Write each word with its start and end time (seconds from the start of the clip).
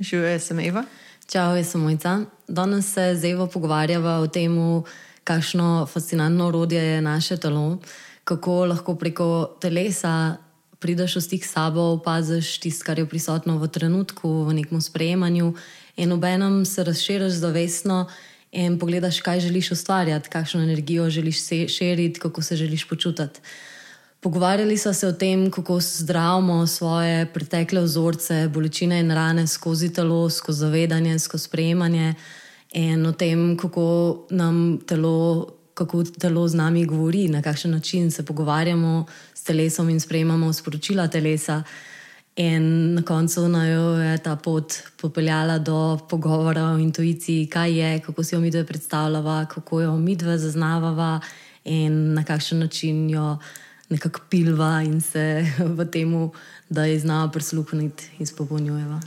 Živijo, 0.00 0.28
jaz 0.28 0.42
sem 0.42 0.58
Eva. 0.60 0.84
Čau, 1.26 1.56
jaz 1.56 1.72
sem 1.72 1.80
Mojca. 1.80 2.20
Danes 2.48 2.92
se 2.94 3.16
z 3.16 3.32
Evo 3.32 3.48
pogovarjava 3.50 4.20
o 4.22 4.26
tem, 4.30 4.54
kakšno 5.24 5.86
fascinantno 5.90 6.46
orodje 6.46 6.82
je 6.82 7.00
naše 7.02 7.36
telo, 7.36 7.78
kako 8.24 8.64
lahko 8.70 8.94
preko 8.94 9.58
telesa 9.60 10.36
prideš 10.78 11.16
v 11.16 11.20
stik 11.20 11.44
s 11.44 11.50
sabo, 11.50 11.98
opaziš 11.98 12.60
tisto, 12.62 12.86
kar 12.86 12.98
je 12.98 13.08
prisotno 13.10 13.58
v 13.58 13.66
trenutku, 13.66 14.46
v 14.46 14.54
nekem 14.62 14.80
sprejemanju, 14.80 15.54
in 15.96 16.12
obenem 16.12 16.62
se 16.64 16.84
razširiš 16.84 17.42
zavestno 17.42 18.06
in 18.52 18.78
pogledaš, 18.78 19.18
kaj 19.20 19.40
želiš 19.40 19.72
ustvarjati, 19.72 20.30
kakšno 20.30 20.62
energijo 20.62 21.10
želiš 21.10 21.42
širiti, 21.74 22.20
kako 22.20 22.42
se 22.42 22.56
želiš 22.56 22.88
počutiti. 22.88 23.40
Pogovarjali 24.20 24.76
so 24.76 24.92
se 24.92 25.06
o 25.06 25.12
tem, 25.12 25.50
kako 25.50 25.80
zdravimo 25.80 26.66
svoje 26.66 27.26
pretekle 27.26 27.80
vzorce, 27.80 28.48
bolečine 28.48 28.98
in 29.00 29.10
rane 29.10 29.46
skozi 29.46 29.92
telo, 29.92 30.30
skozi 30.30 30.58
zavedanje, 30.58 31.18
skozi 31.18 31.44
sprejemanje, 31.44 32.14
in 32.72 33.06
o 33.06 33.12
tem, 33.12 33.56
kako 33.56 34.26
nam 34.30 34.78
telo, 34.86 35.46
kako 35.74 36.02
telo 36.04 36.48
z 36.48 36.54
nami 36.54 36.84
govori, 36.86 37.28
na 37.28 37.42
kakšen 37.42 37.70
način 37.70 38.10
se 38.10 38.24
pogovarjamo 38.24 39.06
s 39.34 39.44
telesom 39.44 39.88
in 39.88 40.00
sprejemamo 40.00 40.52
sporočila 40.52 41.08
telesa. 41.08 41.62
In 42.36 42.94
na 42.94 43.02
koncu 43.02 43.40
jo 43.40 43.94
je 43.98 44.18
ta 44.18 44.36
pot 44.36 44.74
popeljala 45.00 45.58
do 45.58 45.98
pogovora 46.08 46.64
o 46.64 46.78
intuiciji, 46.78 47.46
kaj 47.46 47.78
je, 47.78 48.00
kako 48.00 48.24
si 48.24 48.34
jo 48.34 48.40
mi 48.40 48.50
dve 48.50 48.64
predstavljava, 48.64 49.46
kako 49.46 49.80
jo 49.80 49.96
mi 49.96 50.16
dve 50.16 50.38
zaznavava 50.38 51.20
in 51.64 52.14
na 52.14 52.24
kakšen 52.24 52.58
način 52.58 53.10
jo 53.10 53.38
nekako 53.88 54.20
pilva 54.30 54.82
in 54.82 55.00
se 55.00 55.46
v 55.76 55.84
tem, 55.90 56.30
da 56.68 56.84
je 56.84 57.00
znala 57.00 57.30
prisluhniti, 57.30 58.10
izpopolnjujeva. 58.18 59.00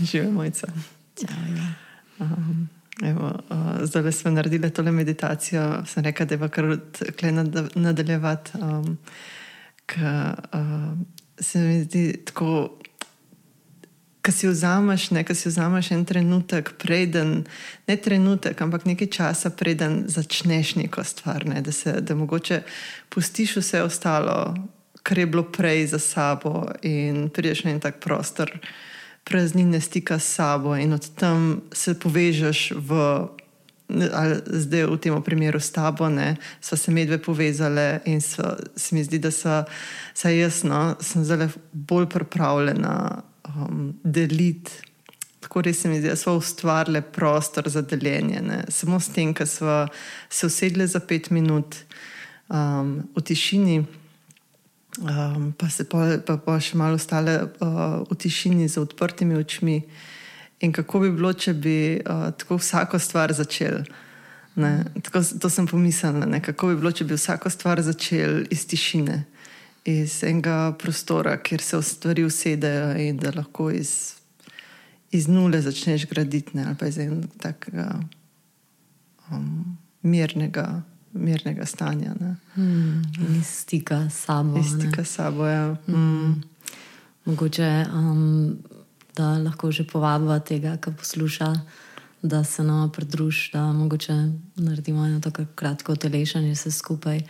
Živijo 0.00 0.30
mojca. 0.30 0.66
Um, 2.18 2.68
evo, 3.02 3.32
uh, 3.50 3.84
zdaj 3.84 4.12
smo 4.12 4.30
naredili 4.30 4.70
tole 4.70 4.92
meditacijo, 4.92 5.84
sem 5.86 6.04
rekel, 6.04 6.26
da 6.26 6.34
je 6.34 6.48
kar 6.48 6.76
tukaj 6.92 7.32
nadaljevati. 7.74 8.50
Um, 8.60 8.98
Ker 9.86 10.34
uh, 10.52 10.98
se 11.38 11.58
mi 11.58 11.82
zdi 11.84 12.24
tako 12.24 12.78
Kaj 14.26 14.34
si 14.34 14.48
vzameš, 14.50 15.10
ne, 15.14 15.22
si 15.22 15.48
vzameš 15.48 15.92
en 15.94 16.02
trenutek, 16.04 16.72
preden, 16.82 17.44
ne 17.86 17.94
trenutek, 17.96 18.58
ampak 18.58 18.82
nekaj 18.82 19.06
časa, 19.06 19.52
preden 19.54 20.02
začneš 20.10 20.74
neko 20.74 21.04
stvar, 21.06 21.46
ne, 21.46 21.60
da 21.62 21.70
se 21.72 22.00
da 22.02 22.14
mogoče 22.18 22.62
pustiš 23.08 23.56
vse 23.56 23.82
ostalo, 23.86 24.54
kar 25.06 25.18
je 25.18 25.26
bilo 25.26 25.44
prej 25.46 25.86
za 25.86 25.98
sabo 25.98 26.66
in 26.82 27.28
prideš 27.30 27.64
na 27.64 27.70
en 27.70 27.80
tak 27.80 28.00
prostor, 28.02 28.50
praznine 29.24 29.80
stika 29.80 30.18
s 30.18 30.34
sabo 30.34 30.74
in 30.76 30.92
od 30.92 31.06
tam 31.14 31.62
se 31.72 31.94
povežeš 31.94 32.72
v. 32.76 32.98
Ali 34.12 34.42
zdaj 34.50 34.82
v 34.90 34.96
tem 34.98 35.14
primeru 35.22 35.60
s 35.62 35.70
tabo, 35.70 36.08
da 36.10 36.34
so 36.60 36.74
se 36.76 36.90
medve 36.90 37.22
povezale 37.22 38.00
in 38.04 38.18
so, 38.20 38.42
se 38.76 38.94
mi 38.94 39.04
zdi, 39.04 39.22
da 39.22 39.30
so, 39.30 39.62
saj 40.14 40.40
jaz, 40.40 40.64
no, 40.66 40.96
sem 41.00 41.22
zelo 41.24 41.46
bolj 41.70 42.08
pripravljena 42.10 43.22
um, 43.48 43.94
deliti. 44.04 44.72
Tako 45.40 45.62
res 45.62 45.80
se 45.80 45.88
mi 45.88 46.00
zdi, 46.00 46.08
da 46.08 46.16
smo 46.16 46.34
ustvarili 46.40 47.02
prostor 47.02 47.68
za 47.68 47.82
deljenje. 47.82 48.40
Ne? 48.42 48.64
Samo 48.68 49.00
s 49.00 49.08
tem, 49.08 49.32
da 49.32 49.46
smo 49.46 49.86
se 50.30 50.46
usedli 50.46 50.86
za 50.86 51.00
pet 51.00 51.30
minut 51.30 51.76
um, 52.48 53.02
v 53.16 53.22
tišini, 53.22 53.84
um, 54.98 55.52
pa 55.58 55.70
se 55.70 55.88
pa, 55.88 56.18
pa, 56.26 56.36
pa 56.36 56.58
še 56.60 56.78
malo 56.78 56.98
ostale 56.98 57.38
uh, 57.42 58.02
v 58.10 58.18
tišini 58.18 58.68
z 58.68 58.82
odprtimi 58.82 59.36
očmi. 59.36 59.82
In 60.60 60.72
kako 60.72 61.04
bi 61.04 61.12
bilo, 61.12 61.32
če 61.32 61.54
bi 61.54 61.78
uh, 62.00 62.32
tako 62.34 62.58
vsako 62.58 62.98
stvar 62.98 63.32
začel. 63.32 63.84
Tako, 64.56 65.20
to 65.36 65.50
sem 65.52 65.66
pomislil, 65.68 66.22
kako 66.40 66.72
bi 66.72 66.78
bilo, 66.80 66.90
če 66.90 67.04
bi 67.04 67.14
vsako 67.14 67.50
stvar 67.52 67.82
začel 67.84 68.46
iz 68.50 68.64
tišine 68.66 69.26
iz 69.86 70.24
enega 70.24 70.74
prostora, 70.78 71.36
kjer 71.42 71.62
se 71.62 71.82
stvari 71.82 72.24
usedejo 72.24 72.96
in 72.98 73.16
da 73.16 73.32
lahko 73.36 73.70
iz, 73.70 74.14
iz 75.10 75.28
nule 75.28 75.60
začneš 75.62 76.06
graditi, 76.06 76.56
ne, 76.56 76.64
ali 76.66 76.76
pa 76.78 76.86
iz 76.86 76.98
enega 76.98 77.28
takega 77.38 78.00
um, 79.30 79.76
mirnega, 80.02 80.82
mirnega 81.12 81.66
stanja. 81.66 82.14
Hmm, 82.54 83.02
iz 83.38 83.46
stika 83.46 84.10
s 84.10 84.24
sabo. 84.24 84.58
Iz 84.58 84.66
stika 84.74 85.04
s 85.04 85.14
sabo, 85.14 85.46
ja. 85.46 85.76
Hmm. 85.86 85.94
Hmm. 85.94 86.42
Mogoče, 87.24 87.86
um, 87.94 88.58
da 89.16 89.38
lahko 89.38 89.72
že 89.72 89.86
povabimo 89.86 90.38
tega, 90.38 90.76
ki 90.76 90.90
posluša. 90.98 91.54
Da 92.22 92.44
se 92.44 92.64
nam 92.64 92.90
pridruži, 92.92 93.50
da 93.52 93.72
mogoče 93.72 94.12
naredimo 94.56 95.04
eno 95.06 95.20
tako 95.20 95.44
kratko 95.54 95.96
telešanje, 95.96 96.52
vse 96.52 96.70
skupaj, 96.70 97.20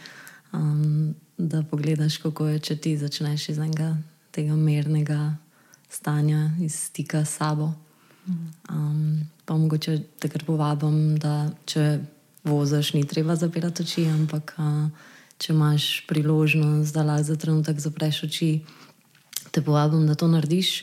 um, 0.53 1.15
da 1.39 1.63
pogledaš, 1.71 2.17
kako 2.19 2.47
je, 2.47 2.59
če 2.59 2.77
ti 2.77 2.97
začneš 2.99 3.49
iz 3.49 3.59
enega 3.59 3.97
tega 4.37 4.57
mirnega 4.57 5.37
stanja, 5.91 6.51
iz 6.61 6.75
stika 6.89 7.25
s 7.25 7.37
sabo. 7.39 7.73
Um, 8.71 9.21
pa 9.45 9.57
mogoče 9.57 10.01
te 10.19 10.29
kar 10.29 10.45
povabim, 10.45 11.17
da 11.19 11.51
če 11.65 12.01
voziš, 12.45 12.93
ni 12.95 13.05
treba 13.07 13.37
zapirati 13.37 13.85
oči, 13.87 14.07
ampak 14.11 14.55
uh, 14.59 14.89
če 15.39 15.53
imaš 15.55 15.87
priložnost, 16.11 16.95
da 16.95 17.05
lahko 17.07 17.29
za 17.31 17.37
trenutek 17.41 17.81
zapreš 17.81 18.25
oči, 18.27 18.51
te 19.55 19.63
povabim, 19.63 20.07
da 20.09 20.19
to 20.19 20.29
narediš. 20.29 20.83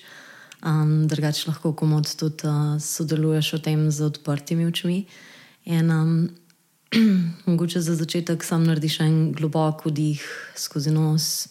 Um, 0.64 1.04
drugače 1.12 1.50
lahko 1.50 1.74
komod 1.76 2.08
tudi 2.16 2.48
uh, 2.48 2.80
sodeluješ 2.80 3.58
v 3.58 3.64
tem 3.68 3.86
z 3.92 4.08
odprtimi 4.08 4.66
očmi. 4.70 5.04
In, 5.68 5.92
um, 5.92 6.14
Mogoče 7.46 7.82
za 7.82 7.96
začetek 7.96 8.44
sam 8.44 8.64
narediš 8.64 9.00
en 9.00 9.32
globok 9.34 9.86
vdih 9.86 10.22
skozi 10.56 10.92
nos. 10.92 11.48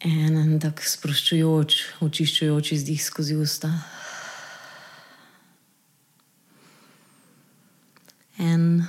En, 0.00 0.36
en 0.36 0.58
tak 0.62 0.82
sproščujoč, 0.82 1.76
očiščujoč 2.02 2.72
izdih 2.74 3.02
skozi 3.04 3.36
usta. 3.38 3.70
En, 8.40 8.82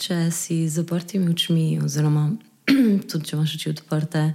če 0.00 0.18
si 0.34 0.64
z 0.66 0.80
zaprtimi 0.80 1.30
očmi, 1.30 1.68
oziroma 1.84 2.30
tudi 3.10 3.24
če 3.28 3.36
imaš 3.36 3.56
oči 3.60 3.74
odprte, 3.76 4.26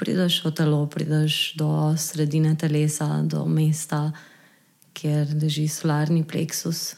prideš 0.00 0.42
v 0.42 0.56
telo, 0.56 0.84
prideš 0.90 1.54
do 1.60 1.70
sredine 2.00 2.56
telesa, 2.58 3.12
do 3.22 3.44
mesta, 3.46 4.08
kjer 4.96 5.36
leži 5.38 5.68
solarni 5.70 6.24
pleksus. 6.26 6.96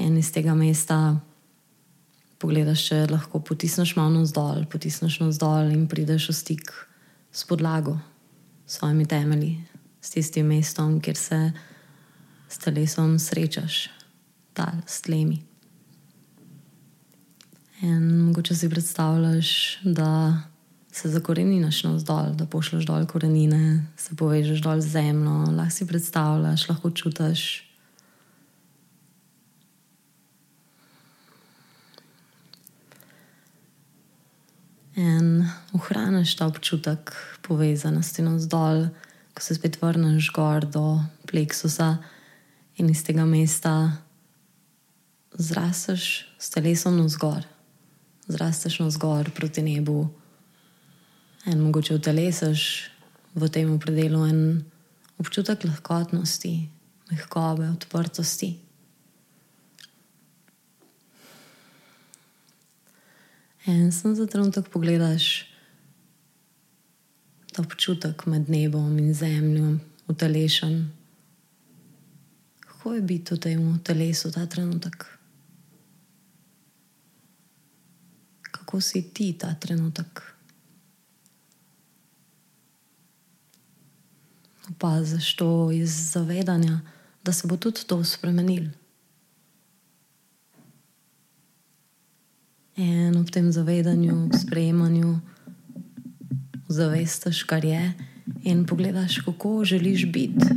In 0.00 0.16
iz 0.16 0.30
tega 0.32 0.54
mesta 0.56 1.20
pogledaš, 2.40 2.86
če 2.88 3.00
lahko 3.10 3.42
potisneš 3.44 3.94
malo 3.98 4.14
navzdol, 4.14 4.64
potisneš 4.72 5.18
navzdol 5.20 5.74
in 5.74 5.84
prideš 5.90 6.30
v 6.30 6.36
stik 6.38 6.72
s 7.32 7.44
podlago, 7.44 7.98
s 8.64 8.80
svojimi 8.80 9.04
temelji, 9.06 9.58
s 10.00 10.14
tistim 10.14 10.48
mestom, 10.48 10.98
kjer 11.04 11.20
se 11.20 11.40
s 12.48 12.58
telesom 12.58 13.18
srečaš, 13.20 13.90
tal, 14.56 14.80
s 14.88 15.04
tlemi. 15.04 15.42
In 17.84 18.26
mogoče 18.26 18.56
si 18.56 18.68
predstavljaš, 18.68 19.78
da 19.84 20.42
se 20.92 21.08
zakoreninaš 21.08 21.84
navzdol, 21.84 22.34
da 22.36 22.46
pošleš 22.46 22.84
dol 22.84 23.06
korenine, 23.06 23.86
se 23.96 24.16
povežeš 24.16 24.60
dol 24.64 24.80
z 24.80 24.96
zemljo, 24.96 25.52
lahko 25.56 25.76
si 25.76 25.86
predstavljaš, 25.86 26.68
lahko 26.68 26.90
čutiš. 26.90 27.69
In 34.98 35.46
ohraniš 35.72 36.34
ta 36.36 36.46
občutek 36.50 37.14
povezanosti 37.46 38.22
navzdol, 38.22 38.88
ko 39.34 39.42
se 39.42 39.54
spet 39.54 39.78
vrneš 39.82 40.32
gor 40.34 40.66
do 40.66 40.98
pleksusa 41.30 41.98
in 42.76 42.90
iz 42.90 43.04
tega 43.06 43.24
mesta 43.24 43.92
zrasteš 45.38 46.26
s 46.38 46.50
telesom 46.50 46.98
navzgor, 46.98 47.46
zrasteš 48.26 48.80
navzgor 48.82 49.30
proti 49.30 49.62
nebu 49.62 50.08
in 51.46 51.60
mogoče 51.60 51.96
vtelesiš 51.96 52.90
v 53.34 53.48
tem 53.48 53.78
predelu 53.78 54.26
en 54.26 54.40
občutek 55.20 55.64
lahkotnosti, 55.64 56.68
mehkobe, 57.10 57.70
odprtosti. 57.70 58.69
In 63.66 63.92
sem 63.92 64.14
za 64.16 64.26
trenutek 64.26 64.68
pogledaš 64.68 65.46
ta 67.52 67.62
občutek 67.62 68.26
med 68.26 68.48
nebom 68.48 68.98
in 68.98 69.14
zemljo, 69.14 69.78
utelešen. 70.08 70.90
Kako 72.60 72.94
je 72.94 73.02
biti 73.02 73.34
v 73.34 73.38
tem 73.38 73.80
telesu 73.84 74.32
ta 74.32 74.46
trenutek? 74.46 75.20
kako 78.70 78.80
si 78.80 79.02
ti 79.02 79.34
ta 79.38 79.54
trenutek. 79.54 80.22
Opaziš 84.70 85.36
to 85.36 85.70
iz 85.72 86.12
zavedanja, 86.12 86.80
da 87.24 87.32
se 87.32 87.46
bo 87.46 87.56
tudi 87.56 87.80
to 87.86 88.04
spremenilo. 88.04 88.70
In 92.80 93.12
v 93.12 93.28
tem 93.28 93.52
zavedanju, 93.52 94.32
sprejemanju, 94.32 95.18
zavestiš, 96.68 97.42
kar 97.44 97.64
je, 97.64 97.92
in 98.48 98.64
pogledaš, 98.64 99.18
kako 99.26 99.64
želiš 99.68 100.06
biti 100.08 100.48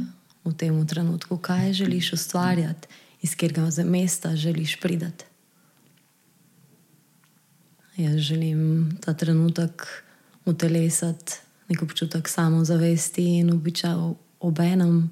v 0.46 0.54
tem 0.56 0.78
trenutku, 0.88 1.38
kaj 1.38 1.74
želiš 1.74 2.14
ustvarjati, 2.14 2.88
iz 3.22 3.36
katerega 3.36 3.84
mesta 3.84 4.36
želiš 4.36 4.80
priti. 4.80 5.28
Jaz 7.98 8.18
želim 8.18 8.92
ta 9.02 9.14
trenutek 9.14 9.84
utelesati 10.46 11.34
nek 11.70 11.82
občutek 11.82 12.28
samozavesti 12.30 13.24
in 13.40 13.52
običaj 13.52 13.96
obenem 14.40 15.12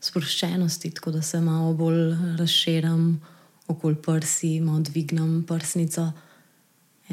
sproščenosti, 0.00 0.90
tako 0.90 1.10
da 1.10 1.22
se 1.22 1.40
malo 1.40 1.74
bolj 1.74 2.14
razširim 2.38 3.20
okoli 3.66 3.94
prsi, 4.02 4.60
malo 4.60 4.80
dvignem 4.80 5.44
prsnico 5.48 6.12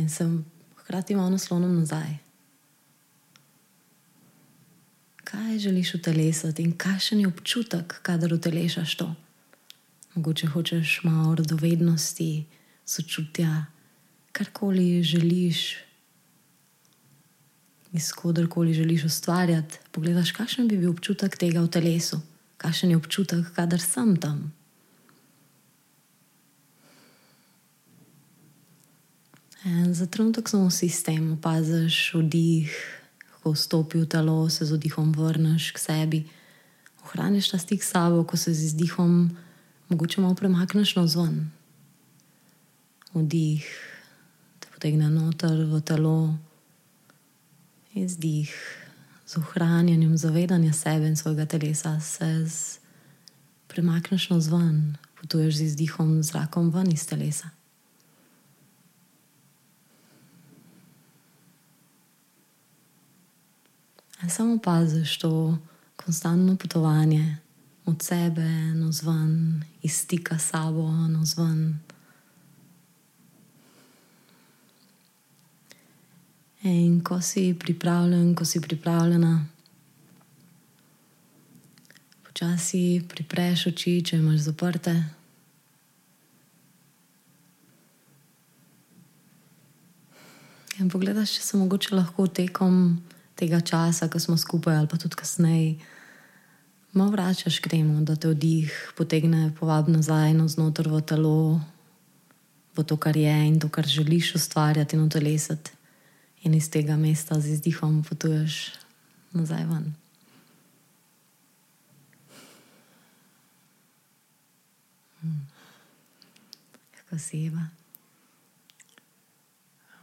in 0.01 0.09
sem 0.09 0.45
hkrati 0.81 1.15
malo 1.15 1.29
naslonom 1.29 1.79
nazaj. 1.79 2.17
Kaj 5.23 5.59
želiš 5.59 5.95
utelesati 5.95 6.63
in 6.63 6.73
kakšen 6.77 7.19
je 7.19 7.27
občutek, 7.27 7.99
kadar 8.01 8.33
utelešaš 8.33 8.95
to? 8.95 9.13
Mogoče 10.15 10.47
hočeš 10.47 10.99
malo 11.03 11.35
radovednosti, 11.35 12.45
sočutja 12.85 13.65
karkoli 14.31 15.03
želiš, 15.03 15.77
iz 17.93 18.11
koderkoli 18.11 18.73
želiš 18.73 19.03
ustvarjati, 19.03 19.79
pogledaš, 19.91 20.31
kakšen 20.31 20.67
bi 20.67 20.77
bil 20.77 20.91
občutek 20.91 21.37
tega 21.37 21.61
v 21.61 21.67
telesu, 21.67 22.21
kakšen 22.57 22.89
je 22.89 22.97
občutek, 22.97 23.53
kadar 23.55 23.81
sem 23.81 24.15
tam. 24.17 24.51
Za 29.91 30.05
trenutek 30.05 30.49
samo 30.49 30.67
v 30.67 30.73
sistem, 30.73 31.37
opaziš 31.37 32.17
vdih, 32.17 32.69
ko 33.41 33.53
vstopi 33.53 34.01
v 34.01 34.05
telo, 34.09 34.49
se 34.49 34.65
z 34.65 34.73
vdihom 34.73 35.13
vrneš 35.13 35.71
k 35.71 35.77
sebi, 35.77 36.19
ohraniš 37.05 37.53
ta 37.53 37.57
stik 37.57 37.83
s 37.83 37.93
sabo, 37.93 38.25
ko 38.25 38.37
se 38.37 38.53
z 38.53 38.73
izdihom 38.73 39.37
mogoče 39.89 40.21
malo 40.21 40.33
premakneš 40.33 40.95
na 40.95 41.05
zvon. 41.07 41.53
Vdih 43.13 43.65
potegne 44.73 45.09
noter 45.09 45.69
v 45.69 45.81
telo, 45.81 46.33
izdih 47.93 48.49
z 49.27 49.37
ohranjanjem 49.37 50.17
zavedanja 50.17 50.73
sebe 50.73 51.05
in 51.05 51.17
svojega 51.17 51.45
telesa, 51.45 51.99
se 51.99 52.49
premakneš 53.67 54.29
na 54.29 54.39
zven, 54.41 54.97
potuješ 55.21 55.55
z 55.55 55.61
izdihom 55.61 56.23
zrakom 56.23 56.73
ven 56.73 56.89
iz 56.89 57.05
telesa. 57.05 57.60
Samo 64.29 64.57
paziš 64.57 65.17
to 65.19 65.57
konstantno 65.95 66.55
potovanje 66.55 67.37
od 67.85 68.01
sebe, 68.01 68.49
no 68.75 68.91
zven, 68.91 69.63
iz 69.81 69.97
stika 69.97 70.39
s 70.39 70.49
sabo, 70.49 70.91
no 70.91 71.25
zven. 71.25 71.79
In 76.63 77.01
ko 77.03 77.21
si 77.21 77.55
pripravljen, 77.59 78.35
ko 78.35 78.45
si 78.45 78.61
pripravljena, 78.61 79.45
počasi 82.23 83.01
pripreš 83.09 83.67
oči, 83.67 84.03
če 84.05 84.17
imaš 84.17 84.45
zaprte. 84.45 84.93
In 90.79 90.89
pogledaš, 90.89 91.33
če 91.37 91.41
se 91.41 91.57
mogoče 91.57 91.95
lahko 91.95 92.27
tekom 92.27 93.01
tega 93.41 93.57
časa, 93.57 94.05
ko 94.05 94.21
smo 94.21 94.37
skupaj, 94.37 94.77
ali 94.77 94.87
pa 94.87 95.01
tudi 95.01 95.17
kasneje, 95.17 95.81
malo 96.93 97.09
vračaš 97.09 97.57
k 97.57 97.73
temu, 97.73 98.05
da 98.05 98.13
te 98.13 98.29
vdih 98.29 98.93
potegne, 98.93 99.49
povabi 99.57 99.97
nazaj, 99.97 100.37
no 100.37 100.45
znotraj 100.45 100.93
v 100.93 101.01
telo, 101.01 101.37
v 102.77 102.85
to, 102.85 102.95
kar 103.01 103.17
je 103.17 103.33
in 103.47 103.57
to, 103.57 103.69
kar 103.73 103.87
želiš 103.87 104.35
ustvarjati 104.37 104.95
in 104.95 105.01
utelesati 105.09 105.73
in 106.45 106.53
iz 106.53 106.69
tega 106.69 106.95
mesta 106.97 107.39
z 107.39 107.57
izdihom 107.57 108.03
potuješ 108.05 108.77
nazaj 109.33 109.65
ven. 109.65 109.89
Hmm. 115.21 115.47
Kako 116.97 117.19
si 117.19 117.45
Eva? 117.45 117.65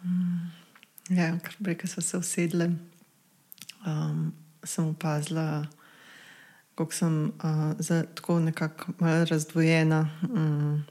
Hmm. 0.03 0.53
Ja, 1.09 1.33
kar 1.43 1.55
prej, 1.63 1.79
ko 1.81 1.87
smo 1.87 2.03
se 2.03 2.19
usedli, 2.19 2.71
um, 3.89 4.33
sem 4.65 4.85
opazila, 4.93 5.67
kako 6.75 6.93
sem 6.93 7.33
uh, 7.43 8.05
tako 8.15 8.41
nekako 8.41 8.93
razdvojena. 9.01 10.11
Um, 10.23 10.85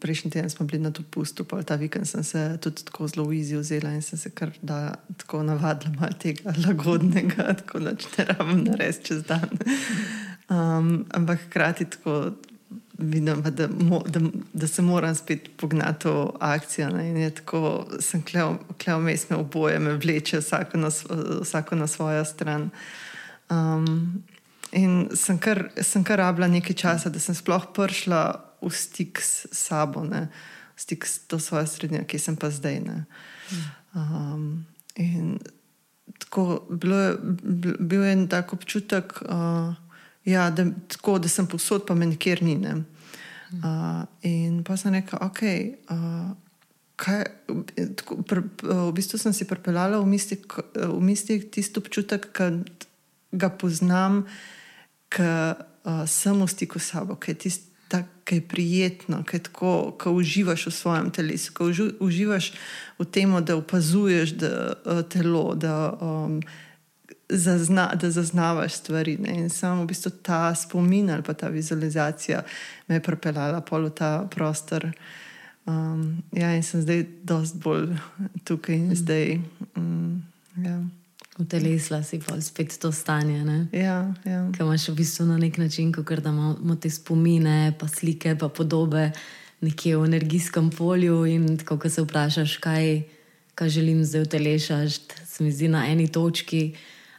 Prejšnji 0.00 0.30
teden 0.30 0.50
smo 0.50 0.66
bili 0.66 0.82
na 0.82 0.90
dopustu, 0.90 1.44
pa 1.44 1.62
ta 1.62 1.74
vikend 1.80 2.08
sem 2.08 2.24
se 2.24 2.58
tudi 2.60 2.84
tako 2.84 3.08
zelo 3.08 3.24
uizijo 3.28 3.60
vzela 3.60 3.90
in 3.90 4.02
sem 4.02 4.18
se 4.18 4.30
kar 4.30 4.50
da 4.62 4.94
tako 5.16 5.42
navadila 5.42 5.94
malo 6.00 6.12
tega 6.12 6.52
lagodnega, 6.66 7.54
tako 7.54 7.80
da 7.80 7.90
ne 7.90 8.24
rabim 8.24 8.64
narediti 8.64 9.04
čez 9.04 9.22
dan. 9.24 9.48
Um, 10.50 11.06
ampak 11.10 11.40
hkrati 11.46 11.84
tako 11.84 12.32
vidim, 12.98 13.42
da, 13.42 13.66
da, 14.06 14.20
da 14.52 14.68
se 14.68 14.82
moram 14.82 15.14
spet 15.14 15.50
pognati 15.56 16.08
v 16.08 16.26
akcijo. 16.40 16.88
Ne? 16.88 17.30
Tako, 17.30 17.86
sem 18.00 18.22
klev 18.22 18.58
vmes, 18.86 19.28
me 19.30 19.36
oboje, 19.36 19.78
me 19.78 19.94
vleče 19.96 20.38
vsako 20.38 20.78
na, 20.78 20.90
vsako 21.42 21.76
na 21.76 21.86
svojo 21.86 22.24
stran. 22.24 22.70
Um, 23.50 24.22
in 24.72 25.08
sem 25.14 25.38
kar, 25.38 25.68
sem 25.82 26.04
kar 26.04 26.18
rabila 26.18 26.48
nekaj 26.48 26.76
časa, 26.76 27.10
da 27.10 27.20
sem 27.20 27.34
sploh 27.34 27.66
prišla 27.74 28.22
v 28.62 28.70
stik 28.70 29.20
s 29.20 29.48
sabo, 29.52 30.04
ne? 30.04 30.28
v 30.76 30.80
stik 30.80 31.06
s 31.06 31.26
to 31.26 31.38
svojo 31.38 31.66
srednjo, 31.66 32.04
ki 32.06 32.18
sem 32.18 32.36
pa 32.36 32.50
zdaj. 32.50 32.82
Um, 33.94 34.66
in 34.94 35.38
tako 36.18 36.62
bilo 36.70 36.96
je, 36.96 37.16
bil 37.80 38.04
je 38.04 38.12
en 38.12 38.28
tak 38.28 38.52
občutek, 38.52 39.16
uh, 39.24 39.74
ja, 40.24 40.50
da, 40.50 40.66
tako, 40.88 41.18
da 41.18 41.28
sem 41.28 41.46
posod, 41.46 41.86
pa 41.86 41.94
me 41.94 42.06
nikjer 42.06 42.42
ni. 42.42 42.56
Ne? 42.60 42.82
Uh, 43.50 44.04
in 44.26 44.62
pa 44.66 44.76
sem 44.76 44.94
rekel, 44.94 45.18
ok. 45.22 45.42
Uh, 45.90 46.30
Kaj, 47.00 47.22
tako, 47.96 48.18
pr, 48.28 48.42
v 48.60 48.90
bistvu 48.92 49.16
sem 49.16 49.32
si 49.32 49.46
pripeljala 49.48 50.02
v 50.02 50.08
mislih 50.10 50.42
misli 51.00 51.38
tisto 51.48 51.80
občutek, 51.80 52.26
ki 52.36 52.48
ga 53.32 53.48
poznam, 53.48 54.26
ki 55.08 55.24
uh, 55.24 56.02
sem 56.04 56.36
v 56.36 56.48
stiku 56.52 56.76
s 56.76 56.92
sabo, 56.92 57.16
ki 57.16 57.32
je 57.32 57.38
tisti 57.46 57.70
tako 57.90 58.34
je 58.34 58.48
prijetno, 58.48 59.24
ki 59.24 60.08
uživaš 60.08 60.66
v 60.66 60.70
svojem 60.70 61.10
telesu, 61.10 61.52
ki 61.54 61.62
uživaš 62.00 62.52
v 62.98 63.04
tem, 63.04 63.44
da 63.44 63.56
opazuješ 63.56 64.30
da, 64.38 64.74
telo, 65.10 65.54
da, 65.54 65.98
um, 66.00 66.40
zazna, 67.30 67.94
da 67.94 68.10
zaznavaš 68.10 68.74
stvari. 68.74 69.16
Ne? 69.16 69.34
In 69.34 69.50
samo 69.50 69.82
v 69.82 69.86
bistvu 69.86 70.10
ta 70.22 70.54
spomin 70.54 71.10
ali 71.10 71.22
pa 71.22 71.34
ta 71.34 71.48
vizualizacija 71.48 72.42
me 72.88 72.94
je 72.94 73.02
pripeljala 73.02 73.62
v 73.70 73.90
ta 73.90 74.28
prostor. 74.30 74.92
Um, 75.66 76.22
ja, 76.32 76.54
in 76.56 76.62
sem 76.62 76.82
zdaj 76.82 77.04
dosti 77.22 77.58
bolj 77.58 77.92
tukaj 78.44 78.74
in 78.74 78.88
mm. 78.90 78.96
zdaj. 78.96 79.40
Um, 79.76 80.22
ja. 80.56 80.80
Utelesla 81.38 82.02
si 82.02 82.18
pa 82.20 82.40
spet 82.40 82.78
to 82.80 82.92
stanje. 82.92 83.40
Ja, 83.72 84.12
ja. 84.24 84.40
Ker 84.52 84.66
imaš 84.66 84.88
v 84.88 84.94
bistvu 84.98 85.24
na 85.26 85.38
nek 85.38 85.56
način, 85.58 85.92
kot 85.92 86.10
da 86.20 86.28
imamo 86.30 86.76
te 86.76 86.90
spomine, 86.90 87.72
pa 87.78 87.88
slike, 87.88 88.34
pa 88.36 88.48
podobe 88.48 89.10
nekje 89.60 89.96
v 89.96 90.04
energijskem 90.04 90.70
polju. 90.70 91.24
In 91.26 91.58
ko 91.64 91.88
se 91.88 92.02
vprašaš, 92.02 92.56
kaj, 92.56 93.02
kaj 93.54 93.68
želim 93.68 94.04
zdaj 94.04 94.22
utelešati, 94.22 95.14
se 95.26 95.44
mi 95.44 95.52
zdi 95.52 95.68
na 95.68 95.86
eni 95.88 96.08
točki. 96.08 96.74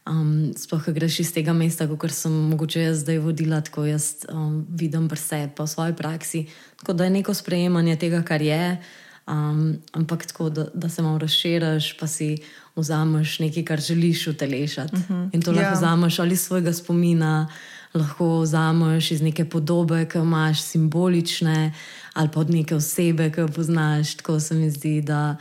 Um, 0.10 0.50
sploh, 0.58 0.82
ki 0.82 0.96
greš 0.96 1.20
iz 1.22 1.30
tega 1.30 1.54
mesta, 1.54 1.86
kot 1.86 2.10
sem 2.16 2.34
mogoče 2.50 2.82
jaz 2.82 3.04
zdaj 3.04 3.20
vodila, 3.22 3.60
tako 3.62 3.86
jaz 3.86 4.26
um, 4.34 4.64
vidim 4.66 5.06
prse, 5.10 5.44
pa 5.56 5.68
v 5.68 5.70
svoji 5.70 5.94
praksi. 5.94 6.42
Tako 6.82 6.94
da 6.98 7.06
je 7.06 7.14
neko 7.20 7.34
sprejemanje 7.38 7.96
tega, 8.02 8.24
kar 8.26 8.42
je. 8.42 8.82
Um, 9.30 9.78
ampak 9.94 10.26
tako, 10.26 10.50
da, 10.50 10.66
da 10.74 10.90
se 10.90 11.06
malo 11.06 11.22
razširiš, 11.22 11.98
pa 12.00 12.08
si 12.08 12.38
vzameš 12.76 13.40
nekaj, 13.40 13.66
kar 13.66 13.80
želiš 13.80 14.28
utelešati. 14.28 14.96
Uh 14.96 15.00
mhm. 15.00 15.14
-huh. 15.14 15.30
In 15.34 15.42
to 15.42 15.52
lahko 15.52 15.70
ja. 15.70 15.74
vzameš 15.74 16.20
ali 16.20 16.34
iz 16.34 16.42
svojega 16.42 16.74
spomina, 16.74 17.48
lahko 17.94 18.40
vzameš 18.40 19.12
iz 19.12 19.22
neke 19.22 19.46
podobe, 19.46 20.06
ki 20.06 20.18
imaš 20.18 20.62
simbolične, 20.62 21.74
ali 22.14 22.30
pa 22.34 22.40
od 22.40 22.50
neke 22.50 22.76
osebe, 22.76 23.32
ki 23.32 23.40
jo 23.40 23.48
poznaš. 23.48 24.16
Tako 24.16 24.40
se 24.40 24.56
mi 24.56 24.72
zdi, 24.72 25.02
da, 25.02 25.38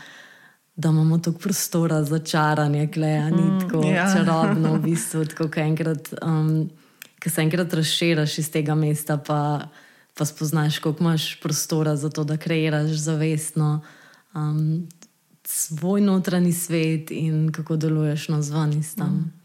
da 0.77 0.89
imamo 0.89 1.19
toliko 1.19 1.41
prostora 1.41 2.05
za 2.05 2.19
čaranje, 2.19 2.89
kleja, 2.93 3.31
ni 3.31 3.43
mm, 3.43 3.61
tako 3.61 3.87
ja. 3.87 4.13
čarobno, 4.15 4.75
v 4.75 4.83
bistvu, 4.87 5.25
tako 5.25 5.61
enkrat, 5.61 6.09
um, 6.23 6.71
ki 7.19 7.31
se 7.31 7.43
enkrat 7.43 7.75
razširiš 7.75 8.39
iz 8.39 8.51
tega 8.51 8.75
mesta, 8.75 9.17
pa, 9.17 9.69
pa 10.15 10.25
spoznaš, 10.25 10.79
koliko 10.79 11.05
imaš 11.05 11.41
prostora 11.41 11.97
za 11.97 12.11
to, 12.11 12.25
da 12.25 12.37
kreiraš 12.37 12.91
zavestno. 12.91 13.81
Um, 14.35 14.89
Svoj 15.53 16.01
notranji 16.01 16.53
svet 16.53 17.11
in 17.11 17.53
kako 17.53 17.77
deluješ 17.77 18.29
na 18.29 18.43
zvoni 18.43 18.83
tam. 18.97 19.09
Mm. 19.09 19.41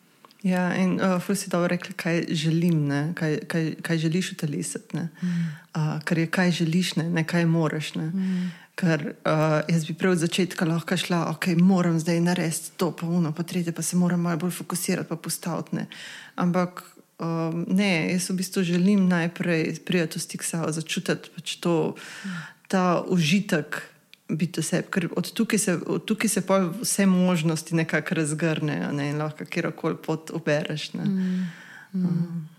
Ja, 0.45 0.75
in 0.77 0.99
uh, 1.01 1.17
ful 1.21 1.33
si 1.35 1.49
dobro 1.49 1.67
rekli, 1.73 1.93
kaj 1.97 2.25
želim, 2.29 2.85
kaj, 3.17 3.39
kaj, 3.49 3.71
kaj 3.81 3.97
želiš 3.97 4.31
v 4.31 4.35
telesu. 4.35 4.79
Mm. 4.93 5.01
Uh, 5.73 5.97
kar 6.03 6.17
je, 6.17 6.27
kaj 6.27 6.51
želiš, 6.51 6.95
ne, 6.95 7.09
ne 7.09 7.23
kaj 7.23 7.45
moraš. 7.45 7.95
Ne. 7.95 8.05
Mm. 8.05 8.51
Ker 8.75 9.05
uh, 9.07 9.61
jaz 9.71 9.85
bi 9.87 9.93
prej 9.95 10.11
od 10.11 10.19
začetka 10.25 10.65
lahko 10.67 10.97
šla, 10.99 11.29
ok, 11.31 11.53
moram 11.63 11.99
zdaj 11.99 12.19
narediti 12.19 12.73
to, 12.77 12.91
pa 12.91 13.07
uno, 13.07 13.31
pa 13.31 13.43
tretje, 13.43 13.71
pa 13.71 13.81
se 13.81 13.95
moram 13.95 14.21
malo 14.21 14.37
bolj 14.37 14.51
fokusirati, 14.51 15.09
pa 15.09 15.15
postaviti. 15.15 15.85
Ampak 16.35 16.83
um, 17.19 17.63
ne, 17.71 18.11
jaz 18.11 18.29
v 18.29 18.37
bistvu 18.41 18.63
želim 18.67 19.07
najprej 19.07 19.79
prijeti 19.85 20.19
v 20.19 20.21
stik 20.21 20.43
s 20.43 20.51
sabo, 20.51 20.71
začutiti 20.75 21.31
pač 21.35 21.55
to, 21.63 21.95
ta 22.67 22.99
užitek 23.07 23.79
biti 24.29 24.61
vse, 24.61 24.81
ker 24.91 25.07
od 25.15 25.31
tukaj 25.33 25.59
se, 25.59 25.77
od 25.87 26.05
tukaj 26.05 26.29
se 26.29 26.41
pa 26.41 26.57
vse 26.81 27.05
možnosti 27.05 27.75
nekako 27.75 28.15
razgrnejo 28.15 28.91
ne, 28.91 29.09
in 29.09 29.21
lahko 29.21 29.45
kjerkoli 29.45 29.95
pot 29.95 30.31
ubereš. 30.33 30.93
Mm. 30.93 31.01
Mm. 31.01 31.47
Ja. 31.93 32.09
um, 32.09 32.54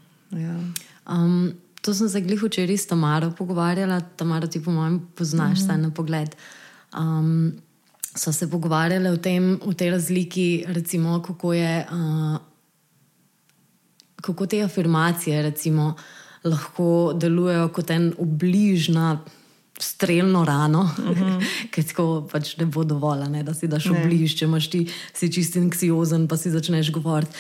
to 1.86 1.94
sem 1.94 2.08
se 2.10 2.20
glih 2.20 2.42
včeraj 2.42 2.76
s 2.82 2.88
Tamaro 2.90 3.30
pogovarjala, 3.30 4.00
Tamaro 4.18 4.48
ti 4.50 4.58
po 4.62 4.74
mojem 4.74 4.98
poznaš, 5.14 5.62
mm. 5.62 5.80
na 5.82 5.90
pogled. 5.94 6.34
Um, 6.98 7.52
so 8.16 8.32
se 8.32 8.50
pogovarjali 8.50 9.08
o, 9.08 9.16
tem, 9.16 9.60
o 9.62 9.72
tej 9.72 9.90
razliki, 9.90 10.64
recimo, 10.66 11.22
kako, 11.22 11.52
je, 11.52 11.86
uh, 11.92 12.38
kako 14.16 14.46
te 14.46 14.62
afirmacije 14.62 15.42
recimo, 15.42 15.94
lahko 16.44 17.12
delujejo 17.14 17.68
kot 17.68 17.90
en 17.90 18.12
obližna 18.18 19.20
streljno 19.78 20.44
rano, 20.44 20.90
uh 20.98 21.10
mhm. 21.10 21.22
-huh. 21.22 21.44
ker 21.72 21.84
tako 21.84 22.28
pač 22.32 22.56
ne 22.56 22.66
bo 22.66 22.84
dovolj, 22.84 23.28
ne, 23.28 23.42
da 23.42 23.54
si 23.54 23.68
daš 23.68 23.86
v 23.86 24.04
bližje, 24.04 24.38
če 24.38 24.44
imaš 24.44 24.70
ti 24.70 24.86
si 25.12 25.32
čist 25.32 25.56
anksiozen, 25.56 26.28
pa 26.28 26.36
si 26.36 26.50
začneš 26.50 26.92
govoriti. 26.92 27.32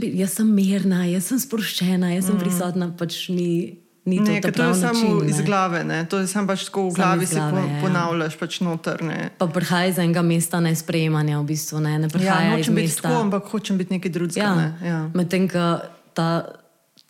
Biti, 0.00 0.18
jaz 0.18 0.30
sem 0.30 0.54
mirna, 0.54 1.04
jaz 1.04 1.24
sem 1.24 1.38
sproščena, 1.38 2.14
jaz 2.14 2.24
sem 2.26 2.34
uh 2.34 2.40
mhm. 2.40 2.48
-huh. 2.48 2.58
prisotna, 2.58 2.92
pač 2.98 3.28
ni. 3.28 3.78
Ni 4.04 4.16
to, 4.16 4.24
ne, 4.24 4.40
to 4.40 4.62
je 4.62 4.74
samo 4.74 5.14
način, 5.14 5.28
iz 5.28 5.40
glave, 5.40 5.84
ne? 5.84 6.06
to 6.06 6.18
je 6.18 6.26
samo 6.26 6.46
pač 6.46 6.64
tako 6.64 6.88
v 6.88 6.94
glavi, 6.94 7.26
si 7.26 7.34
po, 7.34 7.56
ja. 7.56 7.80
ponavljaš, 7.82 8.36
pač 8.36 8.60
noter. 8.60 9.02
Ne? 9.02 9.30
Pa 9.38 9.46
prihaja 9.46 9.86
iz 9.86 9.98
enega 9.98 10.22
mesta 10.22 10.60
ne 10.60 10.76
sprejemanja, 10.76 11.38
v 11.40 11.44
bistvu 11.44 11.80
ne, 11.80 11.98
ne 11.98 12.08
prihaja 12.08 12.50
ja, 12.50 12.58
iz 12.58 12.68
mesta. 12.68 13.02
Tako, 13.02 13.20
ampak 13.20 13.44
hočem 13.44 13.78
biti 13.78 13.92
nekaj 13.92 14.10
drugega. 14.10 14.40
Ja. 14.40 14.54
Ne? 14.54 14.88
Ja. 14.88 15.10
Medtem, 15.14 15.48
ko 15.48 15.78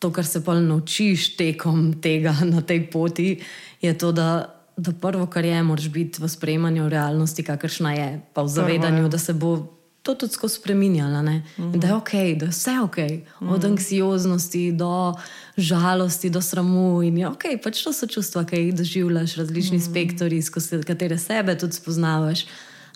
to, 0.00 0.09
kar 0.12 0.26
se 0.26 0.40
pa 0.45 0.57
naučiš 0.61 1.37
tekom 1.37 2.00
tega 2.00 2.33
na 2.45 2.64
tej 2.64 2.88
poti, 2.90 3.40
je 3.80 3.92
to, 3.99 4.12
da, 4.12 4.49
da 4.76 4.92
prvo, 4.92 5.26
kar 5.26 5.45
je, 5.45 5.62
moraš 5.62 5.88
biti 5.92 6.23
v 6.23 6.28
sprejemanju 6.28 6.88
realnosti, 6.88 7.45
kakršna 7.45 7.92
je, 7.92 8.09
pa 8.33 8.42
v 8.42 8.49
zavedanju, 8.49 9.04
prvo, 9.04 9.12
ja. 9.12 9.12
da 9.12 9.19
se 9.19 9.33
bo 9.37 9.80
to 10.02 10.14
tudi 10.14 10.33
skozi 10.33 10.54
spremenjalo. 10.54 11.23
Mm 11.23 11.42
-hmm. 11.59 11.78
Da 11.78 11.87
je 11.87 11.95
ok, 11.95 12.12
da 12.12 12.45
je 12.47 12.50
vse 12.50 12.80
ok, 12.80 12.97
mm 12.97 13.02
-hmm. 13.40 13.54
od 13.54 13.64
anksioznosti 13.64 14.73
do 14.73 15.14
žalosti, 15.57 16.30
do 16.30 16.40
sramu. 16.40 17.02
In 17.02 17.19
je 17.19 17.28
ok, 17.28 17.45
pač 17.62 17.85
to 17.85 17.92
so 17.92 18.07
čustva, 18.07 18.45
ki 18.45 18.57
jih 18.57 18.75
doživljaš, 18.75 19.35
različni 19.37 19.76
mm 19.76 19.80
-hmm. 19.80 19.90
spektri, 19.90 20.42
skozi 20.42 20.83
katere 20.83 21.19
sebe 21.19 21.59
tudi 21.59 21.73
spoznavaš. 21.73 22.47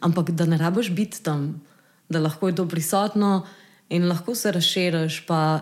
Ampak 0.01 0.31
da 0.31 0.47
ne 0.47 0.57
rabiš 0.57 0.91
biti 0.91 1.23
tam, 1.23 1.63
da 2.09 2.19
lahko 2.19 2.49
je 2.49 2.55
to 2.55 2.69
prisotno 2.69 3.47
in 3.89 4.09
lahko 4.09 4.35
se 4.35 4.53
razširiš 4.53 5.27
pa 5.27 5.61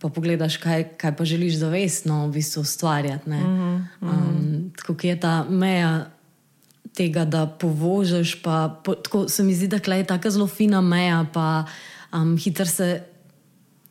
pogledaš, 0.00 0.56
kaj, 0.56 0.84
kaj 0.96 1.16
pa 1.16 1.24
želiš 1.24 1.54
zavestno 1.54 2.26
v 2.26 2.32
bistvu 2.32 2.60
ustvarjati. 2.60 3.30
Mm 3.30 3.32
-hmm. 3.32 3.86
um, 4.00 4.72
tako 4.76 4.96
je 5.02 5.20
ta 5.20 5.44
meja 5.48 6.10
tega, 6.94 7.24
da 7.24 7.46
povožeš. 7.46 8.42
Pa, 8.42 8.80
po, 8.84 8.94
tako 8.94 9.28
se 9.28 9.42
mi 9.42 9.54
zdi, 9.54 9.68
da 9.68 9.94
je 9.94 10.04
tako 10.04 10.30
zelo 10.30 10.46
fina 10.46 10.80
meja, 10.80 11.26
pa 11.32 11.64
um, 12.12 12.36
hitro 12.38 12.66
se 12.66 13.02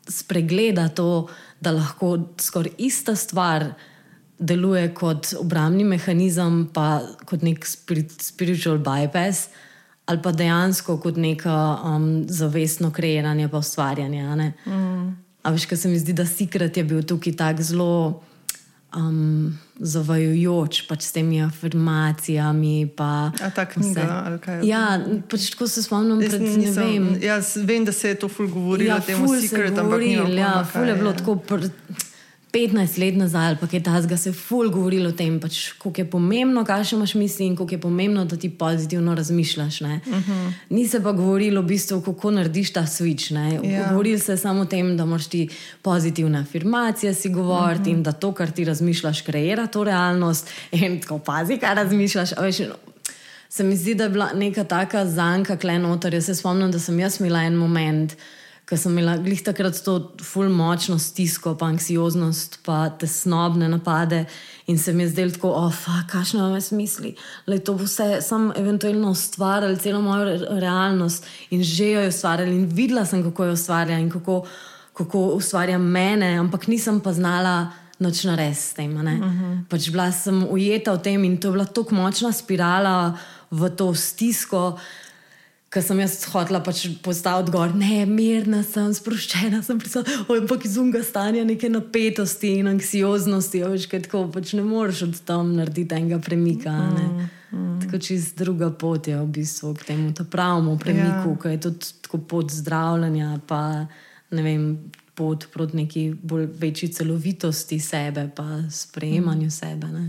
spregleda 0.08 0.88
to, 0.88 1.28
da 1.60 1.70
lahko 1.70 2.18
skoraj 2.40 2.72
ista 2.78 3.16
stvar. 3.16 3.72
Deluje 4.38 4.94
kot 4.94 5.26
obrambni 5.40 5.84
mehanizem, 5.84 6.66
pa 6.74 7.00
kot 7.24 7.42
nek 7.42 7.64
spiritual 8.20 8.78
bypass, 8.78 9.48
ali 10.06 10.22
pa 10.22 10.32
dejansko 10.32 10.98
kot 11.00 11.16
neko 11.16 11.78
um, 11.84 12.24
zavestno 12.28 12.90
kreiranje, 12.90 13.48
pa 13.48 13.58
ustvarjanje. 13.58 14.52
Mm. 14.66 15.25
A 15.46 15.52
veš, 15.54 15.68
kaj 15.70 15.78
se 15.78 15.88
mi 15.88 15.98
zdi, 15.98 16.12
da 16.16 16.26
Secret 16.26 16.76
je 16.76 16.82
bil 16.84 17.04
tukaj 17.06 17.36
tako 17.38 17.62
zelo 17.62 17.92
um, 18.96 19.52
zavajajoč, 19.78 20.80
pač 20.88 21.06
s 21.06 21.14
temi 21.14 21.38
afirmacijami. 21.44 22.88
Pa 22.96 23.30
A 23.30 23.50
ta 23.54 23.66
knjiga, 23.70 24.06
ali 24.26 24.40
kaj? 24.42 24.64
Ja, 24.66 24.98
pač 25.30 25.50
tako 25.54 25.68
se 25.70 25.84
spomnim, 25.86 26.18
da 26.18 26.40
ne 26.42 26.72
vem. 26.74 27.08
Jaz 27.22 27.54
vem, 27.62 27.86
da 27.86 27.94
se 27.94 28.14
je 28.14 28.18
to 28.24 28.30
ful 28.32 28.50
govorilo, 28.50 28.96
ja, 28.96 28.98
o 28.98 29.06
tem 29.06 29.22
Secret, 29.38 29.78
ampak 29.78 30.02
ni. 30.02 30.16
Ja, 30.40 30.64
ful 30.66 30.90
je 30.90 30.98
bilo 30.98 31.14
tako. 31.14 31.38
Pr 31.38 31.68
15 32.52 32.98
let 32.98 33.16
nazaj, 33.16 33.46
ali 33.46 33.56
pa 33.60 33.66
je 33.72 33.82
ta 33.82 34.02
zga 34.02 34.16
se 34.16 34.32
ful 34.32 34.70
govorilo 34.70 35.08
o 35.08 35.12
tem, 35.12 35.40
pač, 35.40 35.72
koliko 35.78 36.00
je 36.00 36.10
pomembno, 36.10 36.62
kaj 36.64 36.84
še 36.88 36.96
imaš 36.96 37.14
misli 37.18 37.46
in 37.46 37.56
koliko 37.56 37.74
je 37.74 37.80
pomembno, 37.80 38.24
da 38.24 38.36
ti 38.36 38.48
pozitivno 38.48 39.14
razmišljaš. 39.14 39.80
Uh 39.80 39.88
mhm. 39.88 40.32
-huh. 40.32 40.52
Ni 40.70 40.88
se 40.88 41.02
pa 41.02 41.12
govorilo, 41.12 41.62
v 41.62 41.64
bistvu, 41.64 42.00
kako 42.00 42.30
narediš 42.30 42.72
ta 42.72 42.82
switch. 42.82 43.32
Ja. 43.64 43.88
Govorili 43.88 44.18
se 44.18 44.36
samo 44.36 44.60
o 44.60 44.64
tem, 44.64 44.96
da 44.96 45.04
moraš 45.04 45.26
ti 45.26 45.48
pozitivne 45.82 46.38
afirmacije 46.38 47.14
si 47.14 47.28
govoriti 47.28 47.80
uh 47.80 47.86
-huh. 47.86 47.98
in 47.98 48.02
da 48.02 48.12
to, 48.12 48.32
kar 48.32 48.50
ti 48.50 48.64
razmišljaš, 48.64 49.20
kreira 49.20 49.66
to 49.66 49.84
realnost. 49.84 50.48
In 50.72 51.00
tako 51.00 51.18
pazi, 51.18 51.58
kaj 51.58 51.74
razmišljaš. 51.74 52.30
Veš, 52.40 52.56
se 53.48 53.64
mi 53.64 53.76
zdi, 53.76 53.94
da 53.94 54.04
je 54.04 54.10
bila 54.10 54.32
neka 54.34 54.64
taka 54.64 55.06
zanka, 55.06 55.56
klenotar. 55.56 56.14
Jaz 56.14 56.24
se 56.24 56.34
spomnim, 56.34 56.72
da 56.72 56.78
sem 56.78 56.98
jaz 57.00 57.20
imela 57.20 57.42
en 57.42 57.54
moment 57.54 58.12
ker 58.66 58.78
sem 58.78 58.90
imela 58.90 59.14
glih 59.22 59.38
takrat 59.46 59.78
to 59.84 59.94
ful 60.26 60.48
močno 60.50 60.98
stisko, 60.98 61.54
pa 61.58 61.68
anksioznost, 61.70 62.58
pa 62.66 62.88
tesnobne 62.98 63.68
napade 63.70 64.24
in 64.66 64.78
se 64.78 64.92
mi 64.92 65.04
je 65.04 65.12
zdelo 65.12 65.30
tako, 65.36 65.52
oh, 65.54 65.82
kakšno 66.10 66.46
je 66.46 66.52
vas 66.52 66.70
misli, 66.74 67.14
je 67.46 67.60
to 67.64 67.76
vse 67.78 68.18
sam 68.26 68.50
eventualno 68.56 69.10
ustvarjali, 69.14 69.78
celo 69.78 70.02
mojo 70.02 70.58
realnost 70.58 71.26
in 71.50 71.62
že 71.62 71.90
jo 71.90 72.00
je 72.00 72.08
ustvarjali 72.08 72.56
in 72.56 72.66
videla 72.66 73.06
sem, 73.06 73.22
kako 73.22 73.44
jo 73.44 73.52
ustvarja 73.52 73.98
in 73.98 74.10
kako, 74.10 74.42
kako 74.94 75.24
ustvarja 75.38 75.78
mene, 75.78 76.34
ampak 76.38 76.66
nisem 76.66 77.00
pa 77.00 77.12
znala. 77.12 77.58
Noč 77.96 78.26
na 78.28 78.34
res 78.36 78.58
s 78.60 78.72
tem. 78.76 78.92
Uh 78.92 79.02
mhm. 79.02 79.22
-huh. 79.22 79.64
pač 79.68 79.88
bila 79.90 80.12
sem 80.12 80.44
ujeta 80.50 80.92
v 80.92 80.98
tem 81.02 81.24
in 81.24 81.38
to 81.40 81.48
je 81.48 81.52
bila 81.52 81.64
tako 81.64 81.94
močna 81.94 82.32
spirala 82.32 83.16
v 83.50 83.70
to 83.70 83.94
stisko, 83.94 84.76
Ker 85.76 85.84
sem 85.84 85.98
jaz 86.00 86.14
hodila 86.32 86.62
pač 86.64 86.86
postaviti 87.04 87.50
odgovor, 87.50 87.74
ne, 87.76 87.98
mirna 88.08 88.62
sem, 88.64 88.94
sproščena 88.96 89.58
sem, 89.60 89.76
ampak 90.32 90.62
iz 90.64 90.78
unga 90.80 91.02
stanja 91.04 91.42
neke 91.44 91.68
napetosti 91.68 92.54
in 92.62 92.70
anksioznosti, 92.70 93.60
veš, 93.60 93.84
kaj 93.90 94.06
tako 94.06 94.22
pač 94.32 94.54
ne 94.56 94.62
moreš 94.64 95.02
od 95.04 95.18
tam 95.28 95.50
narediti 95.58 95.98
enega 95.98 96.16
premika. 96.24 96.72
Mm, 96.72 97.26
mm. 97.52 97.74
Tako 97.82 98.00
čez 98.06 98.30
druga 98.38 98.70
pot 98.72 99.10
je 99.12 99.18
v 99.20 99.26
bistvu 99.36 99.74
k 99.76 99.90
temu 99.90 100.14
pravemu 100.16 100.78
premiku, 100.80 101.34
ja. 101.34 101.40
ki 101.42 101.52
je 101.52 101.60
tudi 101.66 101.90
tako 102.06 102.22
pot 102.32 102.56
zdravljenja, 102.56 103.34
pa 103.44 103.60
ne 104.32 104.46
vem, 104.48 104.64
pot 105.12 105.44
proti 105.52 105.82
neki 105.82 106.06
bolj 106.16 106.48
večji 106.56 106.88
celovitosti 106.96 107.76
sebe, 107.84 108.30
pa 108.32 108.64
sprejemanju 108.72 109.50
mm. 109.52 109.56
sebe. 109.60 109.92
Ne. 109.92 110.06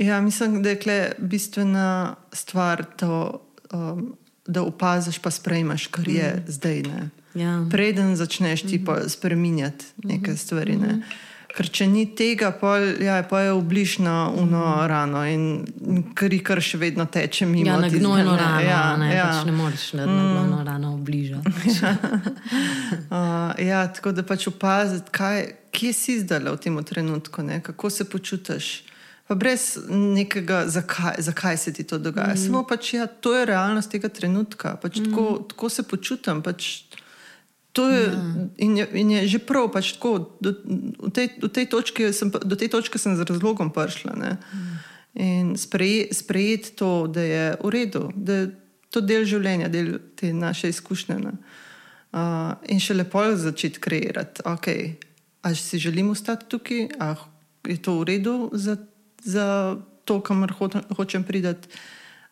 Ja, 0.00 0.22
mislim, 0.24 0.62
da 0.64 0.72
je 0.72 1.12
bistvena 1.18 2.16
stvar 2.32 2.86
to. 2.96 3.44
Um, 3.68 4.16
da 4.46 4.62
opaziš, 4.62 5.18
pa 5.18 5.30
sprejmeš, 5.30 5.86
kar 5.86 6.08
je 6.08 6.34
mm. 6.36 6.52
zdaj. 6.52 6.82
Ja. 7.34 7.66
Preden 7.70 8.16
začneš 8.16 8.62
ti 8.62 8.84
pa 8.84 8.98
mhm. 8.98 9.08
spremenjati 9.08 9.84
neke 10.04 10.36
stvari. 10.36 10.76
Ne? 10.76 10.92
Mm. 10.92 11.02
Ker 11.50 11.66
če 11.66 11.86
ni 11.90 12.04
tega, 12.14 12.52
pa, 12.54 12.76
ja, 12.78 13.16
pa 13.26 13.40
je 13.40 13.52
obližna 13.52 14.30
uno 14.30 14.62
mm. 14.62 14.86
rano 14.86 15.22
in 15.26 16.12
kar, 16.14 16.34
kar 16.46 16.60
še 16.62 16.78
vedno 16.78 17.06
teče 17.10 17.46
mimo. 17.46 17.66
Ja, 17.66 17.78
na 17.82 17.88
gnojno 17.90 18.36
rano, 18.38 18.60
ja, 18.62 18.82
ne, 19.00 19.08
ja. 19.14 19.24
Pač 19.32 19.48
ne 19.48 19.54
moreš 19.58 19.86
na 19.98 20.06
mm. 20.06 20.28
gnojno 20.30 20.60
rano 20.64 20.92
obližati. 20.94 21.50
uh, 23.10 23.58
ja, 23.58 23.82
tako 23.90 24.14
da 24.14 24.22
pač 24.26 24.46
opaziti, 24.52 25.10
kje 25.74 25.92
si 25.92 26.20
zdaj 26.22 26.46
v 26.46 26.56
tem 26.62 26.78
trenutku, 26.86 27.42
ne? 27.42 27.58
kako 27.66 27.90
se 27.90 28.06
počutiš 28.06 28.70
pa 29.30 29.36
brez 29.38 29.78
nekega, 29.88 30.64
zakaj, 30.66 31.20
zakaj 31.22 31.56
se 31.56 31.72
ti 31.72 31.84
to 31.86 31.98
dogaja. 32.02 32.34
Mm. 32.34 32.42
Samo 32.42 32.64
pač, 32.66 32.94
ja, 32.96 33.06
to 33.06 33.30
je 33.36 33.44
realnost 33.46 33.92
tega 33.92 34.08
trenutka. 34.10 34.74
Pač 34.82 34.98
mm. 34.98 35.04
tako, 35.06 35.26
tako 35.52 35.68
se 35.70 35.86
počutim. 35.86 36.42
Pač, 36.42 36.90
To 37.72 37.86
je, 37.86 38.02
ja. 38.02 38.22
in, 38.58 38.72
je, 38.76 38.86
in 38.98 39.10
je 39.10 39.26
že 39.30 39.38
prav, 39.38 39.68
pač 39.70 39.92
tako, 39.94 40.34
do, 40.42 40.50
v 41.06 41.10
tej, 41.14 41.28
v 41.38 41.50
tej 41.54 42.10
sem, 42.10 42.26
do 42.26 42.58
te 42.58 42.66
točke 42.66 42.98
sem 42.98 43.14
z 43.14 43.22
razlogom 43.22 43.70
prišla. 43.70 44.18
Mm. 44.18 44.74
In 45.14 45.46
sprejeti 45.54 46.14
sprejet 46.14 46.74
to, 46.74 47.06
da 47.06 47.22
je 47.22 47.44
v 47.62 47.70
redu, 47.70 48.10
da 48.18 48.32
je 48.42 48.50
to 48.90 48.98
del 48.98 49.22
življenja, 49.22 49.70
del 49.70 50.02
te 50.18 50.34
naše 50.34 50.74
izkušnje. 50.74 51.22
Uh, 52.10 52.58
in 52.66 52.82
še 52.82 52.98
lepo 52.98 53.22
začeti 53.38 53.78
kreirati. 53.78 54.42
Okay, 54.42 54.98
ali 55.46 55.54
si 55.54 55.78
želim 55.78 56.10
ostati 56.10 56.50
tukaj, 56.50 56.90
ali 56.98 57.70
je 57.70 57.78
to 57.78 58.02
v 58.02 58.10
redu 58.10 58.50
za, 58.50 58.74
za 59.24 59.76
to, 60.04 60.20
kamor 60.20 60.52
ho, 60.58 60.68
hočem 60.96 61.24
priti, 61.24 61.68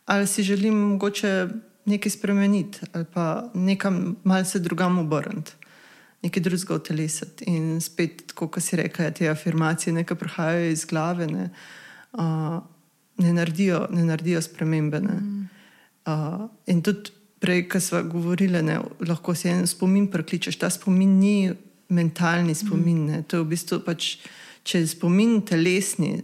ali 0.07 0.27
si 0.27 0.43
želim 0.43 0.75
mogoče 0.75 1.49
nekaj 1.85 2.11
spremeniti 2.11 2.79
ali 2.93 3.05
pa 3.15 3.51
nekam 3.55 4.17
malce 4.25 4.59
drugam 4.59 4.99
obrniti, 4.99 5.53
nekaj 6.23 6.43
drugega 6.43 6.75
utelesiti. 6.75 7.45
In 7.47 7.81
spet, 7.81 8.33
kot 8.35 8.61
si 8.63 8.77
rekel, 8.77 9.13
te 9.13 9.29
afirmacije 9.29 9.93
nekaj 9.93 10.17
prihajajo 10.17 10.71
iz 10.71 10.85
glave, 10.85 11.27
ne, 11.27 11.51
uh, 12.13 12.59
ne, 13.19 13.33
naredijo, 13.33 13.87
ne 13.91 14.05
naredijo 14.05 14.43
spremembe. 14.43 15.01
Ne. 15.01 15.21
Uh, 16.07 16.49
in 16.67 16.83
tudi 16.83 17.11
prej, 17.41 17.69
ko 17.69 17.81
smo 17.81 18.03
govorili, 18.03 18.63
ne, 18.63 18.81
lahko 19.09 19.35
si 19.35 19.49
en 19.49 19.67
spomin 19.67 20.09
prekličeš. 20.11 20.59
Ta 20.59 20.71
spomin 20.71 21.19
ni 21.19 21.53
mentalni 21.89 22.55
spomin. 22.55 23.05
Ne. 23.07 23.23
To 23.23 23.37
je 23.37 23.45
v 23.45 23.51
bistvu 23.55 23.81
pač, 23.87 24.17
če 24.67 24.83
je 24.83 24.91
spomin 24.97 25.41
telesni, 25.47 26.19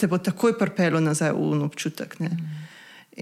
te 0.00 0.08
bo 0.08 0.18
takoj 0.18 0.56
prpelo 0.58 1.00
nazaj 1.00 1.34
v 1.36 1.46
un 1.52 1.62
občutek. 1.68 2.20
Ne. 2.24 2.30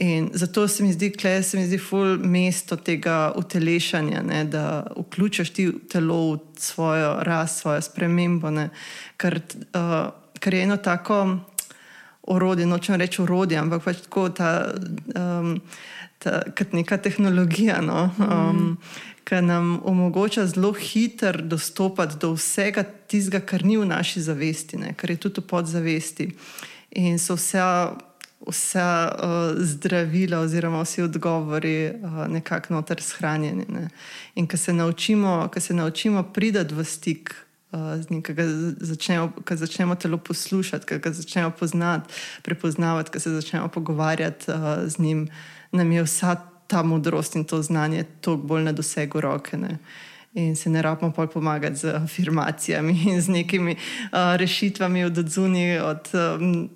In 0.00 0.30
zato 0.34 0.68
se 0.68 0.82
mi 0.82 0.92
zdi, 0.92 1.10
da 1.22 1.42
se 1.42 1.58
mi 1.58 1.66
zdi 1.66 1.78
ful 1.78 2.18
mesto 2.18 2.76
tega 2.76 3.32
utelešanja, 3.36 4.22
ne, 4.22 4.44
da 4.44 4.86
vključiš 4.96 5.50
ti 5.50 5.72
telo 5.90 6.34
v 6.34 6.38
svojo 6.58 7.16
rast, 7.26 7.60
svojo 7.60 7.82
spremembo. 7.82 8.52
Ker, 9.16 9.40
uh, 9.74 10.10
ker 10.38 10.54
je 10.54 10.62
eno 10.62 10.76
tako 10.76 11.38
orodje, 12.22 12.66
nočem 12.66 12.94
reči 12.94 13.22
orodje, 13.22 13.58
ampak 13.58 13.82
pač 13.84 14.04
tako 14.04 14.28
ta, 14.28 14.74
um, 15.16 15.56
ta, 16.18 16.42
kot 16.58 16.76
neka 16.76 17.00
tehnologija. 17.02 17.80
No, 17.82 18.10
um, 18.18 18.28
mm. 18.28 18.76
Ki 19.28 19.42
nam 19.44 19.80
omogoča 19.84 20.46
zelo 20.46 20.72
hitro 20.72 21.42
dostopati 21.42 22.16
do 22.20 22.32
vsega 22.32 22.82
tistega, 22.82 23.44
kar 23.44 23.64
ni 23.64 23.76
v 23.76 23.84
naši 23.84 24.22
zavesti, 24.24 24.78
ne, 24.80 24.94
kar 24.96 25.10
je 25.10 25.16
tudi 25.16 25.42
v 25.42 25.50
podzavesti. 25.50 26.30
In 26.96 27.18
so 27.20 27.36
vse 27.36 27.60
vsa 28.46 29.12
uh, 29.12 29.62
zdravila, 29.64 30.38
oziroma 30.40 30.82
vsi 30.82 31.02
odgovori, 31.02 31.92
uh, 32.02 32.26
nekako 32.28 32.74
noter 32.74 33.02
shranjeni. 33.02 33.64
Ne. 33.68 33.88
In 34.34 34.46
ko 34.46 34.56
se 34.56 34.72
naučimo, 34.72 35.50
naučimo 35.70 36.22
priti 36.22 36.74
v 36.74 36.84
stik 36.84 37.34
uh, 37.72 37.80
z 38.02 38.10
njim, 38.10 38.22
ko 38.22 38.32
začnemo, 38.80 39.32
začnemo 39.50 39.94
telo 39.94 40.18
poslušati, 40.18 40.86
ko 40.86 40.98
ga 40.98 41.12
začnemo 41.12 41.50
poznati, 41.50 42.14
prepoznavati, 42.42 43.10
ko 43.10 43.20
se 43.20 43.30
začnemo 43.30 43.68
pogovarjati 43.68 44.50
uh, 44.50 44.56
z 44.86 44.98
njim, 44.98 45.28
nam 45.72 45.92
je 45.92 46.02
vsa 46.02 46.36
ta 46.68 46.82
modrost 46.82 47.36
in 47.36 47.44
to 47.44 47.62
znanje 47.62 48.04
toliko 48.20 48.46
bolj 48.46 48.62
na 48.62 48.72
dosegu 48.72 49.20
roke. 49.20 49.56
Ne. 49.56 49.78
In 50.34 50.56
se 50.56 50.70
ne 50.70 50.82
rabimo 50.82 51.12
pa 51.12 51.26
pomagati 51.26 51.76
z 51.76 51.84
afirmacijami 51.84 53.02
in 53.10 53.20
z 53.20 53.28
nekimi 53.28 53.72
uh, 53.72 54.36
rešitvami 54.36 55.04
od 55.04 55.18
odzuni, 55.18 55.78
od 55.78 56.08
um, 56.14 56.68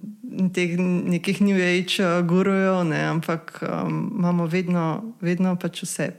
teh 0.52 0.78
nekih 0.78 1.40
New 1.40 1.56
Age 1.56 2.22
gurujev, 2.28 2.84
ne, 2.84 3.04
ampak 3.04 3.61
um, 3.62 4.14
imamo 4.18 4.46
vedno, 4.46 5.14
vedno 5.20 5.56
pač 5.56 5.82
vse, 5.82 6.12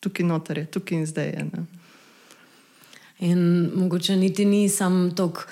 tukaj 0.00 0.26
noter 0.26 0.58
je, 0.58 0.66
tukaj 0.66 0.98
in 0.98 1.06
zdaj 1.06 1.26
je. 1.26 1.46
Ne. 1.52 1.64
In 3.18 3.70
mogoče 3.74 4.16
niti 4.16 4.44
ni 4.44 4.68
samo 4.68 5.10
tako 5.10 5.42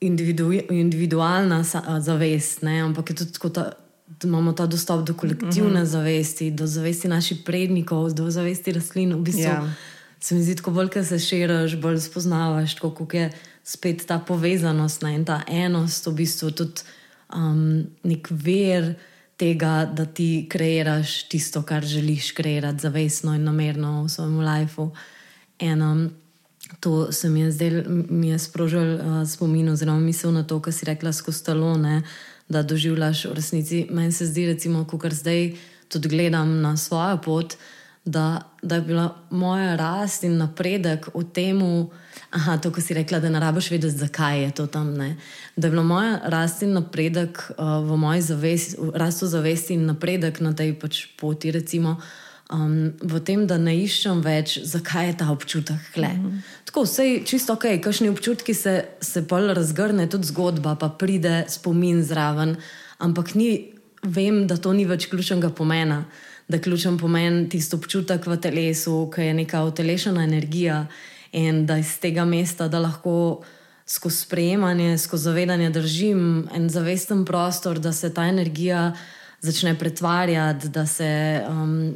individu, 0.00 0.52
individualna 0.70 1.62
zavest, 2.00 2.62
ne, 2.62 2.80
ampak 2.80 3.10
je 3.10 3.16
tudi. 3.16 3.52
Ta, 3.52 3.72
imamo 4.24 4.52
ta 4.52 4.66
dostop 4.66 5.06
do 5.06 5.14
kolektivne 5.14 5.80
mm 5.80 5.84
-hmm. 5.84 5.90
zavesti, 5.90 6.50
do 6.50 6.66
zavesti 6.66 7.08
naših 7.08 7.38
prednikov, 7.44 8.12
do 8.12 8.30
zavesti 8.30 8.72
rastlin. 8.72 9.14
V 9.14 9.20
bistvu, 9.20 9.42
yeah. 9.42 9.64
Ja 9.64 9.74
se 10.22 10.34
mi 10.34 10.42
zdi, 10.42 10.54
ko 10.62 10.70
bolj 10.70 11.02
se 11.04 11.18
širiš, 11.18 11.76
bolj 11.82 12.00
spoznavaš, 12.00 12.74
kako 12.74 13.06
je 13.12 13.30
spet 13.64 14.06
ta 14.06 14.18
povezanost 14.18 15.02
ne, 15.02 15.14
in 15.14 15.24
ta 15.24 15.40
enost, 15.48 16.06
v 16.06 16.14
bistvu 16.22 16.50
tudi 16.50 16.84
um, 17.34 17.82
nek 18.06 18.28
ver 18.30 18.94
tega, 19.36 19.84
da 19.84 20.06
ti 20.06 20.46
kreiraš 20.50 21.24
tisto, 21.28 21.62
kar 21.66 21.82
želiš 21.84 22.30
kreirati, 22.38 22.86
zavestno 22.86 23.34
in 23.34 23.44
namerno 23.44 24.04
v 24.04 24.08
svojem 24.08 24.38
lifeu. 24.46 24.90
In 25.58 25.82
um, 25.82 26.10
to 26.80 27.12
se 27.12 27.28
mi 27.28 27.40
je 27.40 27.50
zdaj, 27.52 27.82
mi 28.10 28.28
je 28.28 28.38
sprožil 28.38 28.94
uh, 28.94 29.22
spomin, 29.26 29.68
oziroma 29.68 30.00
misel 30.00 30.30
na 30.32 30.46
to, 30.46 30.60
kar 30.62 30.72
si 30.72 30.86
rekla 30.86 31.12
skozi 31.12 31.44
talone, 31.44 32.02
da 32.48 32.62
doživljaš 32.62 33.24
v 33.24 33.34
resnici. 33.34 33.86
Meni 33.90 34.12
se 34.12 34.26
zdi, 34.26 34.46
recimo, 34.46 34.84
ko 34.84 34.98
kar 34.98 35.14
zdaj 35.14 35.54
tudi 35.88 36.08
gledam 36.08 36.60
na 36.60 36.76
svojo 36.76 37.18
pot 37.24 37.56
da, 38.04 38.40
da 38.62 38.74
je 38.74 38.80
bila 38.80 39.16
moja 39.30 39.76
rast 39.76 40.24
in 40.24 40.36
napredek 40.36 41.08
v 41.14 41.24
tem, 41.32 41.60
da 42.62 42.80
si 42.80 42.94
rekla, 42.94 43.20
da 43.20 43.30
ne 43.30 43.40
rabiš 43.40 43.70
vedeti, 43.70 43.96
zakaj 43.96 44.42
je 44.42 44.50
to 44.50 44.66
tam. 44.66 44.94
Ne? 44.94 45.16
Da 45.56 45.66
je 45.66 45.70
bila 45.70 45.82
moja 45.82 46.20
rast 46.24 46.62
in 46.62 46.72
napredek 46.72 47.50
uh, 47.58 47.64
v 47.86 47.96
moji 47.96 48.20
zavesti, 48.20 48.76
rastu 48.94 49.26
zavesti 49.26 49.74
in 49.74 49.86
napredek 49.86 50.40
na 50.40 50.52
tej 50.52 50.74
pač 50.74 51.06
poti, 51.16 51.50
recimo. 51.50 51.96
Um, 52.52 52.92
v 53.00 53.20
tem, 53.24 53.46
da 53.46 53.56
ne 53.56 53.72
iščem 53.80 54.20
več, 54.20 54.58
zakaj 54.64 55.06
je 55.06 55.16
ta 55.16 55.30
občutek 55.32 55.92
kle. 55.94 56.08
Mm 56.08 56.26
-hmm. 56.26 56.40
Tako, 56.72 56.86
vse 56.88 57.04
je 57.04 57.22
čisto 57.28 57.52
ok, 57.52 57.66
kakšni 57.84 58.08
občutki 58.08 58.54
se, 58.56 58.84
se 59.00 59.20
pol 59.28 59.52
razgrne, 59.52 60.08
tudi 60.08 60.24
zgodba, 60.30 60.72
pa 60.80 60.88
pride 60.88 61.44
spomin 61.52 62.00
zraven, 62.00 62.56
ampak 62.98 63.34
ni, 63.36 63.74
vem, 64.02 64.46
da 64.48 64.56
to 64.56 64.72
ni 64.72 64.86
več 64.88 65.10
ključnega 65.12 65.52
pomena 65.52 66.06
da 66.52 66.58
ključen 66.58 66.98
pomen 66.98 67.48
tisto 67.50 67.76
občutek 67.76 68.26
v 68.26 68.36
telesu, 68.36 69.10
ki 69.14 69.28
je 69.28 69.34
neka 69.34 69.64
utelešena 69.64 70.24
energija 70.24 70.86
in 71.32 71.66
da 71.66 71.78
iz 71.80 71.96
tega 72.00 72.24
mesta, 72.28 72.68
lahko 72.68 73.42
skozi 73.86 74.16
sprejemanje, 74.26 74.98
skozi 74.98 75.30
zavedanje 75.30 75.70
držim 75.70 76.48
en 76.54 76.68
zavesten 76.70 77.24
prostor, 77.24 77.78
da 77.78 77.92
se 77.92 78.12
ta 78.14 78.26
energija 78.28 78.92
začne 79.40 79.78
pretvarjati, 79.78 80.68
da 80.68 80.86
se 80.86 81.40
um, 81.48 81.94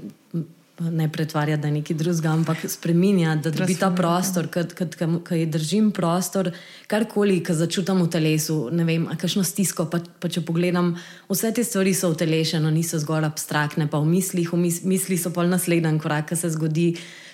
ne 0.81 1.13
pretvarja, 1.13 1.57
da 1.57 1.69
je 1.69 1.73
nekaj 1.73 1.97
drugega, 1.97 2.31
ampak 2.31 2.59
spremenja, 2.69 3.35
da 3.37 3.51
dobi 3.51 3.75
ta 3.81 3.89
prostor, 3.91 4.49
ki 4.49 5.39
je 5.39 5.47
držim 5.47 5.91
prostor, 5.91 6.51
karkoli, 6.87 7.39
ki 7.45 7.57
začutim 7.57 8.03
v 8.03 8.11
telesu. 8.13 8.59
Ne 8.73 8.85
vem, 8.85 9.07
kakšno 9.17 9.45
stisko. 9.45 9.89
Pa, 9.91 10.03
pa 10.21 10.29
če 10.29 10.45
pogledam, 10.45 10.93
vse 11.33 11.53
te 11.57 11.65
stvari 11.65 11.95
so 11.97 12.13
utelešene, 12.13 12.71
niso 12.75 13.01
zgolj 13.01 13.29
abstraktne, 13.31 13.89
pa 13.89 14.03
v 14.03 14.11
mislih, 14.11 14.53
v 14.53 14.61
misli 14.85 15.17
so 15.21 15.33
pa 15.33 15.47
naslednji 15.49 15.97
korak, 16.03 16.29
ki 16.29 16.41
se 16.43 16.53
zgodi, 16.57 16.89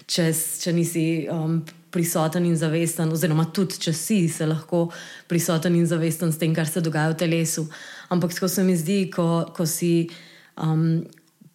če, 0.06 0.30
če 0.64 0.76
nisi. 0.78 1.06
Um, 1.30 1.62
Prisoten 1.92 2.46
in 2.48 2.54
zavesten, 2.56 3.10
oziroma 3.12 3.44
tudi, 3.52 3.76
če 3.76 3.92
si, 3.92 4.22
se 4.32 4.46
lahko 4.48 4.86
prisoten 5.28 5.74
in 5.76 5.84
zavesten 5.84 6.30
s 6.32 6.38
tem, 6.40 6.54
kar 6.56 6.64
se 6.64 6.80
dogaja 6.80 7.10
v 7.12 7.18
telesu. 7.20 7.66
Ampak 8.08 8.32
tako 8.32 8.48
se 8.48 8.64
mi 8.64 8.72
zdi, 8.80 9.10
ko, 9.12 9.26
ko 9.52 9.66
si 9.68 10.06
um, 10.56 11.02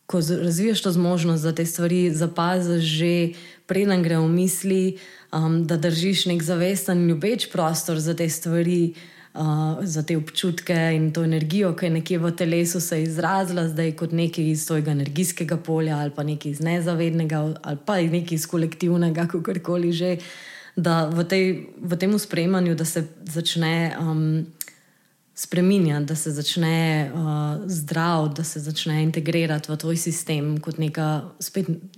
ko 0.07 0.21
razviješ 0.41 0.81
to 0.81 0.91
zmožnost, 0.91 1.43
da 1.43 1.51
te 1.51 1.65
stvari 1.65 2.13
zapaziš, 2.15 2.83
že 2.83 3.29
preden 3.65 4.03
gre 4.03 4.17
v 4.17 4.27
misli, 4.31 4.97
um, 5.35 5.65
da 5.67 5.77
držiš 5.77 6.25
nek 6.31 6.43
zavesten 6.43 7.07
ljubeč 7.07 7.49
prostor 7.51 7.99
za 7.99 8.15
te 8.15 8.29
stvari, 8.29 8.93
uh, 9.33 9.83
za 9.83 10.03
te 10.03 10.17
občutke 10.17 10.77
in 10.95 11.11
to 11.11 11.23
energijo, 11.23 11.73
ki 11.75 11.85
je 11.85 11.89
nekje 11.89 12.19
v 12.19 12.31
telesu 12.31 12.79
se 12.79 13.01
izrazila, 13.03 13.67
zdaj 13.67 13.91
kot 13.99 14.11
nekaj 14.11 14.47
iz 14.47 14.65
svojega 14.65 14.91
energijskega 14.91 15.57
polja 15.57 15.97
ali 15.97 16.11
pa 16.15 16.23
nekaj 16.23 16.51
iz 16.51 16.59
nezavednega 16.59 17.53
ali 17.61 17.77
pa 17.85 17.99
nekaj 18.01 18.35
iz 18.35 18.47
kolektivnega, 18.47 19.27
kako 19.27 19.59
koli 19.63 19.91
že. 19.91 20.17
Da 20.77 21.09
v, 21.09 21.23
tej, 21.25 21.73
v 21.81 21.97
tem 21.97 22.11
sprejemanju, 22.19 22.75
da 22.77 22.85
se 22.85 23.01
začne 23.25 23.97
um, 23.97 24.45
spremenjati, 25.37 26.05
da 26.05 26.15
se 26.15 26.31
začne 26.31 27.11
uh, 27.13 27.21
zdrav, 27.67 28.33
da 28.33 28.43
se 28.43 28.59
začne 28.59 29.03
integrirati 29.03 29.71
v 29.71 29.77
tvoj 29.77 29.97
sistem 29.97 30.57
kot 30.57 30.79
neka, 30.81 31.29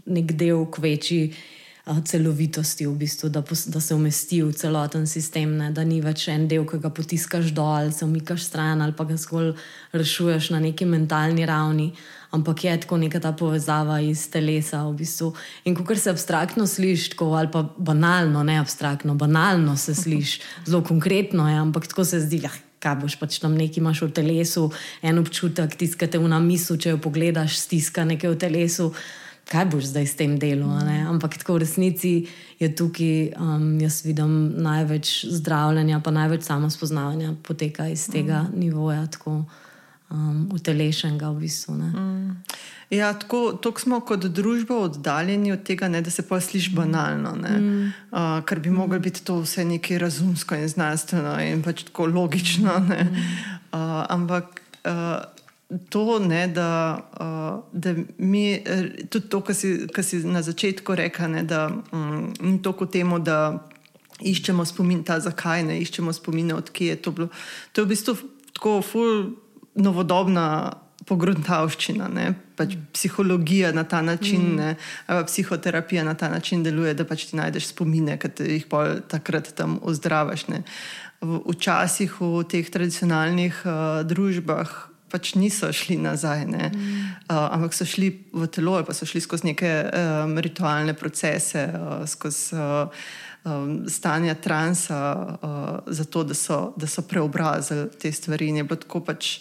nek 0.05 0.33
del 0.35 0.65
kveči 0.67 1.21
uh, 1.31 2.03
celovitosti, 2.03 2.87
v 2.87 2.97
bistvu, 2.99 3.29
da, 3.31 3.39
da 3.41 3.79
se 3.79 3.95
umesti 3.95 4.41
v 4.43 4.51
celoten 4.51 5.07
sistem, 5.07 5.55
ne? 5.57 5.71
da 5.71 5.87
ni 5.87 6.01
več 6.03 6.27
en 6.27 6.49
del, 6.51 6.67
ki 6.67 6.81
ga 6.83 6.91
potiskaš 6.91 7.53
dol, 7.55 7.93
se 7.95 8.05
umikaš 8.05 8.43
stran 8.49 8.83
ali 8.83 8.93
pa 8.93 9.07
ga 9.07 9.15
zgolj 9.15 9.53
rešuješ 9.95 10.51
na 10.51 10.59
neki 10.59 10.85
mentalni 10.85 11.47
ravni. 11.47 11.93
Ampak 12.35 12.63
je 12.63 12.77
tako 12.83 12.99
neka 13.01 13.23
ta 13.23 13.31
povezava 13.33 14.01
iz 14.05 14.27
telesa. 14.29 14.83
V 14.85 14.99
bistvu. 14.99 15.31
In 15.65 15.73
ko 15.73 15.95
se 15.95 16.11
abstraktno 16.11 16.67
slišiš, 16.67 17.15
ali 17.23 17.49
pa 17.49 17.63
banalno, 17.77 18.43
ne 18.43 18.59
abstraktno, 18.59 19.15
banalno 19.15 19.77
se 19.77 19.95
slišiš, 19.95 20.41
zelo 20.67 20.83
konkretno 20.83 21.49
je, 21.49 21.55
ampak 21.57 21.87
tako 21.87 22.05
se 22.05 22.19
zdi, 22.19 22.43
da 22.45 22.68
kaj 22.79 22.95
boš 23.03 23.15
pač 23.19 23.39
tam 23.43 23.55
nekaj 23.59 23.81
imaš 23.81 24.03
v 24.07 24.11
telesu, 24.21 24.69
en 25.01 25.19
občutek, 25.19 25.75
tiskate 25.75 26.19
v 26.19 26.31
namislu, 26.31 26.77
če 26.79 26.95
jo 26.95 27.01
pogledaš, 27.03 27.59
stiska 27.59 28.07
nekaj 28.07 28.35
v 28.35 28.39
telesu. 28.39 28.93
kaj 29.49 29.65
boš 29.65 29.89
zdaj 29.89 30.05
s 30.05 30.13
tem 30.13 30.37
delom. 30.37 30.69
Ampak 31.09 31.41
tako 31.41 31.57
v 31.57 31.65
resnici 31.65 32.29
je 32.61 32.69
tukaj, 32.69 33.33
um, 33.33 33.79
jaz 33.81 34.05
vidim, 34.05 34.53
največ 34.61 35.25
zdravljenja, 35.25 36.03
pa 36.05 36.13
največ 36.13 36.45
samospoznavanja 36.45 37.33
poteka 37.41 37.87
iz 37.89 38.05
tega 38.13 38.45
mm. 38.45 38.59
nivoja, 38.59 39.07
tako 39.09 39.41
um, 40.11 40.49
utelešenega 40.53 41.33
v 41.33 41.41
bistvu. 41.41 41.73
Mm. 41.81 42.08
Ja, 42.89 43.13
tako, 43.13 43.53
tako 43.61 43.81
smo 43.81 43.99
kot 44.01 44.25
družba 44.25 44.79
oddaljeni 44.87 45.51
od 45.51 45.61
tega, 45.63 45.87
ne, 45.87 46.01
da 46.01 46.09
se 46.09 46.23
pa 46.27 46.39
sliši 46.41 46.71
banalno. 46.73 47.35
Mm. 47.35 47.91
Uh, 48.11 48.39
ker 48.45 48.59
bi 48.59 48.69
mm. 48.69 48.73
moglo 48.73 48.99
biti 48.99 49.21
to 49.23 49.35
vse 49.43 49.65
nekaj 49.65 49.97
razumsko 49.97 50.57
in 50.57 50.67
znanstveno 50.67 51.35
in 51.43 51.61
pač 51.63 51.83
tako 51.83 52.07
logično. 52.09 52.79
Mm. 52.79 53.27
Uh, 53.69 54.05
ampak 54.09 54.61
uh, 54.89 55.21
to, 55.89 56.19
ne, 56.19 56.47
da, 56.47 56.97
uh, 57.19 57.79
da 57.81 57.93
mi, 58.17 58.53
eh, 58.53 59.05
tudi 59.09 59.29
to, 59.29 59.41
kar 59.41 59.55
si, 59.55 59.87
si 60.01 60.23
na 60.25 60.41
začetku 60.41 60.95
rekel, 60.95 61.43
da 61.45 61.69
um, 61.91 62.33
ni 62.41 62.57
toliko 62.61 62.85
temu, 62.89 63.19
da 63.19 63.67
iščemo 64.19 64.65
spomin, 64.65 65.03
ta 65.05 65.19
zakaj 65.19 65.63
ne 65.63 65.77
iščemo 65.81 66.13
spomine, 66.13 66.57
odkje 66.57 66.87
je 66.87 67.01
to 67.01 67.11
bilo. 67.11 67.29
To 67.71 67.81
je 67.81 67.85
v 67.85 67.93
bistvu 67.93 68.17
tako 68.53 68.81
ful 68.81 69.33
novodobna. 69.77 70.73
Pogruntavščina, 71.09 72.09
pač 72.59 72.75
psihologija 72.93 73.71
na 73.75 73.85
ta 73.87 74.01
način, 74.03 74.43
mm. 74.51 74.55
ne, 74.59 74.75
psihoterapija 75.25 76.03
na 76.03 76.13
ta 76.19 76.29
način 76.29 76.63
deluje, 76.63 76.93
da 76.93 77.07
pač 77.07 77.29
ti 77.29 77.39
najdeš 77.39 77.71
spomine, 77.71 78.19
ki 78.19 78.51
jih 78.57 78.67
takrat 79.07 79.53
tam 79.55 79.79
ozdravaš. 79.81 80.45
Včasih 81.23 82.19
v, 82.19 82.43
teh 82.51 82.67
tradicionalnih 82.71 83.63
uh, 83.65 83.73
družbah 84.07 84.75
pač 85.09 85.33
niso 85.35 85.71
šli 85.73 85.97
nazaj, 85.97 86.45
mm. 86.45 86.69
uh, 87.27 87.49
ampak 87.49 87.73
so 87.73 87.87
šli 87.87 88.11
v 88.33 88.47
telo, 88.53 88.77
pa 88.85 88.93
so 88.93 89.09
šli 89.09 89.21
skozi 89.25 89.49
neke 89.51 89.71
um, 89.89 90.37
ritualne 90.37 90.93
procese, 90.93 91.65
uh, 91.73 92.05
skozi 92.07 92.55
uh, 92.55 92.93
um, 93.43 93.89
stanja 93.89 94.35
transa, 94.35 94.99
uh, 95.41 95.79
zato 95.87 96.23
da 96.23 96.37
so, 96.37 96.59
da 96.77 96.87
so 96.87 97.01
preobrazili 97.01 97.89
te 97.99 98.11
stvari. 98.11 98.53
In 98.53 98.61
je 98.61 98.67
bilo 98.69 98.79
tako 98.85 99.01
pač 99.05 99.39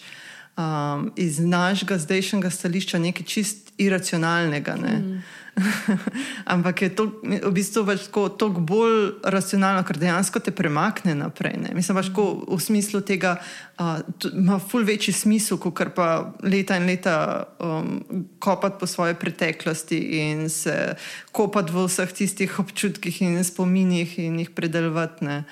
um, 0.59 1.11
iz 1.15 1.39
našega 1.39 1.97
zdajšnjega 1.97 2.49
stališča 2.49 2.99
nekaj 2.99 3.25
čist 3.25 3.71
iracionalnega. 3.77 4.75
Ne? 4.75 4.95
Mm. 4.99 5.21
Ampak 6.53 6.81
je 6.81 6.89
to 6.95 7.05
v 7.23 7.51
bistvu 7.51 7.83
tako 8.11 8.49
bolj 8.49 9.19
racionalno, 9.23 9.83
ker 9.87 9.97
dejansko 9.99 10.39
te 10.43 10.51
premakne 10.55 11.15
naprej. 11.15 11.57
Ne? 11.63 11.71
Mislim, 11.75 11.99
pač 11.99 12.11
v 12.11 12.59
smislu 12.59 13.01
tega 13.07 13.37
uh, 13.39 13.99
ima 14.31 14.59
ful 14.59 14.87
večji 14.87 15.13
smisel, 15.15 15.59
kot 15.59 15.95
pa 15.95 16.31
leta 16.43 16.77
in 16.79 16.87
leta 16.87 17.15
um, 17.59 17.99
kopati 18.39 18.79
po 18.79 18.87
svoji 18.87 19.15
preteklosti 19.19 19.99
in 20.21 20.49
se 20.49 20.95
kopati 21.31 21.75
v 21.75 21.87
vseh 21.87 22.11
tistih 22.11 22.59
občutkih 22.59 23.21
in 23.21 23.43
spominih 23.43 24.19
in 24.19 24.39
jih 24.43 24.51
predelovati. 24.55 25.43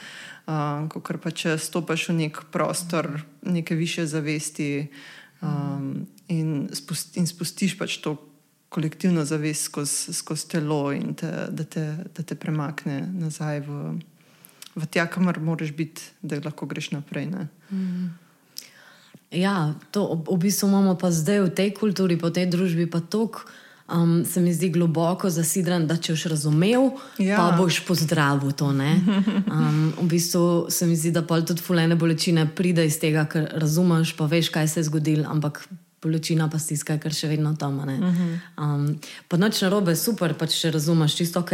Ne? 0.48 0.54
Uh, 0.88 1.02
Ker 1.04 1.20
pa 1.20 1.32
če 1.32 1.58
stopiš 1.60 2.10
v 2.10 2.14
nek 2.24 2.40
prostor, 2.52 3.20
neke 3.44 3.76
više 3.76 4.06
zavesti 4.08 4.88
um, 5.42 6.08
in, 6.28 6.70
spusti, 6.74 7.20
in 7.20 7.28
spustiš 7.28 7.78
pač 7.78 7.98
to 8.00 8.16
kolektivno 8.70 9.26
zavest 9.26 9.68
skozi 9.70 10.14
skoz 10.14 10.46
telo 10.48 10.92
in 10.92 11.14
te, 11.16 11.32
da, 11.50 11.64
te, 11.64 11.84
da 12.16 12.24
te 12.24 12.36
premakne 12.36 13.02
nazaj 13.20 13.62
v, 13.68 13.82
v 14.76 14.88
tja, 14.92 15.08
kamor 15.12 15.40
moraš 15.40 15.72
biti, 15.76 16.04
da 16.22 16.40
lahko 16.44 16.68
greš 16.68 16.92
naprej. 16.96 17.32
Mm. 17.72 18.16
Ja, 19.32 19.76
to 19.92 20.24
v 20.28 20.38
bistvu 20.40 20.72
imamo 20.72 20.96
pa 21.00 21.12
zdaj 21.12 21.48
v 21.48 21.56
tej 21.56 21.74
kulturi, 21.76 22.16
po 22.20 22.32
tej 22.32 22.48
družbi, 22.52 22.88
pa 22.88 23.04
tok. 23.04 23.48
Um, 23.88 24.26
se 24.26 24.42
mi 24.42 24.54
zdi 24.54 24.70
globoko 24.70 25.30
zasidran, 25.32 25.86
da 25.88 25.96
če 25.96 26.12
boš 26.12 26.26
razumel, 26.34 26.90
ja. 27.24 27.38
pa 27.40 27.56
boš 27.56 27.80
pozdravil 27.88 28.52
to. 28.52 28.68
Um, 28.68 29.94
v 30.02 30.08
bistvu 30.12 30.68
se 30.70 30.88
mi 30.88 30.96
zdi, 31.00 31.14
da 31.16 31.24
pa 31.24 31.40
tudi 31.40 31.64
fulene 31.64 31.96
bolečine 31.96 32.50
pride 32.56 32.84
iz 32.86 33.00
tega, 33.00 33.24
ker 33.32 33.48
razumeš, 33.56 34.12
pa 34.20 34.28
veš, 34.28 34.52
kaj 34.52 34.68
se 34.68 34.82
je 34.82 34.90
zgodilo, 34.90 35.24
ampak 35.32 35.64
bolečina 36.04 36.50
pa 36.52 36.60
stiska, 36.60 37.00
ker 37.00 37.16
še 37.16 37.32
vedno 37.32 37.56
tam. 37.56 37.80
Uh 37.80 37.86
-huh. 37.86 38.40
um, 38.60 39.00
pa 39.28 39.38
noč 39.38 39.62
na 39.62 39.70
robe, 39.70 39.96
super, 39.96 40.34
pač 40.34 40.60
če 40.62 40.72
razumeš, 40.72 41.16
čisto 41.16 41.40
ok, 41.40 41.52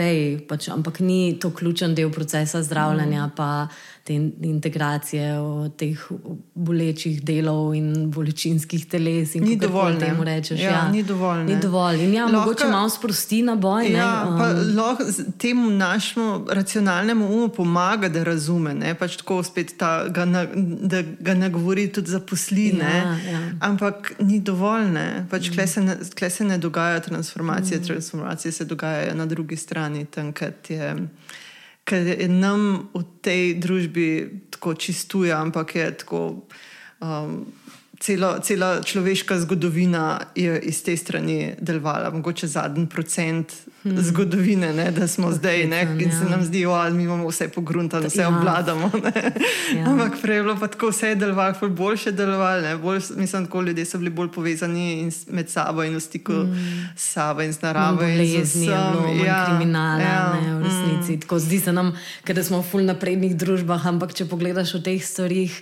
pač, 0.49 0.69
ampak 0.69 0.99
ni 0.99 1.37
to 1.39 1.53
ključen 1.53 1.95
del 1.95 2.11
procesa 2.11 2.63
zdravljenja. 2.63 3.25
Uh. 3.25 3.31
-huh 3.37 3.92
te 4.03 4.13
integracije 4.41 5.35
teh 5.77 5.99
bolečih 6.53 7.21
delov 7.23 7.71
in 7.75 8.09
bolečinskih 8.11 8.83
teles. 8.91 9.35
In 9.35 9.45
ni 9.47 9.55
dovolj, 9.55 9.93
da 9.93 10.05
temu 10.05 10.23
rečeš. 10.27 10.59
Ja, 10.59 10.71
ja, 10.71 10.81
ni 10.91 11.03
dovolj. 11.03 11.43
Ni 11.43 11.55
dovolj. 11.61 12.01
In 12.03 12.13
ja, 12.13 12.25
lahko, 12.25 12.39
mogoče 12.39 12.67
malo 12.67 12.89
sprosti 12.89 13.41
na 13.41 13.55
boj. 13.55 13.87
Ja, 13.91 14.25
um, 14.27 14.41
lahko 14.75 15.07
temu 15.39 15.69
našemu 15.69 16.45
racionalnemu 16.49 17.25
umu 17.25 17.47
pomaga, 17.49 18.09
da 18.09 18.23
razume. 18.23 18.75
Pač 18.99 19.15
tako 19.21 19.39
spet 19.43 19.77
ta, 19.79 19.93
ga 20.09 20.25
na, 20.25 20.43
da 20.81 21.01
ga 21.19 21.33
nagovori 21.33 21.87
tudi 21.87 22.11
zaposline. 22.11 22.91
Ja, 22.97 23.15
ja. 23.31 23.41
Ampak 23.59 24.13
ni 24.19 24.41
dovolj. 24.43 24.91
Pač 25.31 25.47
mm. 25.47 25.55
Klej 25.55 25.67
se, 26.27 26.29
se 26.29 26.43
ne 26.43 26.57
dogaja 26.57 26.99
transformacije, 26.99 27.79
mm. 27.79 27.83
transformacije 27.83 28.51
se 28.51 28.65
dogajajo 28.65 29.15
na 29.15 29.25
drugi 29.25 29.57
strani. 29.57 30.05
Tam, 30.05 30.33
ker 31.83 32.07
je 32.07 32.27
nam 32.31 32.89
v 32.93 33.03
tej 33.21 33.43
družbi 33.59 34.07
tako 34.51 34.73
čistuje, 34.79 35.33
ampak 35.33 35.75
je 35.75 35.87
tako. 36.03 36.47
Um, 37.03 37.51
celo, 38.03 38.39
cela 38.43 38.83
človeška 38.83 39.39
zgodovina 39.39 40.19
je 40.35 40.59
iz 40.59 40.83
te 40.83 40.97
strani 40.97 41.53
delovala, 41.59 42.09
mogoče 42.11 42.47
zadnji 42.47 42.87
procent 42.89 43.53
hmm. 43.83 44.01
zgodovine, 44.01 44.73
ne, 44.73 44.91
da 44.91 45.07
smo 45.07 45.31
zdaj 45.31 45.65
ne, 45.67 45.81
in 45.99 46.11
se 46.11 46.25
ja. 46.25 46.29
nam 46.29 46.43
zdi, 46.43 46.65
da 46.65 46.87
imamo 46.87 47.27
vse 47.27 47.47
pogruntano, 47.47 48.07
vse 48.07 48.21
ja. 48.21 48.29
obvladamo. 48.29 48.91
Ja. 49.73 49.89
Ampak 49.89 50.19
prej 50.21 50.37
je 50.37 50.43
bilo 50.43 50.55
pa 50.59 50.67
tako 50.67 50.89
vse 50.89 51.15
delovalo, 51.15 51.69
boljše 51.69 52.11
delovalo. 52.11 52.77
Bolj, 52.77 52.99
mislim, 53.15 53.45
da 53.45 53.61
ljudje 53.61 53.85
so 53.85 53.97
bili 53.97 54.09
bolj 54.09 54.31
povezani 54.31 55.11
med 55.27 55.49
sabo 55.49 55.83
in 55.83 55.95
v 55.95 55.99
stiku 55.99 56.33
hmm. 56.33 56.89
s 56.95 57.13
sabo 57.13 57.41
in 57.41 57.53
z 57.53 57.61
naravo. 57.61 58.03
Jezni, 58.03 58.67
ja, 58.67 59.45
kriminala, 59.47 60.01
ja. 60.01 60.33
ne, 60.33 60.55
v 60.55 60.63
resnici. 60.63 61.13
Hmm. 61.13 61.21
Tako 61.21 61.39
zdi 61.39 61.59
se 61.59 61.73
nam, 61.73 61.95
da 62.27 62.43
smo 62.43 62.59
v 62.59 62.67
full 62.71 62.85
naprednih 62.85 63.35
družbah, 63.35 63.87
ampak 63.87 64.13
če 64.13 64.27
pogledaš 64.27 64.75
v 64.75 64.83
teh 64.83 65.03
stvarih, 65.03 65.61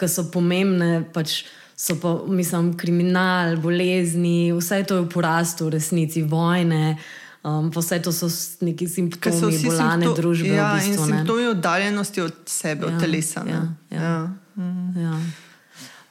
ki 0.00 0.08
so 0.08 0.30
pomembne, 0.32 1.04
pač 1.12 1.44
so 1.76 1.96
pa, 2.00 2.14
mislim, 2.28 2.76
kriminal, 2.78 3.56
bolezni, 3.56 4.52
vse 4.52 4.82
to 4.88 5.00
je 5.00 5.06
v 5.06 5.10
porastu, 5.12 5.66
v 5.66 5.76
resnici 5.78 6.22
vojne. 6.22 6.96
Um, 7.42 7.72
vse 7.74 7.98
to 7.98 8.12
so 8.14 8.28
neki 8.62 8.86
simptomi 8.86 9.58
bolane 9.64 10.06
simpto 10.06 10.14
družbe. 10.14 10.52
Ja, 10.54 10.74
v 10.74 10.78
bistvu, 10.78 10.92
in 10.92 11.08
simptomi 11.10 11.46
oddaljenosti 11.50 12.22
od 12.22 12.36
sebe, 12.46 12.86
ja, 12.86 12.92
od 12.92 13.02
telesa. 13.02 13.42
Ja, 13.48 13.62
ja. 13.90 14.02
Ja. 14.02 14.18
Mm. 14.54 15.02
Ja. 15.02 15.16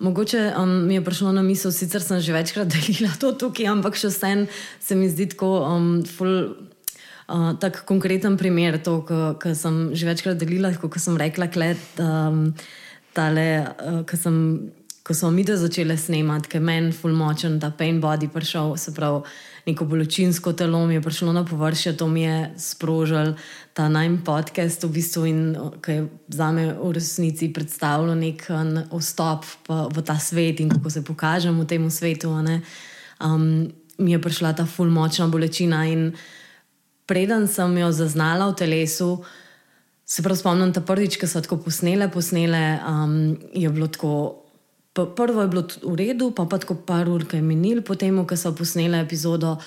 Mogoče 0.01 0.41
um, 0.57 0.87
mi 0.87 0.97
je 0.97 1.03
prišlo 1.05 1.31
na 1.31 1.43
misel, 1.45 1.71
sicer 1.71 2.03
sem 2.03 2.19
že 2.19 2.33
večkrat 2.33 2.67
delila 2.75 3.13
to 3.21 3.31
tukaj, 3.31 3.69
ampak 3.71 3.95
še 3.95 4.11
vsem 4.11 4.47
se 4.81 4.97
mi 4.97 5.07
zdi 5.09 5.31
tako. 5.31 5.61
Um, 5.69 6.03
ful, 6.03 6.57
Uh, 7.31 7.53
tak 7.55 7.85
konkreten 7.87 8.35
primer, 8.35 8.75
to, 8.83 9.07
kar 9.07 9.53
sem 9.55 9.95
že 9.95 10.03
večkrat 10.03 10.35
delila, 10.35 10.73
kot 10.75 10.99
sem 10.99 11.15
rekla, 11.15 11.47
da 11.95 12.27
um, 12.27 12.51
uh, 13.15 14.15
sem 14.19 14.35
ko 15.03 15.13
smo 15.13 15.31
mi 15.31 15.45
to 15.45 15.55
začeli 15.57 15.97
snemati, 15.97 16.49
ker 16.49 16.61
meni 16.61 16.91
je 16.91 16.93
fulmočen 16.93 17.59
ta 17.59 17.71
pain 17.73 18.01
body 18.01 18.29
prišel, 18.29 18.75
se 18.77 18.93
pravi, 18.93 19.23
neko 19.65 19.85
bolečinsko 19.85 20.53
telo 20.53 20.85
mi 20.85 20.93
je 20.93 21.01
prišlo 21.01 21.33
na 21.33 21.45
površje, 21.45 21.97
to 21.97 22.07
mi 22.07 22.21
je 22.21 22.53
sprožil 22.57 23.33
ta 23.73 23.89
najmen 23.89 24.21
podcast, 24.25 24.83
v 24.83 24.91
bistvu, 24.93 25.25
in 25.25 25.41
ki 25.81 25.91
je 25.91 26.07
za 26.27 26.51
me 26.51 26.67
v 26.73 26.91
resnici 26.93 27.49
predstavljal 27.53 28.17
nek 28.17 28.45
vstop 28.91 29.45
v 29.69 30.05
ta 30.05 30.19
svet 30.19 30.59
in 30.59 30.69
kako 30.69 30.89
se 30.89 31.03
pokažem 31.03 31.59
v 31.59 31.65
tem 31.65 31.89
svetu. 31.89 32.29
Um, 33.21 33.71
mi 33.97 34.11
je 34.11 34.21
prišla 34.21 34.53
ta 34.53 34.65
fulmočna 34.65 35.27
bolečina 35.27 35.85
in 35.85 36.13
preden 37.05 37.47
sem 37.47 37.77
jo 37.77 37.91
zaznala 37.91 38.49
v 38.49 38.55
telesu. 38.55 39.23
Se 40.05 40.21
prav 40.21 40.37
spomnim, 40.37 40.71
da 40.71 40.81
prvič, 40.81 41.17
ko 41.17 41.27
so 41.27 41.41
tako 41.41 41.57
posnele, 41.63 42.09
posnele, 42.11 42.79
um, 42.83 43.37
je 43.53 43.69
bilo 43.69 43.87
tako 43.87 44.40
prvo 44.93 45.41
je 45.41 45.47
bilo 45.47 45.63
v 45.83 45.95
redu, 45.95 46.31
pa 46.31 46.45
pa 46.45 46.59
tako 46.59 46.75
par 46.75 47.09
ur, 47.09 47.23
ki 47.25 47.39
je 47.39 47.45
minil, 47.45 47.81
potem, 47.81 48.15
ko 48.25 48.35
so 48.35 48.51
posneli 48.55 48.99
epizodo, 48.99 49.57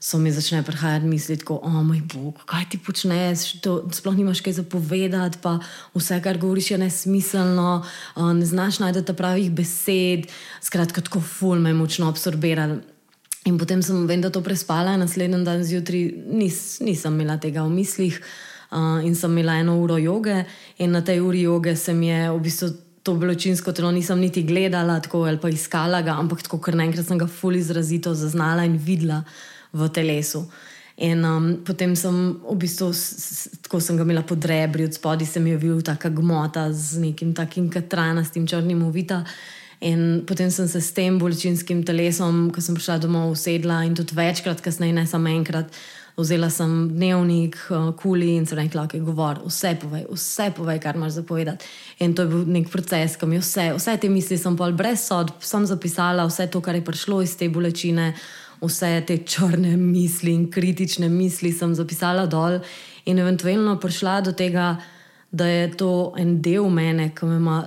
so 0.00 0.18
mi 0.20 0.28
začne 0.28 0.60
prihajati 0.62 1.08
misli, 1.08 1.38
oh, 1.48 1.64
je 1.64 1.84
moj 1.88 2.02
bog, 2.12 2.42
kaj 2.44 2.68
ti 2.68 2.78
počneš, 2.78 3.64
to 3.64 3.88
sploh 3.88 4.12
nimaš 4.12 4.44
kaj 4.44 4.60
zapovedati, 4.60 5.40
pa 5.40 5.56
vse, 5.96 6.20
kar 6.20 6.36
govoriš, 6.36 6.74
je 6.74 6.78
nesmiselno, 6.78 7.84
ne 8.16 8.46
znaš 8.46 8.82
najti 8.84 9.16
pravih 9.16 9.48
besed, 9.50 10.28
skratka, 10.60 11.00
tako 11.00 11.24
ful 11.24 11.56
me 11.56 11.72
močno 11.72 12.08
absorbirati. 12.12 12.84
In 13.44 13.58
potem 13.60 13.82
sem 13.84 14.06
vem, 14.08 14.20
da 14.24 14.30
to 14.32 14.40
prespala, 14.40 14.96
naslednji 14.96 15.44
dan 15.44 15.64
zjutraj 15.64 16.04
nis, 16.32 16.80
nisem 16.80 17.12
imela 17.12 17.36
tega 17.36 17.64
v 17.64 17.72
mislih. 17.76 18.20
Uh, 18.74 19.04
in 19.06 19.14
sem 19.14 19.30
imela 19.30 19.58
eno 19.60 19.76
uro 19.78 19.98
joge, 20.00 20.44
in 20.82 20.90
na 20.90 21.00
tej 21.04 21.20
uri 21.20 21.44
joge 21.44 21.76
se 21.76 21.92
mi 21.94 22.08
je 22.08 22.30
v 22.30 22.40
bistvu 22.42 22.68
to 23.04 23.14
bolečinsko 23.20 23.72
telo 23.76 23.90
nisem 23.92 24.20
niti 24.20 24.42
gledala 24.42 24.96
tako, 25.00 25.26
ali 25.28 25.38
pa 25.38 25.50
iskala 25.52 26.00
ga, 26.02 26.16
ampak 26.16 26.42
tako, 26.42 26.58
ker 26.64 26.76
naenkrat 26.80 27.06
sem 27.06 27.20
ga 27.20 27.28
fully 27.28 27.60
izrazito 27.60 28.14
zaznala 28.16 28.64
in 28.64 28.78
videla 28.80 29.20
v 29.72 29.88
telesu. 29.92 30.46
In 31.04 31.24
um, 31.26 31.48
potem 31.66 31.92
sem 31.98 32.14
v 32.38 32.54
bistvu, 32.56 32.92
tako 33.66 33.80
sem 33.82 33.98
ga 33.98 34.06
imela 34.06 34.22
pod 34.22 34.44
rebri, 34.46 34.86
od 34.88 34.96
spodaj 34.96 35.26
se 35.26 35.42
mi 35.42 35.50
je 35.50 35.58
videl 35.58 35.82
ta 35.82 35.98
gmota 35.98 36.70
z 36.72 37.02
nekim 37.02 37.34
takim 37.34 37.68
katranastim 37.70 38.46
črnim 38.46 38.82
uvita. 38.86 39.24
In 39.84 40.22
potem 40.24 40.48
sem 40.50 40.68
se 40.68 40.80
s 40.80 40.94
tem 40.96 41.18
bolečinskim 41.18 41.82
telesom, 41.84 42.48
ko 42.54 42.62
sem 42.62 42.78
prišla 42.78 43.02
domov, 43.02 43.34
usedla 43.34 43.82
in 43.84 43.92
tudi 43.98 44.16
večkrat, 44.16 44.62
kasneje, 44.64 44.94
ne 44.96 45.04
samo 45.06 45.28
enkrat, 45.28 45.74
vzela 46.16 46.50
sem 46.50 46.70
dnevnik, 46.92 47.56
uh, 47.70 47.90
kuli 47.98 48.34
in 48.36 48.46
se 48.46 48.54
rekla, 48.54 48.84
ok, 48.86 48.96
govor, 49.02 49.40
vse 49.46 49.74
povej, 49.82 50.06
vse 50.12 50.50
povej, 50.56 50.78
kar 50.80 50.94
imaš 50.96 51.18
zapovedati. 51.18 51.66
In 52.06 52.14
to 52.14 52.22
je 52.22 52.30
bil 52.30 52.46
nek 52.54 52.70
proces, 52.70 53.16
ki 53.18 53.26
mi 53.26 53.42
vse, 53.42 53.72
vse 53.74 53.96
te 53.98 54.08
misli 54.08 54.38
sem 54.38 54.56
pa 54.56 54.70
brez 54.70 55.08
sodb, 55.08 55.42
sem 55.42 55.66
zapisala 55.66 56.26
vse 56.30 56.46
to, 56.50 56.62
kar 56.62 56.78
je 56.78 56.84
prišlo 56.86 57.22
iz 57.22 57.36
te 57.36 57.48
bolečine 57.48 58.12
vse 58.64 59.02
te 59.06 59.18
črne 59.26 59.76
misli 59.76 60.32
in 60.32 60.50
kritične 60.50 61.08
misli 61.08 61.52
sem 61.52 61.74
zapisala 61.74 62.26
dol, 62.26 62.60
in 63.04 63.18
eventualno 63.18 63.76
prišla 63.80 64.20
do 64.24 64.32
tega, 64.32 64.76
da 65.30 65.46
je 65.46 65.70
to 65.76 66.14
en 66.18 66.40
del 66.42 66.70
mene, 66.70 67.10
ki 67.14 67.26
me 67.26 67.36
ima 67.36 67.58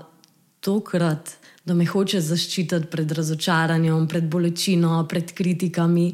tokrat, 0.64 1.36
da 1.66 1.76
me 1.76 1.86
hoče 1.86 2.22
zaščititi 2.24 2.88
pred 2.92 3.12
razočaranjem, 3.12 4.08
pred 4.08 4.30
bolečino, 4.32 5.02
pred 5.10 5.34
kritikami. 5.36 6.14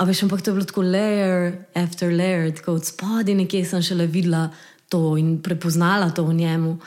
A 0.00 0.04
veš, 0.08 0.22
ampak 0.24 0.40
to 0.40 0.50
je 0.50 0.56
bilo 0.56 0.64
tako 0.64 0.80
layer 0.80 1.60
after 1.76 2.08
layer, 2.08 2.48
tako 2.56 2.78
od 2.80 2.88
spodaj 2.88 3.36
nekje 3.36 3.66
sem 3.68 3.82
šele 3.84 4.06
videla 4.08 4.48
to 4.88 5.18
in 5.20 5.42
prepoznala 5.44 6.08
to 6.10 6.24
v 6.24 6.34
njemu. 6.40 6.78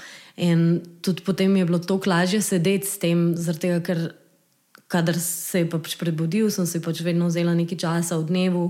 In 0.42 0.82
tudi 1.02 1.22
potem 1.22 1.54
je 1.58 1.66
bilo 1.66 1.80
tako 1.80 2.10
lažje 2.10 2.42
sedeti 2.42 2.90
s 2.90 2.98
tem, 2.98 3.36
tega, 3.38 3.78
ker 3.86 4.00
kadar 4.90 5.20
se 5.20 5.62
je 5.62 5.70
pač 5.70 5.94
prebudil, 5.98 6.50
sem 6.50 6.66
se 6.66 6.82
pač 6.82 7.04
vedno 7.06 7.30
vzela 7.30 7.54
nekaj 7.54 7.78
časa 7.78 8.18
v 8.18 8.26
dnevu, 8.34 8.66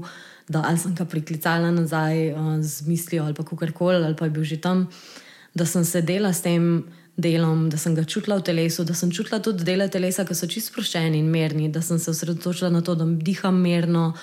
da 0.51 0.67
ali 0.67 0.79
sem 0.79 0.91
ga 0.91 1.07
priklicala 1.07 1.71
nazaj 1.71 2.35
uh, 2.35 2.59
z 2.59 2.87
mislijo 2.87 3.23
ali 3.23 3.33
kako 3.33 3.55
koli, 3.71 4.03
ali 4.03 4.15
pa 4.15 4.27
je 4.27 4.35
bil 4.35 4.43
že 4.43 4.59
tam, 4.59 4.89
da 5.55 5.65
sem 5.65 5.87
sedela 5.87 6.33
s 6.33 6.43
tem 6.43 6.83
delom, 7.15 7.67
da 7.69 7.77
sem 7.77 7.95
ga 7.95 8.03
čutila 8.03 8.39
v 8.39 8.45
telesu, 8.47 8.83
da 8.83 8.93
sem 8.93 9.11
čutila 9.11 9.39
tudi 9.43 9.63
dele 9.63 9.87
telesa, 9.89 10.25
ki 10.25 10.35
so 10.35 10.47
čisto 10.49 10.73
sproščeni 10.73 11.19
in 11.21 11.29
mirni, 11.31 11.69
da 11.69 11.81
sem 11.81 11.99
se 11.99 12.11
osredotočila 12.11 12.71
na 12.73 12.81
to, 12.81 12.95
da 12.95 13.05
diham 13.05 13.61
mirno. 13.61 14.13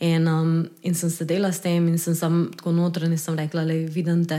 In, 0.00 0.28
um, 0.30 0.68
in 0.86 0.94
sem 0.94 1.10
sedela 1.10 1.50
s 1.52 1.58
tem 1.60 1.88
in 1.90 1.98
sem 1.98 2.14
sam 2.14 2.52
tako 2.54 2.70
notranje 2.72 3.18
rekla, 3.34 3.64
da 3.66 3.74
vidim 3.90 4.24
te, 4.24 4.38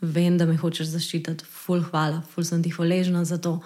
vem, 0.00 0.36
da 0.36 0.44
me 0.46 0.58
hočeš 0.60 0.92
zaščititi, 0.92 1.44
ful, 1.44 1.80
hvala, 1.80 2.20
ful 2.34 2.44
sem 2.44 2.62
ti 2.62 2.70
hvaležna 2.70 3.24
za 3.24 3.38
to, 3.38 3.60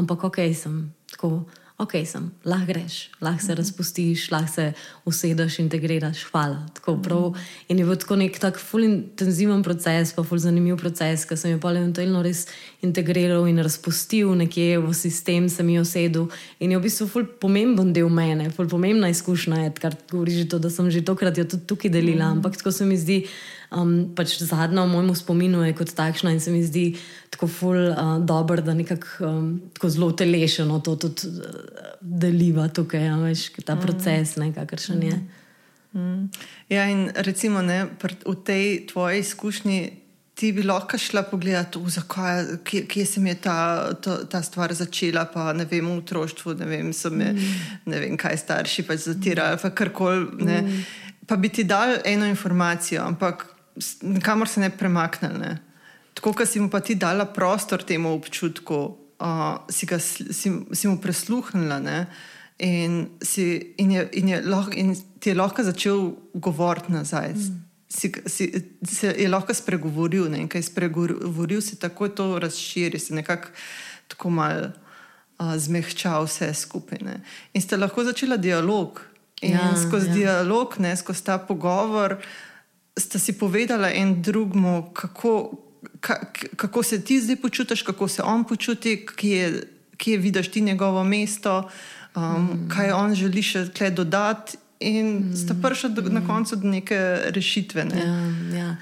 ampak 0.00 0.24
ok, 0.24 0.38
sem 0.56 0.94
tako 1.12 1.44
ok, 1.78 1.92
sem, 2.06 2.24
lahko 2.44 2.66
greš, 2.72 2.94
lahko 3.22 3.44
se 3.44 3.54
razpustiš, 3.54 4.30
lahko 4.34 4.50
se 4.52 4.64
usedeš, 5.06 5.58
integriraš, 5.62 6.24
hvala. 6.32 6.66
In 7.68 7.78
je 7.78 7.84
bil 7.86 7.96
tako 7.96 8.16
nek 8.18 8.38
tak 8.42 8.58
ful 8.58 8.82
intenziven 8.82 9.62
proces, 9.62 10.10
pa 10.16 10.24
ful 10.26 10.42
zanimiv 10.42 10.80
proces, 10.80 11.22
ki 11.28 11.38
sem 11.38 11.54
jo 11.54 11.60
pa 11.62 11.70
eventualno 11.70 12.22
res 12.26 12.48
integriral 12.82 13.46
in 13.46 13.62
razpustil 13.62 14.34
nekje 14.40 14.80
v 14.82 14.94
sistem, 14.94 15.46
sem 15.48 15.70
jo 15.70 15.84
sedel. 15.86 16.26
In 16.58 16.74
je 16.74 16.80
v 16.80 16.86
bistvu 16.88 17.06
ful 17.12 17.28
pomemben 17.38 17.94
del 17.94 18.10
mene, 18.10 18.50
ful 18.50 18.66
pomembna 18.66 19.12
izkušnja 19.14 19.62
je, 19.68 19.76
kar 19.78 19.94
govori 20.10 20.34
že 20.34 20.48
to, 20.50 20.58
da 20.58 20.74
sem 20.74 20.90
že 20.90 21.06
tokrat 21.06 21.38
jo 21.38 21.46
tudi 21.46 21.62
tukaj 21.62 21.94
delila, 21.94 22.32
ampak 22.34 22.58
tako 22.58 22.74
se 22.74 22.84
mi 22.84 22.98
zdi 22.98 23.22
um, 23.70 24.14
pač 24.16 24.38
zadnja 24.40 24.84
v 24.84 24.92
mojem 24.92 25.14
spominu 25.16 25.62
je 25.66 25.74
kot 25.76 25.92
takšna 25.92 26.32
in 26.32 26.40
se 26.40 26.50
mi 26.50 26.62
zdi 26.64 26.96
tako 27.30 27.48
ful 27.48 27.78
uh, 27.90 28.18
dobro, 28.20 28.62
da 28.64 28.74
nekako 28.74 29.28
um, 29.28 29.48
zelo 29.84 30.12
telešeno 30.12 30.80
to 30.80 30.96
tudi 30.96 31.28
uh, 31.28 31.94
deliva 32.00 32.68
tukaj, 32.68 33.04
ja, 33.04 33.16
veš, 33.20 33.50
ta 33.64 33.76
mm. 33.76 33.80
proces, 33.84 34.36
mm. 34.36 34.52
kakršen 34.56 35.02
je. 35.02 35.20
Mm. 35.92 36.28
Ja, 36.68 36.88
in 36.88 37.08
recimo 37.14 37.62
ne, 37.62 37.86
v 38.26 38.36
tej 38.44 38.86
tvoji 38.92 39.24
izkušnji. 39.24 39.80
Ti 40.38 40.52
bi 40.54 40.62
lahko 40.62 40.94
šla 40.94 41.24
pogledati, 41.26 41.80
zakaj, 41.90 42.62
kje, 42.62 42.84
kje 42.86 43.06
se 43.06 43.20
je 43.20 43.34
ta, 43.42 43.90
ta, 43.98 44.20
ta 44.22 44.38
stvar 44.42 44.70
začela, 44.70 45.24
pa 45.26 45.50
ne 45.52 45.66
vem, 45.66 45.82
v 45.82 45.96
otroštvu, 45.98 46.54
ne 46.60 46.66
vem, 46.66 46.92
me, 47.10 47.32
mm. 47.32 47.56
ne 47.90 47.98
vem 47.98 48.14
kaj 48.14 48.38
starši 48.38 48.86
pač 48.86 49.08
zatirali, 49.10 49.58
pa 49.58 49.72
karkoli. 49.74 50.28
Mm. 50.38 50.84
Pa 51.26 51.36
bi 51.36 51.50
ti 51.50 51.66
dal 51.66 51.98
eno 52.06 52.26
informacijo, 52.30 53.02
ampak 53.02 53.57
kamor 54.22 54.48
se 54.48 54.60
ne 54.60 54.70
premaknili. 54.70 55.56
Tako, 56.14 56.32
da 56.38 56.46
si 56.46 56.60
mu 56.60 56.70
pa 56.70 56.80
ti 56.80 56.94
dala 56.94 57.24
prostor 57.24 57.82
temu 57.82 58.12
občutku, 58.14 58.96
uh, 59.18 59.56
si, 59.70 59.86
ga, 59.86 59.98
si, 59.98 60.50
si 60.72 60.88
mu 60.88 60.98
prisluhnila 61.00 61.78
ne? 61.78 62.06
in, 62.58 63.06
si, 63.22 63.74
in, 63.78 63.90
je, 63.90 64.08
in, 64.12 64.28
je 64.28 64.42
lahko, 64.42 64.72
in 64.74 64.96
ti 65.20 65.30
je 65.30 65.34
lahko 65.34 65.62
začel 65.62 66.10
govoriti 66.34 66.92
nazaj. 66.92 67.34
Mm. 67.34 67.64
Si, 67.88 68.12
si, 68.26 68.50
si 68.84 69.06
je 69.06 69.28
lahko 69.28 69.54
spregovoril 69.54 70.26
ne? 70.30 70.42
in 70.42 70.48
kaj 70.50 70.66
spregovoril, 70.72 71.62
si 71.62 71.78
tako 71.78 72.08
to 72.08 72.38
razširil, 72.38 73.00
si 73.00 73.14
nekako 73.14 73.54
tako 74.08 74.30
mal 74.30 74.66
uh, 74.72 75.54
zmehčal 75.56 76.26
vse 76.26 76.50
skupaj. 76.54 76.98
Ne? 77.04 77.20
In 77.54 77.62
ste 77.62 77.78
lahko 77.78 78.04
začela 78.04 78.36
dialog. 78.36 79.04
In 79.40 79.54
ja, 79.54 79.70
skozi 79.78 80.08
ja. 80.08 80.14
dialog, 80.14 80.74
ne, 80.82 80.96
skozi 80.98 81.22
ta 81.22 81.36
pogovor, 81.38 82.16
uh, 82.18 82.47
sta 82.98 83.18
si 83.18 83.32
povedala 83.38 83.90
en 83.90 84.22
drugmu, 84.22 84.90
kako, 84.92 85.58
ka, 86.00 86.20
kako 86.56 86.82
se 86.82 87.00
ti 87.04 87.20
zdaj 87.20 87.36
počutiš, 87.36 87.82
kako 87.82 88.08
se 88.08 88.22
on 88.22 88.44
počuti, 88.44 89.06
kje, 89.16 89.62
kje 89.96 90.18
vidiš 90.18 90.48
ti 90.48 90.60
njegovo 90.60 91.04
mesto, 91.04 91.68
um, 92.16 92.22
mm. 92.22 92.68
kaj 92.68 92.92
on 92.92 93.14
želi 93.14 93.42
še 93.42 93.68
tle 93.74 93.90
dodati. 93.90 94.58
In 94.80 95.06
mm. 95.06 95.36
sta 95.36 95.56
prišla 95.62 95.88
do, 95.90 96.02
na 96.10 96.22
koncu 96.26 96.56
do 96.56 96.68
neke 96.68 96.98
rešitve. 97.34 97.84
Ne? 97.84 97.98
Ja, 97.98 98.58
ja. 98.58 98.76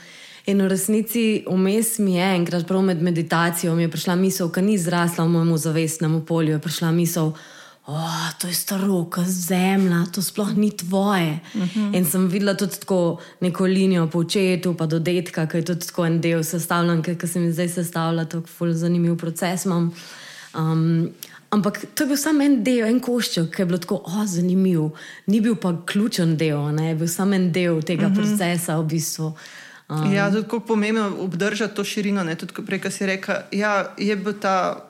In 0.47 0.61
v 0.63 0.69
resnici, 0.69 1.43
vmes 1.49 1.97
mi 1.99 2.19
je 2.19 2.27
enkrat, 2.37 2.67
prav 2.69 2.85
med 2.85 3.01
meditacijo, 3.03 3.75
mi 3.75 3.83
je 3.83 3.91
prišla 3.91 4.15
misel, 4.15 4.51
ki 4.53 4.63
ni 4.63 4.77
zrasla 4.79 5.25
v 5.25 5.33
mojem 5.33 5.57
zavestnem 5.59 6.21
polju, 6.27 6.55
je 6.55 6.63
prišla 6.63 6.91
misel 6.95 7.33
oh, 7.87 8.31
to 8.39 8.49
je 8.49 8.55
staro, 8.55 9.05
kot 9.11 9.27
zemlja, 9.27 10.05
to 10.13 10.23
sploh 10.23 10.57
ni 10.57 10.71
tvoje. 10.77 11.41
Uh 11.55 11.61
mhm. 11.61 11.69
-huh. 11.75 11.97
In 11.97 12.05
sem 12.05 12.29
videla 12.29 12.55
tudi 12.55 12.77
tako 12.81 13.21
neko 13.41 13.65
linijo 13.65 14.07
po 14.07 14.19
očetu, 14.19 14.75
pa 14.75 14.87
do 14.87 14.99
detka, 14.99 15.47
ki 15.47 15.57
je 15.57 15.65
tudi 15.65 15.87
tako 15.87 16.07
en 16.07 16.21
del 16.21 16.45
sestavljen, 16.45 17.03
ki 17.03 17.27
se 17.27 17.41
mi 17.41 17.53
zdaj 17.53 17.69
sestavlja, 17.69 18.25
tako 18.25 18.47
zelo 18.59 18.73
zanimiv 18.73 19.17
proces. 19.17 19.67
Um, 19.67 21.11
ampak 21.51 21.85
to 21.95 22.03
je 22.03 22.07
bil 22.07 22.17
samo 22.17 22.43
en 22.43 22.65
del, 22.65 22.87
en 22.87 23.01
košček, 23.01 23.55
ki 23.55 23.63
je 23.63 23.67
bil 23.67 23.79
tako 23.79 24.03
oh, 24.05 24.25
zanimiv, 24.27 24.91
ni 25.27 25.41
bil 25.41 25.57
pa 25.57 25.83
ključen 25.87 26.37
del, 26.37 26.75
ne? 26.75 26.89
je 26.89 26.95
bil 26.95 27.09
samo 27.09 27.35
en 27.35 27.53
del 27.53 27.83
tega 27.83 28.07
uh 28.07 28.13
mhm. 28.13 28.21
-huh. 28.21 28.29
procesa 28.29 28.79
v 28.79 28.85
bistvu. 28.85 29.33
Um, 29.89 30.13
ja, 30.13 30.31
tudi 30.31 30.43
kako 30.43 30.61
pomembno 30.61 31.17
obdržati 31.19 31.75
to 31.75 31.85
širino. 31.85 32.25
Ne? 32.25 32.35
Tudi 32.35 32.53
prej, 32.67 32.91
si 32.91 33.07
rekel, 33.07 33.35
da 33.35 33.57
ja, 33.57 33.95
je 33.99 34.17
bil 34.17 34.33
ta 34.33 34.87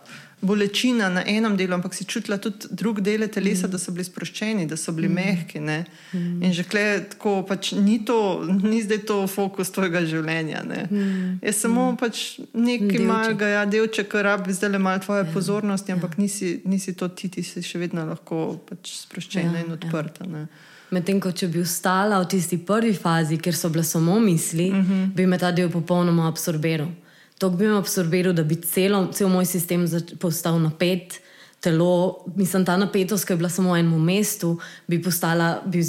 bolečina 0.47 1.09
na 1.11 1.23
enem 1.27 1.57
delu, 1.57 1.75
ampak 1.75 1.95
si 1.95 2.05
čutila 2.05 2.39
tudi 2.39 2.69
druge 2.71 3.03
dele 3.03 3.29
telesa, 3.29 3.67
mm. 3.67 3.71
da 3.71 3.79
so 3.79 3.93
bili 3.93 4.05
sproščeni, 4.05 4.67
da 4.67 4.77
so 4.77 4.93
bili 4.93 5.09
mm. 5.09 5.15
mehki. 5.15 5.61
Mm. 5.61 6.43
In 6.43 6.55
že 6.55 6.65
klej, 6.65 7.01
tako 7.17 7.43
pač 7.49 7.73
ni 7.73 7.99
to, 8.05 8.19
ni 8.63 8.83
zdaj 8.83 9.03
to 9.09 9.19
fokus 9.31 9.73
tvojega 9.75 10.05
življenja. 10.07 10.63
Mm. 10.65 11.39
Je 11.43 11.53
samo 11.53 11.91
mm. 11.93 11.99
pač 12.01 12.23
nekaj 12.55 13.03
malega, 13.07 13.51
ja, 13.59 13.65
delček, 13.67 14.11
ki 14.13 14.23
rabi 14.27 14.55
zdaj 14.55 14.75
le 14.77 14.83
malo 14.83 15.03
tvoje 15.05 15.25
ja. 15.27 15.31
pozornosti, 15.33 15.93
ampak 15.93 16.17
ja. 16.17 16.23
nisi, 16.23 16.53
nisi 16.65 16.95
to 16.95 17.09
ti, 17.09 17.29
ti 17.33 17.45
si 17.47 17.65
še 17.67 17.83
vedno 17.83 18.07
lahko 18.07 18.61
pač 18.69 18.95
sproščena 19.03 19.59
ja, 19.59 19.65
in 19.67 19.75
ja. 19.75 19.79
odprta. 19.81 20.29
Ja. 20.31 20.47
Medtem 20.95 21.19
ko 21.19 21.33
če 21.35 21.49
bi 21.51 21.65
ostala 21.65 22.21
v 22.23 22.29
tisti 22.31 22.61
prvi 22.63 22.95
fazi, 22.95 23.41
ker 23.43 23.57
so 23.59 23.73
bile 23.75 23.83
samo 23.85 24.21
misli, 24.23 24.71
mm 24.71 24.83
-hmm. 24.83 25.11
bi 25.17 25.27
me 25.27 25.39
ta 25.39 25.51
del 25.51 25.71
popolnoma 25.71 26.29
absorbiral. 26.29 26.93
To 27.39 27.51
bi 27.53 27.67
me 27.69 27.77
absorbiral, 27.77 28.33
da 28.33 28.43
bi 28.43 28.57
celo, 28.65 29.03
cel 29.13 29.29
moj 29.29 29.45
sistem 29.45 29.85
postal 30.21 30.57
napet, 30.63 31.21
telo, 31.67 32.25
mislim, 32.37 32.65
ta 32.65 32.77
napetost, 32.77 33.27
ki 33.27 33.33
je 33.33 33.37
bila 33.37 33.49
samo 33.51 33.73
v 33.73 33.81
enem 33.81 34.03
mestu, 34.05 34.53
bi, 34.87 35.01
postala, 35.03 35.63
bi 35.67 35.83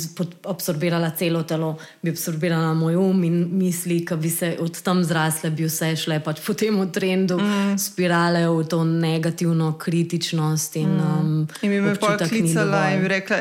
absorbirala 0.49 1.11
celo 1.17 1.43
telo, 1.43 1.75
bi 2.01 2.09
absorbirala 2.09 2.73
moj 2.73 2.97
um 2.97 3.23
in 3.27 3.37
misli, 3.59 3.99
ki 4.05 4.17
bi 4.17 4.29
se 4.33 4.55
od 4.59 4.81
tam 4.81 5.03
zrasle, 5.05 5.51
bi 5.53 5.67
vse 5.67 5.91
šle 6.01 6.17
pač 6.25 6.41
po 6.45 6.55
tem 6.57 6.79
trendu, 6.93 7.37
mm. 7.37 7.75
spirale 7.77 8.47
v 8.49 8.63
to 8.65 8.81
negativno 8.87 9.73
kritičnost. 9.77 10.79
In, 10.81 10.95
mm. 10.97 11.19
um, 11.19 11.47
in 11.61 11.75
bi 11.75 11.81
me 11.81 11.93
pa 11.95 12.15
klicala 12.17 12.81
in 12.95 13.05
bi 13.05 13.13
rekla, 13.13 13.37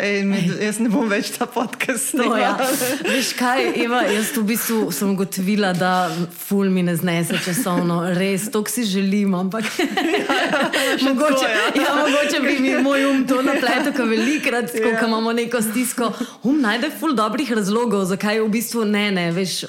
jaz 0.67 0.83
ne 0.85 0.93
bom 0.93 1.09
več 1.09 1.33
ta 1.39 1.49
podcast. 1.49 2.13
No, 2.21 2.35
ja. 2.37 2.53
Veš 3.13 3.33
kaj, 3.39 3.71
Eva, 3.87 4.03
jaz 4.13 4.35
v 4.37 4.45
bistvu 4.53 4.93
sem 4.93 5.15
ugotovila, 5.17 5.73
da 5.73 5.95
ful 6.37 6.69
mi 6.69 6.85
ne 6.85 6.99
znese 7.01 7.41
časovno, 7.45 8.03
res, 8.21 8.51
to 8.53 8.65
si 8.69 8.85
želim, 8.85 9.35
ampak 9.41 9.65
ja, 9.81 9.89
ja, 10.37 11.09
mogoče. 11.09 11.49
Ja. 11.49 11.67
Ja, 11.87 11.95
mogoče 11.95 12.26
mogoče 12.27 12.41
bi 12.41 12.63
mi 12.63 12.83
moj 12.83 13.05
um 13.05 13.27
to 13.29 13.43
napletel, 13.43 13.93
ko 13.93 14.05
velikrat, 14.05 14.71
ko 14.71 14.79
yeah. 14.79 15.03
Ja. 15.03 15.07
imamo 15.07 15.33
neko 15.33 15.63
stisko. 15.63 16.13
Um 16.43 16.61
najde 16.61 16.91
ful 17.01 17.15
dobrih 17.15 17.53
razlogov, 17.53 18.05
zakaj 18.05 18.41
v 18.41 18.49
bistvu 18.49 18.85
ne, 18.85 19.11
ne, 19.11 19.33
veš. 19.33 19.65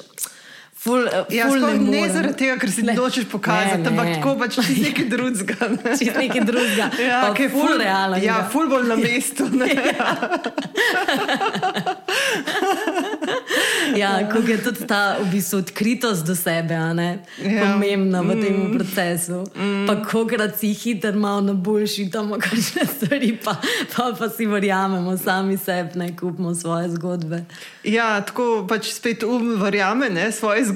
Ful, 0.78 1.00
uh, 1.10 1.26
ja, 1.34 1.48
ful 1.50 1.58
ne, 1.58 1.72
ne 1.90 2.04
zaradi 2.06 2.36
tega, 2.38 2.54
ker 2.62 2.70
si 2.70 2.84
ne 2.86 2.94
hočeš 2.94 3.24
pokazati, 3.32 3.82
ampak 3.90 4.12
tako 4.20 4.36
pač 4.38 4.60
čez 4.60 4.76
nekaj 4.78 5.08
drugega. 5.10 5.56
Ne. 5.74 5.94
Čez 5.98 6.14
nekaj 6.14 6.44
drugega. 6.46 6.86
Ja, 7.08 7.34
ki 7.34 7.42
je 7.48 7.50
ful 7.50 7.72
realno. 7.80 8.16
Ja, 8.22 8.36
ful 8.52 8.68
bolj 8.70 8.86
na 8.86 8.96
mestu. 9.00 9.44
ja, 14.02 14.28
kako 14.30 14.46
je 14.52 14.58
tudi 14.68 14.86
ta 14.86 15.16
v 15.18 15.26
bistvu 15.32 15.58
odkritost 15.64 16.22
do 16.28 16.36
sebe, 16.38 16.74
ja. 16.78 17.18
pomembna 17.64 18.22
v 18.22 18.38
tem 18.38 18.54
mm. 18.54 18.78
procesu. 18.78 19.42
Mm. 19.58 19.86
Pa 19.90 19.98
kokrat 20.04 20.58
si 20.60 20.70
hiter, 20.78 21.16
malo 21.18 21.40
na 21.48 21.54
boljši, 21.58 22.06
tam 22.14 22.30
kakšne 22.38 22.86
stvari, 22.86 23.34
pa, 23.42 23.58
pa, 23.96 24.12
pa 24.14 24.30
si 24.30 24.46
verjamemo 24.46 25.16
sami 25.18 25.58
sebi, 25.58 25.98
ne 25.98 26.14
kupimo 26.14 26.54
svoje 26.54 26.94
zgodbe. 26.94 27.42
Ja, 27.82 28.20
tako 28.22 28.66
pač 28.68 28.92
spet 28.94 29.26
um 29.26 29.56
verjame 29.58 30.06
ne, 30.12 30.30
svoje 30.32 30.60
zgodbe, 30.60 30.67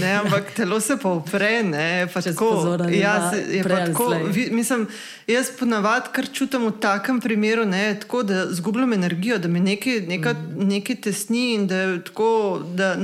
ne, 0.00 0.12
ampak 0.14 0.54
telo 0.54 0.80
se 0.80 0.96
pa 1.02 1.08
upre. 1.08 1.62
Ne, 1.62 2.06
pa 2.14 2.22
tako, 2.22 2.78
ja, 2.90 3.30
se, 3.30 3.56
je 3.56 3.62
pa 3.62 3.86
tako, 3.86 4.08
vi, 4.26 4.48
mislim, 4.50 4.86
jaz 5.26 5.50
ponavadi 5.58 6.12
kar 6.12 6.28
čutim 6.32 6.66
v 6.66 6.72
takem 6.80 7.20
primeru, 7.20 7.64
ne, 7.64 7.96
tako, 8.00 8.22
da 8.22 8.46
zgubljam 8.52 8.92
energijo, 8.92 9.38
da 9.38 9.48
mi 9.48 9.60
nekaj, 9.60 10.00
neka, 10.00 10.32
mm. 10.32 10.68
nekaj 10.68 10.96
tesni 10.96 11.54
in 11.54 11.66
da, 11.66 11.82
tako, 12.04 12.62
da, 12.74 12.94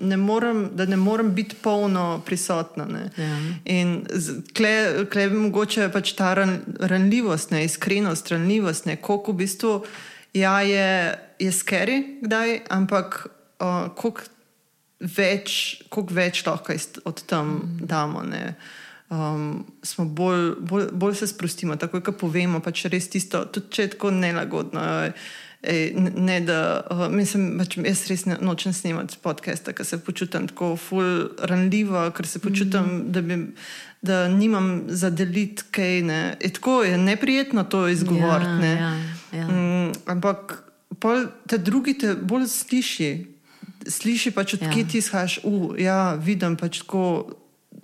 ne 0.00 0.16
morem, 0.16 0.68
da 0.74 0.86
ne 0.86 0.96
morem 0.96 1.34
biti 1.34 1.56
polno 1.62 2.22
prisotna. 2.26 2.86
Ja. 3.16 3.38
In 3.64 4.00
klej 4.56 5.28
bi 5.28 5.36
mogoče 5.36 5.88
pač 5.92 6.12
ta 6.18 6.34
ran, 6.34 6.58
ranljivost, 6.80 7.50
ne, 7.50 7.64
iskrenost, 7.64 8.30
ranljivost, 8.30 8.88
koliko 9.00 9.32
v 9.32 9.42
bistvu 9.44 9.74
ja, 10.34 10.60
je, 10.62 11.18
je 11.38 11.52
skeri, 11.52 12.18
kdaj, 12.22 12.60
ampak 12.68 13.26
uh, 13.60 13.90
koliko 13.94 14.20
več, 15.00 15.82
več 16.10 16.46
lahko 16.46 16.76
od 17.04 17.22
tam 17.26 17.46
mm. 17.48 17.86
damo. 17.86 18.22
Ne 18.22 18.56
um, 19.10 19.66
smo 19.82 20.04
bolj, 20.04 20.54
bolj, 20.60 20.86
bolj 20.92 21.14
se 21.14 21.26
sprostimo, 21.26 21.76
tako 21.76 22.00
da 22.00 22.12
povemo, 22.12 22.60
pač 22.60 22.84
res 22.92 23.10
tisto, 23.10 23.44
tudi 23.52 23.74
če 23.76 23.82
je 23.82 23.94
tako 23.96 24.14
nelagodno. 24.14 24.82
Ej, 25.60 25.90
ne, 26.16 26.38
da, 26.40 26.60
uh, 26.88 27.02
mislim, 27.12 27.58
pač 27.60 27.76
jaz 27.76 28.06
res 28.08 28.24
ne, 28.24 28.38
nočem 28.40 28.72
snemati 28.72 29.18
podcasta, 29.20 29.74
ker 29.76 29.84
se 29.84 29.98
počutim 30.00 30.46
tako 30.48 30.72
ranljivo, 31.50 32.06
ker 32.16 32.26
se 32.26 32.40
počutim, 32.40 32.80
mm 32.80 33.00
-hmm. 33.00 33.10
da, 33.12 33.20
bi, 33.20 33.36
da 34.02 34.28
nimam 34.28 34.82
za 34.88 35.10
deliti 35.10 35.62
kaj. 35.70 36.02
Ne. 36.02 36.36
Je 36.40 36.52
tako 36.52 36.82
je 36.82 36.98
neprijetno 36.98 37.64
to 37.64 37.88
izgovoriti. 37.88 38.66
Ja, 38.66 38.94
ja, 39.32 39.38
ja. 39.38 39.48
mm, 39.48 39.92
ampak 40.06 40.62
te 41.46 41.58
drugi 41.58 41.98
te 41.98 42.14
bolj 42.14 42.46
sliši. 42.46 43.39
Sliši 43.88 44.30
pač, 44.36 44.54
odkje 44.58 44.82
ja. 44.82 44.88
ti 44.88 44.98
izhajaš. 44.98 45.40
Ja, 45.80 46.14
vidim 46.20 46.56
pač 46.60 46.82
tako 46.82 47.04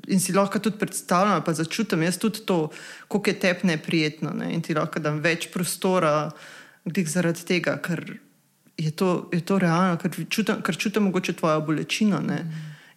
in 0.06 0.20
si 0.20 0.32
lahko 0.32 0.58
tudi 0.58 0.78
predstavljam, 0.78 1.42
pa 1.44 1.54
začutim 1.54 2.02
jaz 2.02 2.18
tudi 2.18 2.44
to, 2.46 2.68
kako 3.08 3.30
je 3.30 3.38
tebi 3.40 3.68
neprijetno. 3.72 4.30
Ne? 4.30 4.52
In 4.54 4.62
ti 4.62 4.74
lahko 4.74 5.00
dam 5.02 5.20
več 5.22 5.48
prostora, 5.54 6.30
glede 6.84 7.10
zaradi 7.10 7.46
tega, 7.46 7.76
ker 7.82 8.04
je 8.78 8.90
to, 8.90 9.28
je 9.32 9.40
to 9.40 9.58
realno, 9.58 9.98
ker 9.98 10.14
čutim, 10.30 10.62
ker 10.62 10.76
čutim 10.76 11.08
mogoče 11.08 11.36
tvojo 11.38 11.60
bolečino 11.66 12.20
ne? 12.20 12.44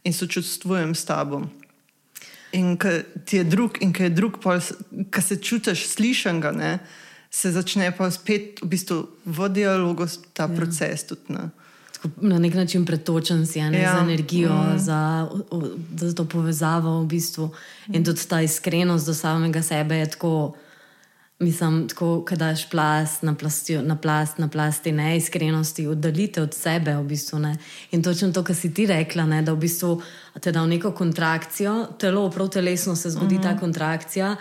in 0.03 0.13
sočustvujem 0.13 0.95
s 0.95 1.05
tabo. 1.05 1.43
In 2.53 2.77
ker 2.81 3.03
ti 3.25 3.37
je 3.37 3.45
drug, 3.45 3.77
in 3.81 3.93
ker 3.93 4.09
je 4.09 4.15
drug, 4.15 4.39
ki 5.13 5.21
se 5.21 5.37
čutiš 5.41 5.85
slišenega, 5.89 6.79
se 7.29 7.51
začne 7.53 7.91
pa 7.93 8.09
spet 8.11 8.61
v 8.63 8.69
bistvu 8.71 9.03
v 9.25 9.49
dialogu 9.53 10.07
ta 10.33 10.47
ja. 10.47 10.55
proces. 10.55 11.05
Tudi, 11.09 11.37
na 12.21 12.39
nek 12.39 12.53
način 12.53 12.85
pretočen 12.85 13.47
si 13.47 13.61
ne, 13.61 13.81
ja. 13.81 13.93
za 13.93 13.99
energijo, 13.99 14.53
mm. 14.53 14.79
za, 14.79 15.29
za 15.95 16.15
to 16.15 16.25
povezavo 16.25 17.01
v 17.01 17.05
bistvu. 17.05 17.49
In 17.93 18.05
tudi 18.05 18.27
ta 18.27 18.41
iskrenost 18.41 19.05
do 19.05 19.13
samega 19.13 19.61
sebe 19.61 19.95
je 19.95 20.09
tako. 20.09 20.55
Mislim, 21.41 21.87
tako, 21.87 22.25
da 22.29 22.35
daš 22.35 22.69
plast 22.69 23.21
na, 23.23 23.35
plasti, 23.35 23.77
na 23.77 23.95
plast, 23.95 24.37
na 24.37 24.47
plasti 24.47 24.91
neiskrenosti, 24.91 25.87
oddalite 25.87 26.41
od 26.41 26.53
sebe. 26.53 26.97
V 26.97 27.03
bistvu, 27.03 27.39
ne. 27.39 27.57
In 27.91 28.03
točno 28.03 28.31
to, 28.31 28.43
kar 28.43 28.55
si 28.55 28.73
ti 28.73 28.85
rekla, 28.85 29.25
ne, 29.25 29.41
da 29.41 29.53
v 29.53 29.57
bistvu 29.57 30.01
te 30.41 30.51
da 30.51 30.63
v 30.63 30.67
neko 30.67 30.91
kontrakcijo, 30.91 31.87
telo, 31.99 32.29
prav 32.29 32.49
telesno 32.49 32.95
se 32.95 33.09
zgodi 33.09 33.35
uh 33.35 33.41
-huh. 33.41 33.43
ta 33.43 33.51
mhm. 33.51 33.59
kontrakcija 33.59 34.35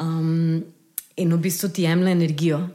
um, 0.00 0.62
in 1.16 1.32
v 1.32 1.38
bistvu 1.38 1.68
ti 1.68 1.82
jemlje 1.82 2.12
energijo. 2.12 2.68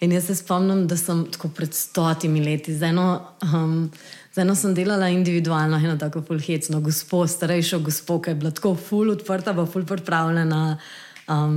In 0.00 0.12
jaz 0.12 0.26
se 0.28 0.34
spomnim, 0.36 0.84
da 0.86 0.96
sem 0.96 1.24
tako 1.32 1.48
pred 1.56 1.74
stotimi 1.74 2.42
leti, 2.44 2.74
z 2.76 2.90
eno, 2.90 3.06
um, 3.42 3.90
z 4.34 4.42
eno 4.44 4.54
sem 4.54 4.74
delala 4.76 5.08
individualno, 5.08 5.78
eno 5.80 5.96
tako 5.96 6.20
fulhecno 6.22 6.80
gospo, 6.84 7.22
starejšo 7.26 7.80
gospo, 7.80 8.18
ki 8.20 8.34
je 8.34 8.40
bila 8.42 8.52
tako 8.52 8.74
ful 8.76 9.14
odprta, 9.14 9.54
pa 9.56 9.64
ful 9.64 9.86
pripravljena 9.88 10.60
um, 11.32 11.56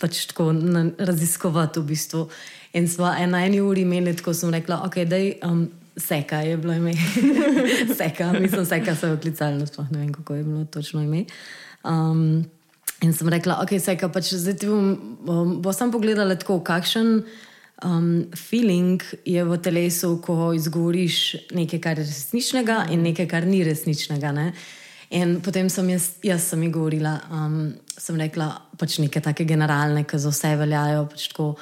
pač 0.00 0.22
tako 0.30 0.52
raziskovati 0.98 1.82
v 1.82 1.90
bistvu. 1.90 2.22
In 2.78 2.88
smo 2.88 3.10
na 3.28 3.42
eni 3.44 3.60
uri 3.60 3.84
imeli, 3.84 4.16
tako 4.16 4.32
sem 4.34 4.54
rekla, 4.54 4.82
ok, 4.86 5.04
da 5.04 5.20
je. 5.20 5.36
Um, 5.44 5.68
Seka 5.98 6.36
je 6.46 6.56
bilo 6.56 6.72
ime. 6.72 6.92
seka, 7.98 8.28
mislim, 8.32 8.66
seka 8.66 8.94
se 8.94 9.06
je 9.06 9.12
oklicala, 9.12 9.66
sploh 9.66 9.88
ne 9.90 9.98
vem, 9.98 10.12
kako 10.14 10.34
je 10.34 10.44
bilo 10.44 10.64
točno 10.64 11.02
ime. 11.02 11.24
Um, 11.82 12.44
in 13.02 13.12
sem 13.12 13.28
rekla, 13.28 13.56
ok, 13.64 13.72
seka, 13.82 14.06
pač 14.08 14.30
zdaj 14.30 14.56
ti 14.62 14.68
bom, 14.70 14.92
um, 15.26 15.56
bo 15.62 15.72
sam 15.74 15.90
pogledala 15.90 16.36
tako, 16.38 16.60
kakšen 16.62 17.24
um, 17.84 18.26
feeling 18.34 19.02
je 19.24 19.44
v 19.44 19.58
telesu, 19.58 20.18
ko 20.22 20.52
izgovoriš 20.52 21.48
nekaj, 21.54 21.80
kar 21.80 21.98
je 21.98 22.04
resničnega 22.04 22.86
in 22.90 23.02
nekaj, 23.02 23.28
kar 23.28 23.46
ni 23.46 23.62
resničnega. 23.64 24.32
Ne? 24.32 24.52
In 25.10 25.38
potem 25.40 25.70
sem 25.72 25.88
jaz, 25.94 26.10
jaz 26.22 26.50
sem 26.50 26.62
ji 26.62 26.70
govorila, 26.74 27.16
um, 27.32 27.72
sem 27.96 28.18
rekla, 28.20 28.50
pač 28.78 28.98
nekaj 29.02 29.22
take 29.30 29.46
generalne, 29.48 30.04
ki 30.04 30.20
za 30.20 30.32
vse 30.34 30.54
veljajo. 30.60 31.06
Pač 31.12 31.28
tako, 31.32 31.54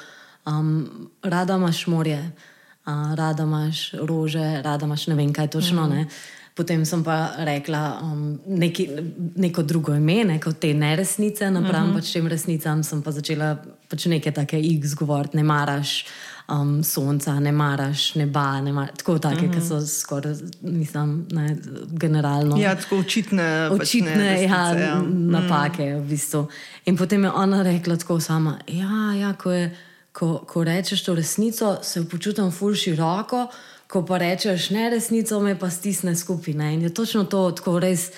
um, 0.49 1.09
rada 1.23 1.55
imaš 1.55 1.85
morje, 1.87 2.19
uh, 2.19 3.13
rada 3.15 3.47
imaš 3.47 3.91
rože, 4.01 4.61
rada 4.65 4.85
imaš 4.85 5.07
ne 5.07 5.15
vem 5.15 5.33
kaj 5.33 5.47
točno. 5.55 5.87
Mm 5.87 5.91
-hmm. 5.91 6.11
Potem 6.57 6.85
sem 6.85 7.03
pa 7.05 7.35
rekla 7.45 7.99
um, 8.01 8.39
neki, 8.47 8.87
neko 9.35 9.61
drugo 9.61 9.93
ime, 9.93 10.23
ne, 10.25 10.39
kot 10.41 10.57
te 10.59 10.71
neresnice, 10.73 11.51
napram 11.51 11.83
uh 11.83 11.87
mhm. 11.87 11.97
-huh. 11.97 12.01
pač 12.01 12.13
tem 12.13 12.27
resnicam. 12.27 12.83
Sem 12.83 13.01
pa 13.01 13.11
začela 13.11 13.57
pač 13.89 14.05
nekaj 14.05 14.33
take 14.33 14.57
X 14.59 14.95
govoriti, 14.95 15.37
ne 15.37 15.43
maraš 15.43 16.05
um, 16.47 16.83
sonca, 16.83 17.39
ne 17.39 17.51
maraš 17.51 18.15
neba, 18.15 18.61
ne 18.61 18.73
mar, 18.73 18.91
tako 18.97 19.19
take, 19.19 19.35
uh 19.35 19.41
-huh. 19.41 19.53
ki 19.53 19.67
so 19.67 19.81
skoraj, 19.87 20.33
mislim, 20.61 21.27
ne, 21.31 21.57
generalno. 21.91 22.57
Ja, 22.57 22.75
tako 22.75 22.97
očitne. 22.97 23.69
Pač 23.69 23.81
očitne 23.81 24.13
pač 24.13 24.23
resnice, 24.23 24.79
ja, 24.81 24.87
ja. 24.87 25.01
napake 25.11 25.95
v 25.95 26.01
bistvu. 26.09 26.47
In 26.85 26.97
potem 26.97 27.23
je 27.23 27.31
ona 27.31 27.63
rekla 27.63 27.95
tako 27.95 28.19
sama, 28.19 28.57
ja, 28.67 29.13
ja 29.19 29.33
ko, 29.33 29.51
je, 29.51 29.75
ko, 30.11 30.43
ko 30.47 30.63
rečeš 30.63 31.03
to 31.03 31.15
resnico, 31.15 31.77
se 31.81 32.09
počutim 32.09 32.51
ful 32.51 32.73
široko 32.73 33.47
ko 33.87 34.03
pa 34.05 34.17
rečeš 34.17 34.69
ne 34.75 34.89
resnico, 34.89 35.39
me 35.39 35.55
pa 35.59 35.69
stisne 35.69 36.15
skupine. 36.15 36.73
In 36.73 36.81
je 36.81 36.93
točno 36.93 37.23
to, 37.23 37.51
tako 37.51 37.79
res. 37.79 38.11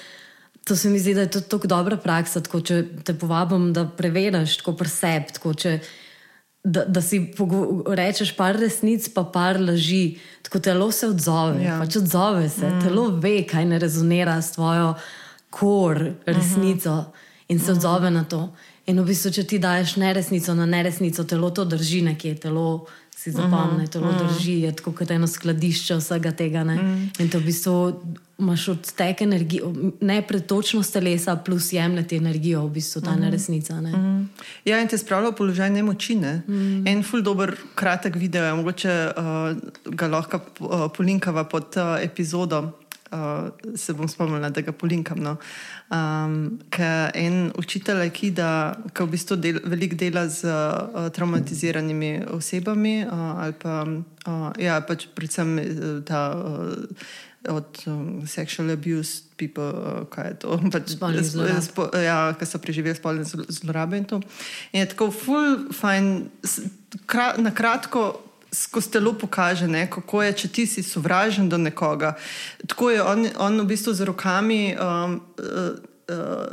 To 0.68 0.76
se 0.76 0.90
mi 0.90 1.00
zdi, 1.00 1.14
da 1.14 1.22
je 1.22 1.32
to 1.32 1.42
tako 1.42 1.68
dobra 1.68 1.98
praksa. 1.98 2.42
Tako, 2.46 2.62
če 2.62 2.84
te 3.04 3.14
povabim, 3.14 3.72
da 3.74 3.88
preveriš 3.88 4.60
tako 4.60 4.76
preseb, 4.78 5.32
tako, 5.34 5.54
če, 5.54 5.80
da, 6.64 6.84
da 6.86 7.02
si 7.02 7.22
rečeš 7.88 8.36
par 8.38 8.60
resnic, 8.60 9.08
pa 9.14 9.24
par 9.24 9.58
laži, 9.62 10.20
tako 10.46 10.60
telo 10.60 10.92
se 10.92 11.08
odzove. 11.08 11.64
Ja. 11.64 11.80
Pač 11.82 11.98
odzove 12.02 12.50
se, 12.50 12.68
mm. 12.68 12.82
telo 12.86 13.08
ve, 13.22 13.40
kaj 13.50 13.66
ne 13.66 13.80
rezonira 13.82 14.38
s 14.42 14.58
tvojo 14.58 14.94
kor, 15.50 16.02
resnico 16.26 16.92
uh 16.92 17.06
-huh. 17.06 17.48
in 17.48 17.60
se 17.60 17.72
uh 17.72 17.78
-huh. 17.78 17.78
odzove 17.78 18.12
na 18.12 18.24
to. 18.24 18.50
In 18.86 19.00
v 19.02 19.06
bistvu, 19.06 19.32
če 19.32 19.44
ti 19.44 19.60
daš 19.60 19.96
neresnico 19.96 20.54
na 20.54 20.66
neresnico, 20.66 21.24
telo 21.24 21.50
to 21.50 21.66
drži 21.66 22.02
nekje, 22.02 22.36
telo 22.36 22.86
si 23.20 23.32
zapomni, 23.32 23.88
to 23.88 24.00
mm. 24.00 24.18
drži, 24.18 24.62
je 24.62 24.76
tako 24.76 24.94
kot 24.96 25.12
eno 25.12 25.28
skladišče 25.28 25.98
vsega 26.00 26.32
tega. 26.32 26.64
Mm. 26.64 27.10
In 27.20 27.30
to 27.30 27.40
v 27.40 27.50
bistvu 27.50 27.74
imaš 28.40 28.68
odtek 28.72 29.22
energije, 29.22 29.64
ne 30.02 30.22
pretočnost 30.28 30.94
telesa, 30.94 31.36
plus 31.36 31.74
jemljati 31.74 32.16
energijo, 32.16 32.64
v 32.68 32.78
bistvu 32.78 33.02
ta 33.02 33.12
mm. 33.12 33.22
neresnica. 33.22 33.82
Ne? 33.82 33.92
Mm. 33.92 34.30
Ja, 34.66 34.80
in 34.80 34.88
te 34.88 34.98
spravlja 34.98 35.34
v 35.34 35.40
položaj 35.42 35.74
nemoči. 35.76 36.16
Ne? 36.16 36.38
Mm. 36.48 36.88
En 36.88 37.04
ful 37.04 37.26
dober, 37.26 37.52
kratek 37.76 38.16
video, 38.16 38.56
mogoče 38.56 38.96
uh, 39.12 39.52
ga 39.84 40.08
lahko 40.08 40.40
uh, 40.40 40.88
polinkava 40.96 41.44
pod 41.44 41.76
uh, 41.76 41.98
epizodo 42.00 42.70
uh, 43.12 43.50
se 43.76 43.94
bom 43.94 44.08
spomnila, 44.08 44.50
da 44.50 44.62
ga 44.62 44.72
polinkam. 44.72 45.22
No. 45.24 45.36
Um, 45.94 46.60
ker 46.74 47.12
en 47.18 47.52
učitelj, 47.58 48.10
ki 48.16 48.32
da 48.38 48.52
ki 48.94 49.06
v 49.06 49.14
bistvu 49.16 49.40
del, 49.42 49.62
veliko 49.70 49.98
dela 50.00 50.28
z 50.30 50.50
uh, 50.50 51.08
traumatiziranimi 51.16 52.14
osebami, 52.36 53.02
uh, 53.06 53.26
ali 53.46 53.58
pa 53.62 53.82
uh, 53.86 54.52
ja, 54.60 54.80
pač 54.86 55.10
predvsem 55.16 55.58
ta. 56.08 56.30
Uh, 56.38 57.10
Od 57.40 57.86
um, 57.88 58.28
seksual 58.28 58.74
abuse, 58.74 59.22
people, 59.40 59.64
uh, 59.64 60.02
kaj 60.12 60.26
je 60.28 60.34
to, 60.44 60.58
pač, 60.76 60.98
spo, 61.64 61.86
ja, 61.96 62.34
ki 62.36 62.44
so 62.44 62.60
preživeli 62.60 63.00
spolne 63.00 63.24
zlorabe. 63.24 63.96
In, 63.96 64.10
in 64.76 64.84
je 64.84 64.90
tako, 64.92 65.08
full, 65.08 65.70
fine, 65.72 66.28
kra, 67.08 67.30
na 67.40 67.56
kratko 67.56 68.29
skozi 68.52 68.92
telo 68.92 69.14
pokaže, 69.14 69.68
ne, 69.68 69.88
kako 69.90 70.24
je, 70.24 70.34
če 70.34 70.48
ti 70.48 70.68
si 70.68 70.84
sovražen 70.84 71.50
do 71.50 71.58
nekoga. 71.58 72.16
Tako 72.68 72.90
je 72.90 73.04
on, 73.04 73.28
on 73.38 73.62
v 73.62 73.68
bistvu 73.74 73.94
z 73.94 74.08
rokami 74.10 74.76
um, 74.76 75.22
uh, 75.38 75.78
uh, 76.10 76.50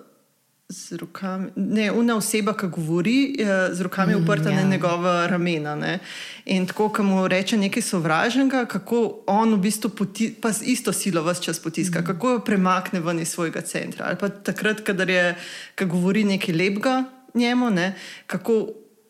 z 0.68 0.98
rokami, 0.98 1.50
ne, 1.56 1.92
una 1.92 2.16
oseba, 2.16 2.56
ki 2.58 2.66
govori, 2.74 3.34
je 3.38 3.74
z 3.74 3.80
rokami 3.86 4.14
mm, 4.14 4.22
uprta 4.22 4.50
ja. 4.50 4.56
na 4.56 4.70
njegova 4.70 5.26
ramena. 5.26 5.76
Ne. 5.76 5.98
In 6.44 6.66
tako, 6.66 6.88
ko 6.88 7.02
mu 7.06 7.28
reče 7.28 7.56
nekaj 7.56 7.82
sovražnega, 7.82 8.64
kako 8.66 9.22
on 9.30 9.54
v 9.54 9.60
bistvu 9.68 9.90
poti, 9.94 10.32
pa 10.42 10.50
z 10.52 10.66
isto 10.74 10.92
silo 10.92 11.22
vse 11.22 11.42
čas 11.42 11.62
potiska, 11.62 12.00
mm. 12.00 12.06
kako 12.06 12.30
jo 12.30 12.40
premakne 12.44 13.00
ven 13.00 13.22
iz 13.22 13.30
svojega 13.30 13.60
centra. 13.60 14.10
Ali 14.10 14.18
pa 14.18 14.28
takrat, 14.28 14.82
kadar 14.82 15.10
je, 15.10 15.36
ko 15.78 15.86
govori 15.86 16.24
nekaj 16.24 16.54
lepega 16.54 17.04
njemu, 17.34 17.70
ne, 17.70 17.94
kako 18.26 18.66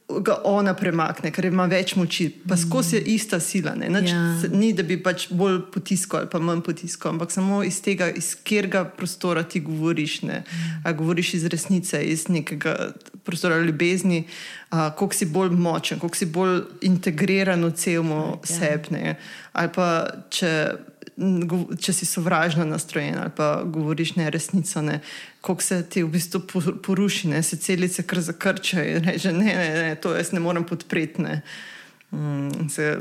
ga 0.06 0.36
ona 0.44 0.70
premakne, 0.78 1.32
ker 1.34 1.48
ima 1.48 1.64
več 1.66 1.96
moči, 1.98 2.28
pa 2.30 2.54
mm. 2.54 2.60
skozi 2.62 2.96
je 2.96 3.14
ista 3.16 3.40
sila. 3.42 3.72
Nač, 3.74 4.12
ja. 4.12 4.50
Ni, 4.52 4.70
da 4.76 4.84
bi 4.86 5.00
pač 5.02 5.26
bolj 5.34 5.64
potiskal 5.74 6.22
ali 6.22 6.30
pa 6.30 6.38
manj 6.38 6.62
potiskal, 6.66 7.16
ampak 7.16 7.34
samo 7.34 7.62
iz 7.66 7.80
tega, 7.82 8.06
iz 8.14 8.34
katerega 8.38 8.84
prostora 8.86 9.42
ti 9.42 9.60
govoriš. 9.66 10.20
Mm. 10.22 10.44
A 10.86 10.94
govoriš 10.94 11.34
iz 11.40 11.46
resnice, 11.50 12.02
iz 12.06 12.28
nekega 12.30 12.92
prostora 13.26 13.58
ljubezni, 13.58 14.22
koliko 14.70 15.14
si 15.14 15.26
bolj 15.26 15.56
močen, 15.58 15.98
koliko 15.98 16.16
si 16.16 16.30
bolj 16.30 16.60
integriran 16.86 17.66
v 17.66 17.72
celmo 17.74 18.20
ja. 18.36 18.52
sebne. 18.54 19.16
Ali 19.58 19.72
pa 19.74 19.88
če 20.30 20.52
če 21.80 21.92
si 21.92 22.06
sovražno 22.06 22.64
nastrojen 22.68 23.18
ali 23.18 23.30
pa 23.36 23.62
govoriš 23.64 24.16
ne 24.16 24.30
resnico, 24.30 24.82
ne, 24.82 25.00
koliko 25.40 25.62
se 25.62 25.82
ti 25.82 26.02
v 26.02 26.10
bistvu 26.12 26.42
poruši, 26.84 27.28
ne, 27.28 27.42
se 27.42 27.56
celice 27.56 28.02
kar 28.02 28.20
zakrčajo 28.20 28.98
in 28.98 29.08
reče: 29.08 29.32
ne, 29.32 29.54
ne, 29.54 29.70
ne, 29.82 29.94
to 29.96 30.12
jaz 30.16 30.32
ne 30.32 30.40
morem 30.40 30.64
podpreti. 30.64 31.22
Ne. 31.22 31.40
Mm, 32.12 32.68
se, 32.68 33.00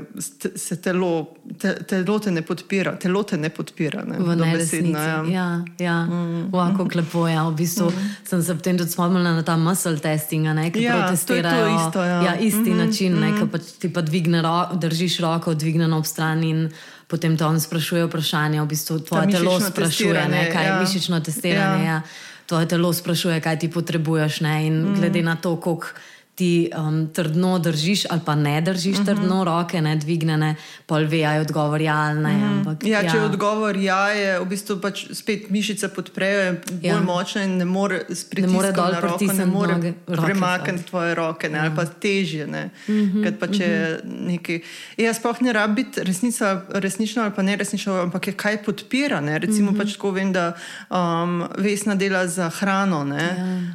se 0.55 0.75
telo, 0.81 1.35
te, 1.61 1.75
telo 1.85 2.19
te 2.19 2.31
ne 2.31 2.41
podpira, 2.41 2.95
telo 2.97 3.21
te 3.23 3.37
ne 3.37 3.51
podpira. 3.53 4.01
Ne, 4.03 4.17
v 4.17 4.35
nebesedno. 4.35 4.99
Ja, 4.99 5.19
ja. 5.29 5.49
ja. 5.79 5.99
Mm, 6.05 6.49
Vako 6.51 6.83
mm. 6.83 6.89
klepo 6.89 7.27
je. 7.27 7.33
Ja. 7.33 7.43
V 7.49 7.53
bistvu 7.55 7.91
mm. 7.91 8.09
sem 8.25 8.41
se 8.43 8.55
potem 8.55 8.77
tudi 8.77 8.91
spomnila 8.91 9.35
na 9.37 9.43
ta 9.43 9.57
muscle 9.57 9.99
testing, 10.01 10.49
ki 10.73 10.83
ja, 10.83 11.05
testirajo 11.11 11.67
to 11.67 11.75
isto. 11.75 12.03
Ja. 12.03 12.21
Ja, 12.21 12.35
isti 12.35 12.59
mm 12.59 12.65
-hmm, 12.65 12.85
način, 12.85 13.13
mm 13.13 13.23
-hmm. 13.23 13.39
ki 13.39 13.51
pa 13.51 13.57
ti 13.57 13.93
pa 13.93 14.01
dvigne 14.01 14.41
ro, 14.41 14.67
držiš 14.73 15.19
roko, 15.19 15.53
dvigne 15.53 15.95
ob 15.95 16.05
stran 16.05 16.43
in 16.43 16.69
potem 17.07 17.37
te 17.37 17.45
on 17.45 17.59
sprašuje 17.59 18.05
vprašanje, 18.05 18.61
v 18.61 18.67
bistvu 18.67 18.99
tvoje 18.99 19.31
telo 19.31 19.59
sprašuje, 19.61 20.27
ne, 20.27 20.49
kaj 20.51 20.63
je 20.63 20.69
ja. 20.69 20.79
mišično 20.81 21.19
testiranje. 21.19 21.85
Ja. 21.85 22.01
Ja. 22.01 22.01
Tvoje 22.45 22.67
telo 22.69 22.93
sprašuje, 22.93 23.39
kaj 23.41 23.59
ti 23.59 23.71
potrebuješ. 23.71 24.41
Ne, 24.45 24.67
in 24.67 24.81
mm. 24.81 24.99
glede 24.99 25.21
na 25.25 25.35
to, 25.35 25.55
koliko 25.57 25.87
ti 26.35 26.69
um, 26.77 27.07
trdno 27.13 27.59
držiš, 27.59 28.05
ali 28.09 28.21
pa 28.25 28.35
ne 28.35 28.61
držiš 28.61 28.97
uh 28.97 29.01
mhm. 29.01 29.09
-huh. 29.09 29.15
trdno 29.15 29.43
roke, 29.43 29.81
ne 29.81 29.95
dvignene, 29.95 30.55
pol 30.85 31.05
vejajo 31.07 31.41
odgovor 31.41 31.81
ja 31.81 31.95
ali 31.95 32.19
ne. 32.19 32.29
Uh 32.29 32.35
mhm. 32.35 32.43
-huh. 32.43 32.57
ampak, 32.57 32.83
ja, 32.83 33.01
ja. 33.01 33.11
Če 33.11 33.17
je 33.17 33.23
odgovor 33.23 33.77
ja, 33.77 34.09
je 34.09 34.39
v 34.39 34.45
bistvu 34.45 34.81
pač 34.81 35.05
spet 35.13 35.49
mišice 35.49 35.87
podprejo, 35.87 36.55
bolj 36.71 36.87
ja. 36.87 36.99
močne 36.99 37.43
in 37.43 37.57
ne 37.57 37.65
more 37.65 38.01
spritisniti 38.09 38.73
dol 38.75 38.93
roko, 39.01 39.33
ne 39.33 39.45
more 39.45 39.93
premakniti 40.05 40.83
tvoje 40.83 41.15
roke, 41.15 41.49
ne, 41.49 41.57
ja. 41.57 41.63
ali 41.63 41.75
pa 41.75 41.85
težje. 41.85 42.47
Ne, 42.47 42.69
uh 42.87 42.95
mhm. 42.95 43.23
-huh. 43.23 43.37
pa, 43.39 43.45
uh 43.45 43.51
-huh. 43.51 43.99
nekaj, 44.03 44.59
ja, 44.97 45.13
sploh 45.13 45.41
ne 45.41 45.53
rabi 45.53 45.83
biti 45.83 46.03
resnica, 46.03 46.61
resnično 46.69 47.23
ali 47.23 47.31
pa 47.35 47.41
ne 47.41 47.55
resnično, 47.55 47.93
ampak 47.93 48.27
je 48.27 48.33
kaj 48.33 48.63
podpira. 48.63 49.21
Ne. 49.21 49.39
Recimo, 49.39 49.71
uh 49.71 49.77
-huh. 49.77 49.79
pač 49.81 49.93
tako 49.93 50.11
vem, 50.11 50.33
da 50.33 50.53
um, 50.89 51.47
vesna 51.57 51.95
dela 51.95 52.27
za 52.27 52.49
hrano, 52.49 53.03
ne, 53.03 53.23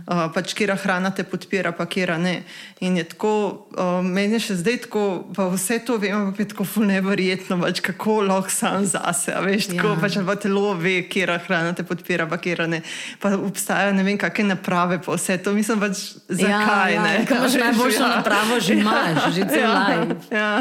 ja. 0.08 0.26
uh, 0.26 0.32
pač 0.34 0.54
kera 0.54 0.76
hrana 0.76 1.11
te 1.11 1.24
podpira, 1.24 1.72
pa 1.72 1.86
kera 1.86 2.18
ne. 2.18 2.42
In 2.80 2.96
je 2.96 3.05
tako, 3.05 3.66
uh, 3.76 4.01
meni 4.05 4.38
je 4.38 4.40
še 4.40 4.55
zdaj 4.62 4.78
tako, 4.86 5.03
pa 5.36 5.51
vse 5.53 5.82
to 5.84 5.98
vemo, 6.01 6.30
pa 6.32 6.40
je 6.40 6.48
tako 6.48 6.64
nevrjetno, 6.80 7.59
pač, 7.61 7.82
kako 7.84 8.22
lahko 8.24 8.48
sam 8.48 8.86
zase. 8.88 9.34
Veš, 9.44 9.66
tako, 9.74 9.90
ja. 9.92 9.98
pač, 10.01 10.16
pa 10.24 10.36
telo 10.40 10.72
ve, 10.80 11.03
kje 11.05 11.26
hrana 11.44 11.74
te 11.76 11.84
podpira, 11.84 12.24
pa 12.30 12.38
kje 12.40 12.64
ne. 12.72 12.80
Pa 13.20 13.34
obstajajo 13.36 13.92
ne 13.98 14.05
vem, 14.07 14.16
kakšne 14.16 14.55
naprave, 14.55 14.96
pa 15.05 15.12
vse 15.12 15.36
to. 15.44 15.53
Mislim 15.53 15.82
pač, 15.82 16.01
zakaj 16.24 16.94
ja, 16.94 16.94
ja. 16.94 17.03
ne. 17.05 17.26
Kaj 17.28 17.42
imaš 17.42 17.59
najboljšo 17.66 18.01
ja. 18.01 18.09
napravo, 18.14 18.57
že 18.64 18.78
imaš, 18.80 19.18
že 19.36 19.44
cel 19.53 19.66
ja, 19.66 19.74
life. 19.90 20.16
Ja. 20.32 20.53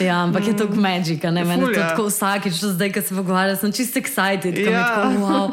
ja, 0.00 0.16
ampak 0.24 0.40
mm. 0.40 0.48
je 0.48 0.54
to 0.56 0.68
magika, 0.80 1.34
ne 1.34 1.44
meni. 1.44 1.68
Ja. 1.76 1.90
Tako 1.92 2.08
vsakič, 2.08 2.64
zdaj, 2.72 2.94
ko 2.96 3.04
se 3.04 3.20
pogovarjam, 3.20 3.60
sem 3.60 3.76
čisto 3.76 4.00
excited. 4.00 4.56
Ja. 4.56 4.80
Tako, 4.88 5.12
wow. 5.20 5.52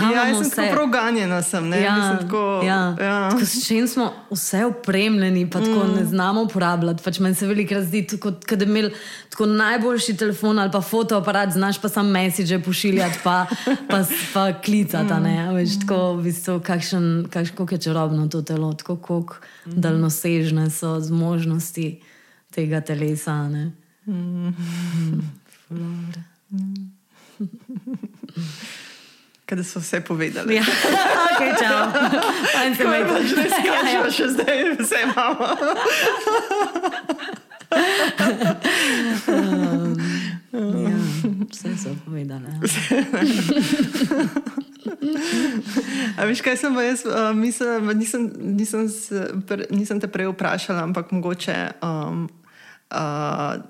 Ja, 0.00 0.26
jaz 0.26 0.36
sem 0.36 0.46
vse? 0.46 0.56
tako 0.56 0.74
proganjena, 0.74 1.42
sem, 1.42 1.68
ne 1.68 1.80
ja, 1.80 2.18
tako. 2.20 2.60
Ja. 2.64 2.96
Ja. 3.00 3.30
Tako, 3.30 3.46
s 3.46 3.66
čim 3.66 3.88
smo 3.88 4.12
vse 4.30 4.64
opremljeni, 4.64 5.50
pa 5.50 5.60
tako 5.60 5.84
mm. 5.84 5.94
ne 5.96 6.04
znamo 6.04 6.42
uporabljati. 6.42 7.02
Pač 7.04 7.18
meni 7.18 7.34
se 7.34 7.46
veliko 7.46 7.82
zdi, 7.82 8.06
da 8.50 8.56
bi 8.56 8.64
imeli 8.64 8.94
najboljši 9.38 10.16
telefon 10.16 10.58
ali 10.58 10.70
pa 10.72 10.80
fotoaparat, 10.80 11.52
znaš 11.52 11.80
pa 11.80 11.88
sam 11.88 12.10
message 12.10 12.58
pošiljati, 12.58 13.18
pa, 13.24 13.46
pa, 13.90 14.04
pa 14.34 14.52
klicati. 14.52 15.14
Mm. 15.14 15.54
Veš, 15.54 15.80
tako, 15.80 16.12
v 16.16 16.22
bistvu, 16.22 16.60
kakšen, 16.60 17.26
kakšen, 17.30 17.56
kako 17.56 17.74
je 17.74 17.80
čarobno 17.80 18.28
to 18.28 18.42
telo, 18.42 18.72
tako 18.72 18.96
kako 18.96 19.36
mm. 19.66 19.80
daljnosežne 19.80 20.70
so 20.70 21.00
zmožnosti 21.00 22.02
tega 22.54 22.80
telesa. 22.80 23.48
Mm. 24.06 24.54
Mm. 25.70 26.12
Kaj 29.46 29.64
so 29.64 29.80
vse 29.80 30.00
povedali? 30.00 30.56
Ja, 30.56 30.64
ok, 31.30 31.40
čau. 31.60 31.86
Mi 32.64 32.96
je, 32.96 33.04
da 33.04 33.18
se 33.28 33.60
kažemo 33.60 34.10
še 34.10 34.28
zdaj, 34.28 34.76
vse 34.80 34.96
imamo. 35.04 35.48
um, 39.28 39.96
ja, 40.88 40.96
vse 41.50 41.76
so 41.76 41.92
povedali. 42.04 42.48
A 46.16 46.24
veš, 46.24 46.40
kaj 46.40 46.56
sem 46.56 46.72
pa 46.74 46.82
jaz, 46.82 47.04
uh, 47.04 47.36
mislim, 47.36 47.92
nisem, 47.98 48.32
nisem, 48.56 48.88
nisem 49.70 50.00
te 50.00 50.08
prej 50.08 50.32
vprašala, 50.32 50.88
ampak 50.88 51.12
mogoče. 51.12 51.84
Um, 51.84 52.32
uh, 52.88 53.60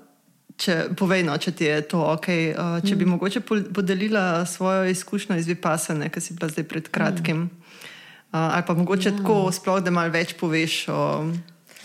Če, 0.55 0.75
povej, 0.95 1.25
no, 1.27 1.35
če 1.35 1.51
ti 1.51 1.67
je 1.67 1.81
to 1.91 1.99
ok. 1.99 2.27
Uh, 2.55 2.77
če 2.79 2.93
mm. 2.93 2.99
bi 2.99 3.07
mogoče 3.11 3.41
podelila 3.75 4.45
svojo 4.47 4.85
izkušnjo 4.87 5.35
iz 5.35 5.49
Vipasane, 5.51 6.07
ki 6.09 6.23
si 6.23 6.35
bila 6.37 6.47
zdaj 6.51 6.67
pred 6.69 6.87
kratkim, 6.87 7.49
mm. 7.49 7.73
uh, 8.31 8.39
ali 8.53 8.63
pa 8.67 8.77
mogoče 8.77 9.11
ja. 9.11 9.17
tako, 9.17 9.51
sploh, 9.51 9.81
da 9.83 9.91
malo 9.91 10.15
več 10.15 10.31
poveš 10.39 10.77
o 10.95 11.01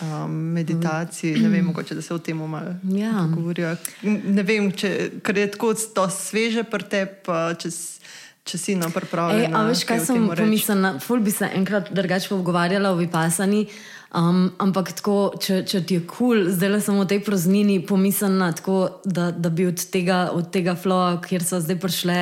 um, 0.01 0.31
meditaciji, 0.55 1.35
mm. 1.35 1.43
ne 1.43 1.49
vem, 1.49 1.65
mogoče 1.65 1.99
da 1.99 2.01
se 2.01 2.13
o 2.13 2.19
tem 2.23 2.37
malo 2.37 2.75
ja. 2.95 3.27
govorijo. 3.35 3.75
Ne 4.07 4.43
vem, 4.47 4.71
če, 4.71 4.93
ker 5.19 5.43
je 5.43 5.51
tako 5.51 5.73
sveže 5.75 6.63
pri 6.63 6.87
tebi, 6.95 7.39
če, 7.59 8.57
si 8.57 8.79
na 8.79 8.87
pripravi. 8.89 9.51
Ampak, 9.51 9.83
kaj 9.87 10.05
sem 10.07 10.29
pomislila, 10.31 10.95
ful 11.03 11.19
bi 11.19 11.35
se 11.35 11.51
enkrat 11.59 11.91
drugače 11.91 12.31
pogovarjala 12.31 12.95
o 12.95 13.01
Vipasani. 13.03 13.65
Um, 14.11 14.49
ampak 14.59 14.89
tako, 14.99 15.31
če, 15.39 15.61
če 15.63 15.79
ti 15.87 15.95
je 15.95 16.01
kul, 16.03 16.41
cool, 16.43 16.49
zdaj 16.51 16.71
le 16.73 16.79
samo 16.83 17.05
v 17.05 17.11
tej 17.13 17.21
praznini, 17.23 17.77
pomislim 17.79 18.35
na 18.41 18.49
to, 18.51 18.99
da, 19.07 19.29
da 19.31 19.47
bi 19.47 19.69
od 19.69 19.79
tega, 19.93 20.25
od 20.35 20.49
tega 20.51 20.75
floa, 20.75 21.13
kjer 21.23 21.45
so 21.47 21.61
zdaj 21.63 21.79
prišle 21.79 22.17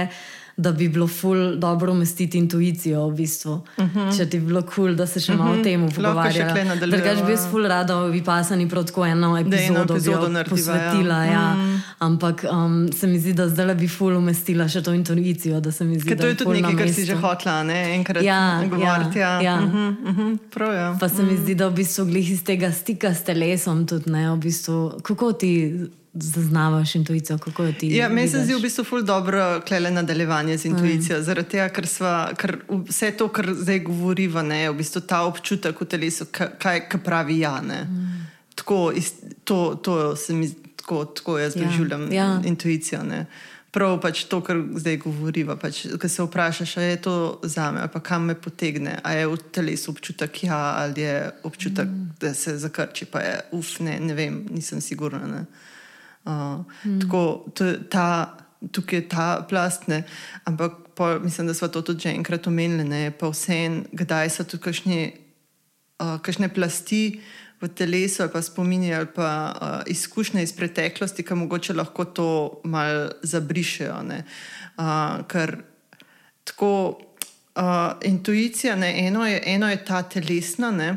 da 0.59 0.71
bi 0.71 0.89
bilo 0.89 1.07
ful 1.07 1.55
dobro 1.55 1.91
umestiti 1.91 2.37
intuicijo 2.37 3.07
v 3.07 3.15
bistvu. 3.15 3.51
Uh 3.77 3.85
mhm. 3.85 3.99
-huh. 3.99 4.17
Če 4.17 4.29
ti 4.29 4.39
bi 4.39 4.45
bilo 4.45 4.61
kul, 4.61 4.73
cool, 4.75 4.95
da 4.95 5.07
se 5.07 5.19
še 5.19 5.35
malo 5.35 5.59
o 5.59 5.63
tem 5.63 5.89
pogovarjala. 5.89 6.75
Drugač 6.75 7.21
bi 7.25 7.31
jaz 7.31 7.47
ful 7.51 7.67
rada 7.67 7.95
v 7.95 8.11
Vipasani 8.11 8.69
prav 8.69 8.85
tako 8.85 9.05
eno 9.05 9.37
epizodo, 9.37 9.93
epizodo 9.93 10.43
posvetila. 10.49 11.23
Ja. 11.25 11.31
Ja. 11.31 11.53
Mm. 11.53 11.81
Ampak 11.99 12.45
um, 12.51 12.93
se 12.93 13.07
mi 13.07 13.19
zdi, 13.19 13.33
da 13.33 13.47
zdaj 13.49 13.75
bi 13.75 13.87
ful 13.87 14.17
umestila 14.17 14.67
še 14.67 14.81
to 14.83 14.93
intuicijo. 14.93 15.61
Zdi, 15.61 16.15
to 16.17 16.27
je 16.27 16.37
tudi 16.37 16.61
nekaj, 16.61 16.75
kar 16.77 16.93
si 16.93 17.05
že 17.05 17.15
hotla, 17.15 17.63
ne? 17.63 17.95
enkrat 17.95 18.23
ja, 18.23 18.63
govoriti. 18.69 19.19
Ja, 19.19 19.41
ja. 19.41 19.55
Uh 19.63 19.73
-huh, 19.73 19.95
uh 20.09 20.17
-huh. 20.17 20.37
Prav, 20.49 20.73
ja. 20.73 20.97
Pa 20.99 21.09
se 21.09 21.23
mi 21.23 21.33
mm. 21.33 21.37
zdi, 21.43 21.55
da 21.55 21.67
v 21.67 21.73
bistvu 21.73 22.05
glih 22.05 22.31
iz 22.31 22.43
tega 22.43 22.71
stika 22.71 23.13
s 23.13 23.23
telesom 23.23 23.87
tudi 23.87 24.11
ne. 24.11 24.31
V 24.31 24.37
bistvu, 24.37 24.91
kako 25.03 25.33
ti 25.33 25.51
zaznavaš 26.21 26.95
intuicijo, 26.95 27.37
kako 27.37 27.63
jo 27.63 27.73
ti. 27.79 27.89
Ja, 27.95 28.09
meni 28.09 28.29
se 28.29 28.43
zdi 28.43 28.55
v 28.55 28.61
bistvu 28.61 28.83
ful 28.83 29.03
dobro 29.03 29.61
klele 29.67 29.91
nadaljevanje 29.91 30.57
z 30.57 30.65
intuicijo, 30.65 31.19
mm. 31.19 31.23
zaradi 31.23 31.49
tega, 31.49 31.67
ker, 31.73 31.87
sva, 31.87 32.13
ker 32.37 32.57
vse 32.69 33.11
to, 33.17 33.27
kar 33.33 33.51
zdaj 33.53 33.83
govoriva, 33.87 34.43
ne, 34.43 34.63
je 34.63 34.71
v 34.71 34.79
bistvu 34.81 35.01
ta 35.01 35.23
občutek 35.27 35.81
v 35.81 35.89
telesu, 35.89 36.27
kaj, 36.31 36.87
kaj 36.89 37.03
pravi 37.03 37.39
ja. 37.39 37.57
Mm. 37.61 38.25
Tako, 38.55 38.91
to, 39.43 39.59
to 39.83 40.15
se 40.15 40.33
mi 40.33 40.49
tako, 40.89 41.05
tako 41.05 41.39
jaz 41.39 41.55
ja. 41.55 41.65
doživljam 41.65 42.11
ja. 42.13 42.41
intuicijo. 42.45 43.03
Ne. 43.03 43.25
Prav 43.71 43.99
pač 44.01 44.23
to, 44.25 44.41
kar 44.41 44.57
zdaj 44.81 44.97
govoriva. 45.03 45.55
Pač, 45.55 45.83
ko 46.01 46.09
se 46.09 46.23
vprašaš, 46.25 46.77
ali 46.77 46.85
je 46.85 47.01
to 47.05 47.15
za 47.43 47.71
me, 47.71 47.81
ali 47.85 48.01
kam 48.03 48.25
me 48.25 48.35
potegne, 48.35 48.97
ali 49.03 49.21
je 49.21 49.27
v 49.27 49.37
telesu 49.51 49.91
občutek 49.91 50.43
ja, 50.43 50.57
ali 50.81 51.01
je 51.01 51.31
občutek, 51.43 51.85
mm. 51.85 52.11
da 52.19 52.33
se 52.33 52.57
zakrči, 52.57 53.05
pa 53.05 53.19
je 53.19 53.35
uf, 53.51 53.79
ne, 53.79 53.99
ne 53.99 54.13
vem, 54.13 54.45
nisem 54.49 54.81
sigurna. 54.81 55.45
Uh, 56.29 56.61
mm. 56.85 56.99
Tako 57.01 57.49
ta, 57.89 58.37
tukaj 58.71 58.99
je 58.99 59.07
ta 59.09 59.25
plast, 59.49 59.87
ne? 59.89 60.03
ampak 60.45 60.93
po, 60.93 61.19
mislim, 61.23 61.47
da 61.47 61.53
smo 61.53 61.67
to 61.67 61.81
tudi 61.81 62.05
že 62.05 62.13
enkrat 62.13 62.47
omenili, 62.47 63.09
pa 63.19 63.31
vse 63.33 63.57
en, 63.65 63.81
kdaj 63.91 64.29
so 64.29 64.45
tu 64.45 64.61
kakšne, 64.61 65.11
uh, 66.03 66.19
kakšne 66.21 66.51
plasti 66.53 67.21
v 67.59 67.67
telesu 67.67 68.23
ali 68.23 68.31
pa 68.31 68.41
spominje 68.41 68.93
ali 68.95 69.09
pa 69.15 69.29
uh, 69.49 69.81
izkušnje 69.87 70.43
iz 70.43 70.53
preteklosti, 70.53 71.25
ki 71.25 71.35
mogoče 71.35 71.73
lahko 71.73 72.05
to 72.05 72.61
mal 72.63 73.09
zabrišejo. 73.23 73.99
Uh, 74.77 75.25
ker 75.27 75.57
tako. 76.43 76.99
uh, 77.59 77.91
intuicija, 78.03 78.75
ne, 78.75 79.07
eno, 79.07 79.27
je, 79.27 79.41
eno 79.45 79.69
je 79.69 79.85
ta 79.85 80.03
telesna, 80.03 80.71
ne, 80.71 80.95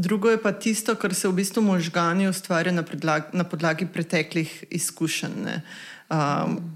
drugo 0.00 0.30
je 0.30 0.42
pa 0.42 0.52
tisto, 0.52 0.94
kar 0.94 1.14
se 1.14 1.28
v 1.28 1.32
bistvu 1.32 1.62
možgani 1.62 2.28
ustvarja 2.28 2.72
na, 2.72 2.84
na 3.32 3.44
podlagi 3.44 3.86
preteklih 3.86 4.64
izkušenj. 4.70 5.38
Ne. 5.44 5.62
Um, 6.10 6.72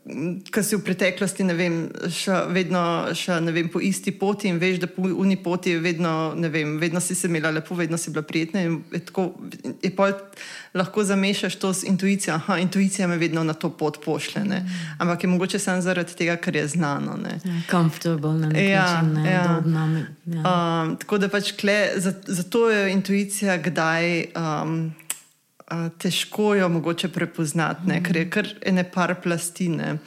ki 0.00 0.62
si 0.64 0.76
v 0.76 0.80
preteklosti, 0.80 1.44
ne 1.44 1.54
vem, 1.54 1.74
še 2.08 2.46
vedno 2.54 2.80
še, 3.12 3.36
ne 3.44 3.52
vem, 3.52 3.68
po 3.68 3.82
isti 3.84 4.14
poti 4.16 4.48
in 4.48 4.56
veš, 4.58 4.78
da 4.80 4.88
po 4.88 5.04
uni 5.04 5.36
poti 5.36 5.74
je 5.74 5.80
vedno, 5.84 6.32
ne 6.40 6.48
vem, 6.48 6.78
vedno 6.80 7.02
si 7.04 7.14
se 7.14 7.28
imela 7.28 7.50
lepo, 7.52 7.76
vedno 7.76 7.98
si 8.00 8.10
bila 8.10 8.24
prijetna 8.24 8.62
je 8.64 9.00
tako, 9.04 9.26
je 9.82 9.90
pa 9.92 10.08
lahko 10.74 11.04
zamešaš 11.04 11.58
to 11.60 11.72
z 11.76 11.90
intuicijo. 11.92 12.38
Aha, 12.38 12.56
intuicija 12.64 13.08
me 13.08 13.18
vedno 13.20 13.44
na 13.44 13.52
to 13.52 13.68
pot 13.76 14.00
pošle, 14.04 14.44
ne. 14.44 14.62
ampak 14.98 15.24
je 15.24 15.30
mogoče 15.30 15.60
samo 15.60 15.84
zaradi 15.84 16.16
tega, 16.16 16.38
ker 16.40 16.56
je 16.56 16.66
znano. 16.68 17.18
Komfortabno, 17.70 18.48
ja, 18.48 18.52
ne, 18.56 18.64
ja, 18.70 18.86
način, 18.86 19.12
ne, 19.20 19.30
ja. 19.30 19.44
Dobno, 19.54 19.86
ja. 20.24 20.40
Um, 20.40 20.96
tako 20.96 21.20
da 21.20 21.28
pač 21.28 21.52
kle, 21.60 21.78
zato 22.26 22.70
je 22.70 22.88
intuicija 22.96 23.60
kdaj. 23.60 24.32
Um, 24.32 24.90
težko 25.98 26.54
jo 26.54 26.68
mogoče 26.68 27.08
prepoznati, 27.08 27.88
ne, 27.88 28.00
ker 28.02 28.16
je 28.16 28.30
kar 28.30 28.48
ene 28.66 28.84
par 28.90 29.14
plastine. 29.22 29.98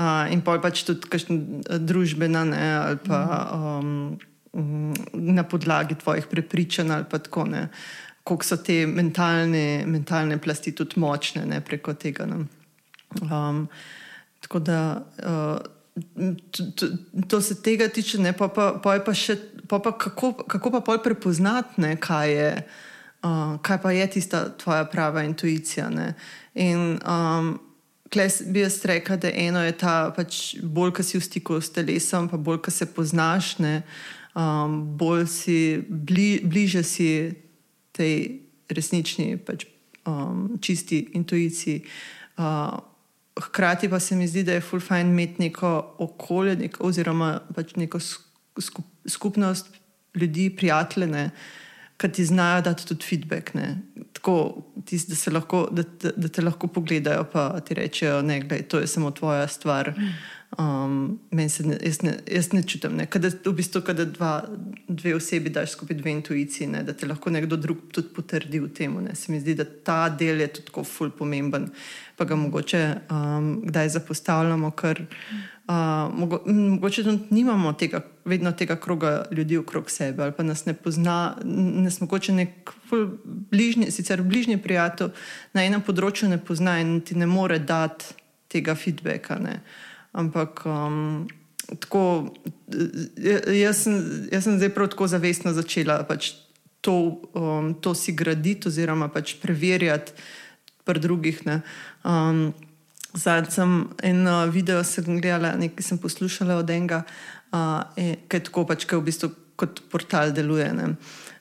Uh, 0.00 0.30
in 0.32 0.40
pa 0.40 0.54
je 0.54 0.62
pač 0.62 0.82
tudi 0.86 1.08
kakšna 1.10 1.78
družbena, 1.82 2.44
ne, 2.46 2.66
ali 2.78 3.00
pa 3.04 3.22
um, 3.56 3.90
na 5.12 5.42
podlagi 5.46 5.98
tvojih 5.98 6.28
prepričanj, 6.30 6.92
ali 6.94 7.08
pa 7.10 7.18
tako 7.18 7.44
ne. 7.50 7.66
Kako 8.22 8.46
so 8.46 8.60
te 8.62 8.84
mentalne, 8.86 9.82
mentalne 9.86 10.38
plasti 10.38 10.72
tudi 10.76 11.00
močne 11.00 11.42
ne, 11.46 11.58
preko 11.60 11.94
tega. 11.98 12.28
Um, 13.20 13.64
tako 14.40 14.60
da 14.62 14.80
uh, 15.26 15.58
to, 16.54 16.90
to 17.28 17.40
se 17.42 17.58
tega 17.62 17.88
tiče, 17.88 18.22
ne, 18.22 18.32
pa, 18.36 18.48
pa, 18.48 18.72
pa 18.82 18.94
je 18.94 19.04
pa 19.04 19.14
še, 19.14 19.36
pa 19.68 19.82
pa 19.82 19.92
kako, 19.98 20.32
kako 20.46 20.70
pa 20.78 20.80
pol 20.86 21.02
prepoznati, 21.02 21.82
ne, 21.82 21.96
kaj 21.98 22.32
je 22.36 22.52
uh, 22.60 22.78
kaj 23.62 23.82
pa 23.82 23.92
je 23.92 24.06
tista 24.10 24.44
tvoja 24.58 24.84
prava 24.84 25.22
intuicija. 25.22 25.90
Ne? 25.90 26.14
In 26.54 26.98
um, 27.04 27.58
klej 28.12 28.30
bi 28.46 28.64
jaz 28.64 28.80
rekel, 28.84 29.18
da 29.20 29.30
eno 29.34 29.64
je 29.64 29.72
ta, 29.78 30.12
pač 30.16 30.56
bolj, 30.62 30.94
ki 30.98 31.06
si 31.06 31.18
v 31.18 31.24
stiku 31.24 31.60
s 31.60 31.72
telesom, 31.74 32.28
pa 32.30 32.40
bolj, 32.40 32.62
ki 32.64 32.74
se 32.74 32.88
poznaš, 32.94 33.58
ne? 33.58 33.82
um, 34.34 34.80
bolj 34.96 35.26
si 35.30 35.58
bli, 35.88 36.40
bliže 36.44 36.82
si 36.86 37.10
tej 37.92 38.40
resnični, 38.70 39.36
pač, 39.44 39.66
um, 40.08 40.56
čisti 40.60 41.10
intuiciji. 41.18 41.84
Uh, 42.38 42.78
Hkrati 43.40 43.88
pa 43.88 44.00
se 44.02 44.16
mi 44.16 44.26
zdi, 44.28 44.42
da 44.44 44.56
je 44.56 44.60
full 44.60 44.82
fajn 44.82 45.12
imeti 45.12 45.46
neko 45.46 45.68
okolje, 46.02 46.56
nek, 46.60 46.76
oziroma 46.84 47.38
pač 47.54 47.76
neko 47.78 48.00
skupnost 49.08 49.70
ljudi, 50.18 50.50
prijatelje, 50.50 51.30
ki 52.00 52.08
ti 52.12 52.24
znajo 52.24 52.62
dati 52.62 52.86
tudi 52.86 53.04
feedback. 53.04 53.52
Tako, 54.12 54.34
tis, 54.86 55.06
da, 55.06 55.32
lahko, 55.32 55.68
da, 55.72 55.84
da, 56.02 56.12
da 56.16 56.28
te 56.28 56.42
lahko 56.42 56.68
pogledajo 56.68 57.26
in 57.34 57.60
ti 57.66 57.74
rečejo, 57.74 58.22
da 58.22 58.54
je 58.54 58.68
to 58.68 58.86
samo 58.86 59.10
tvoja 59.10 59.48
stvar. 59.48 59.92
Um, 60.58 61.20
ne, 61.30 61.42
jaz, 61.42 61.60
ne, 62.02 62.14
jaz 62.26 62.48
ne 62.52 62.62
čutim, 62.66 62.96
ne. 62.98 63.04
Kada, 63.06 63.28
v 63.30 63.52
bistvu, 63.54 63.84
da 63.94 64.04
dva, 64.04 64.30
dve 64.88 65.12
osebi 65.14 65.50
daš 65.50 65.76
skupaj 65.76 65.96
dve 66.00 66.10
intuiciji, 66.10 66.66
ne, 66.72 66.80
da 66.82 66.90
te 66.92 67.06
lahko 67.06 67.30
nekdo 67.30 67.54
drug 67.56 67.84
tudi 67.94 68.10
potrdi 68.16 68.58
v 68.58 68.70
tem. 68.74 68.96
Se 69.14 69.30
mi 69.30 69.38
zdi, 69.38 69.54
da 69.54 69.64
ta 69.64 70.08
del 70.10 70.42
je 70.42 70.48
tudi 70.56 70.66
tako 70.66 70.82
ful 70.84 71.12
pomemben, 71.14 71.68
pa 72.18 72.26
ga 72.26 72.34
mogoče 72.34 72.80
um, 73.14 73.52
kdaj 73.62 73.92
zapostavljamo, 73.94 74.72
ker 74.74 75.04
uh, 75.06 76.10
mogo, 76.18 76.40
mogoče 76.46 77.04
tudi 77.06 77.36
nimamo 77.38 77.72
tega, 77.78 78.00
vedno 78.24 78.50
tega 78.52 78.74
kroga 78.76 79.28
ljudi 79.30 79.60
okrog 79.60 79.90
sebe, 79.90 80.24
ali 80.24 80.34
pa 80.34 80.42
nas 80.42 80.64
ne 80.66 80.74
pozna, 80.74 81.36
nas 81.44 82.00
mogoče 82.00 82.34
nek 82.40 82.74
bližnji, 83.54 83.92
sicer 83.94 84.22
bližnji 84.26 84.58
prijatelj 84.58 85.14
na 85.54 85.62
enem 85.62 85.86
področju 85.86 86.32
ne 86.34 86.40
pozna 86.42 86.80
in 86.82 86.98
ti 87.06 87.14
ne 87.14 87.30
more 87.30 87.60
dati 87.62 88.18
tega 88.50 88.74
feedbacka. 88.74 89.38
Ne. 89.38 89.60
Ampak 90.12 90.62
um, 90.66 91.28
tako, 91.78 92.34
jaz, 93.54 93.84
sem, 93.84 93.98
jaz 94.32 94.46
sem 94.46 94.58
zdaj 94.58 94.72
prav 94.74 94.90
tako 94.90 95.06
zavestno 95.10 95.52
začela 95.54 96.00
pač 96.08 96.32
to, 96.80 97.20
um, 97.36 97.74
to 97.74 97.94
si 97.94 98.12
graditi, 98.16 98.68
oziroma 98.68 99.10
pač 99.12 99.36
preverjati 99.42 100.16
pri 100.84 101.00
drugih. 101.00 101.44
Um, 102.04 102.50
Zdaj 103.10 103.48
sem 103.50 103.88
en 104.06 104.26
uh, 104.26 104.46
video 104.46 104.82
gledala, 105.18 105.56
nekaj 105.58 105.82
sem 105.82 105.98
poslušala 105.98 106.60
od 106.62 106.70
enega, 106.70 107.02
uh, 107.50 107.82
ki 107.98 108.38
je 108.38 108.44
tako 108.46 108.62
pač, 108.68 108.86
ki 108.86 109.00
v 109.00 109.02
bistvu 109.08 109.30
kot 109.58 109.82
portal 109.90 110.30
deluje. 110.30 110.70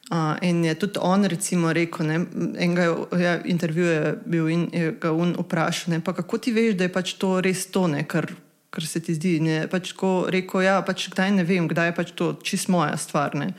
Uh, 0.09 0.34
in 0.41 0.65
je 0.65 0.74
tudi 0.82 0.97
on, 0.97 1.26
recimo, 1.30 1.70
rekel, 1.74 2.07
ne, 2.09 2.17
enega 2.57 2.88
ja, 3.22 3.36
intervjuja 3.45 3.93
je 3.93 4.15
bil 4.26 4.49
in 4.49 4.65
je 4.74 4.95
ga 4.97 5.13
on 5.13 5.36
vprašal, 5.38 5.93
ne, 5.93 6.01
pa 6.01 6.13
kako 6.17 6.41
ti 6.41 6.51
veš, 6.51 6.74
da 6.74 6.88
je 6.88 6.93
pač 6.93 7.13
to 7.22 7.38
res 7.38 7.67
to, 7.70 7.86
ne, 7.88 8.01
kar, 8.09 8.26
kar 8.70 8.86
se 8.86 8.99
ti 8.99 9.15
zdi. 9.17 9.38
Ne, 9.43 9.61
pač 9.72 9.93
ko 9.97 10.28
rekel, 10.32 10.63
ja, 10.65 10.80
pač 10.86 11.09
kdaj 11.13 11.34
ne 11.39 11.45
vem, 11.47 11.67
kdaj 11.70 11.91
je 11.91 11.95
pač 11.97 12.13
to 12.17 12.34
čist 12.45 12.70
moja 12.72 12.97
stvar. 13.01 13.38
Ne. 13.38 13.53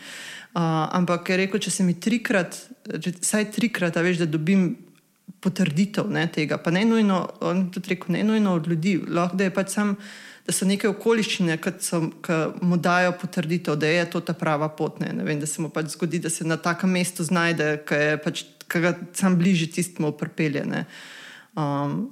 Uh, 0.51 0.87
ampak 0.97 1.31
je 1.31 1.41
rekel, 1.45 1.63
če 1.63 1.71
se 1.71 1.87
mi 1.87 1.95
trikrat, 1.95 2.57
vsaj 2.91 3.51
trikrat, 3.55 3.99
veš, 4.03 4.25
da 4.25 4.31
dobim 4.31 4.73
potrditev 5.41 6.11
ne, 6.11 6.27
tega. 6.33 6.59
Pa 6.61 6.73
ne 6.75 6.83
nujno, 6.85 7.23
rekel, 7.87 8.17
ne 8.17 8.25
nujno 8.27 8.57
od 8.59 8.67
ljudi, 8.69 8.99
lahko 9.09 9.39
da, 9.39 9.51
pač 9.55 9.77
sam, 9.77 9.95
da 10.47 10.55
so 10.55 10.67
neke 10.69 10.91
okoliščine, 10.91 11.57
ki 11.63 12.39
mu 12.67 12.81
dajo 12.83 13.15
potrditev, 13.21 13.79
da 13.81 13.91
je 13.91 14.07
to 14.11 14.23
ta 14.27 14.35
prava 14.37 14.69
pot. 14.75 14.99
Ne. 15.03 15.13
Ne 15.17 15.27
vem, 15.27 15.41
da 15.41 15.49
se 15.49 15.63
mu 15.63 15.71
pač 15.73 15.95
zgodi, 15.95 16.23
da 16.23 16.33
se 16.33 16.47
na 16.49 16.59
takem 16.61 16.93
mestu 16.99 17.25
znajde, 17.27 17.73
ki 17.89 18.01
pač, 18.25 18.45
ga 18.71 18.95
sam 19.17 19.39
bližje 19.39 19.71
tistemu 19.79 20.13
pripelje. 20.19 20.67
Um, 21.59 22.11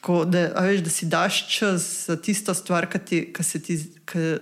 tako 0.00 0.24
da, 0.24 0.46
veš, 0.64 0.80
da 0.80 0.90
si 0.90 1.06
daš 1.06 1.42
čas 1.58 2.06
za 2.06 2.16
tisto 2.16 2.54
stvar, 2.54 2.88
ki 2.88 3.44
se 3.44 3.62
ti. 3.62 3.78
Ki, 4.08 4.36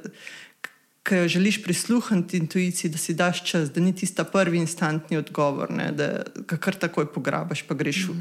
ki 1.09 1.17
jo 1.17 1.29
želiš 1.29 1.63
prisluhniti 1.65 2.37
intuiciji, 2.37 2.91
da 2.91 2.99
si 2.99 3.15
daš 3.15 3.45
čas, 3.45 3.71
da 3.73 3.81
ni 3.81 3.95
tista 3.97 4.25
prvi 4.25 4.59
instantni 4.59 5.17
odgovor, 5.17 5.71
ne, 5.71 5.89
da 5.93 6.23
ga 6.37 6.57
kar 6.57 6.77
takoj 6.77 7.07
pograbiš, 7.13 7.63
pa 7.69 7.75
greš 7.75 8.03
v, 8.11 8.17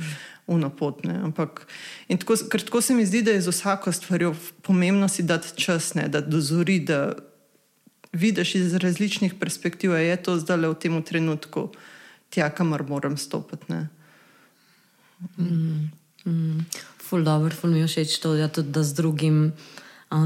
v 0.48 0.60
napot. 0.62 1.04
Ampak, 1.04 1.66
tako, 2.08 2.38
ker 2.52 2.64
tako 2.64 2.82
se 2.82 2.96
mi 2.96 3.06
zdi, 3.06 3.22
da 3.28 3.36
je 3.36 3.42
za 3.42 3.52
vsako 3.52 3.92
stvar 3.92 4.24
pomembno 4.64 5.08
si 5.12 5.24
dati 5.24 5.52
čas, 5.60 5.94
ne, 6.00 6.08
da 6.08 6.22
dozori, 6.22 6.80
da 6.80 7.12
vidiš 8.14 8.56
iz 8.56 8.76
različnih 8.76 9.36
perspektiv, 9.36 9.92
je 9.92 10.16
to 10.24 10.40
zdaj 10.40 10.58
le 10.58 10.72
v 10.72 10.80
tem 10.80 11.04
trenutku 11.04 11.70
tja, 12.30 12.50
kamor 12.50 12.88
moram 12.88 13.18
stopiti. 13.18 13.74
Mm, 15.38 15.92
mm, 16.26 16.66
ful 17.10 17.24
dobro, 17.24 17.55
ful 17.55 17.72
mi 17.72 17.80
je 17.80 17.88
všeč 17.88 18.20
to, 18.20 18.36
ja, 18.36 18.47
tudi, 18.47 18.72
da 18.76 18.84
z 18.84 18.93
drugim 18.93 19.53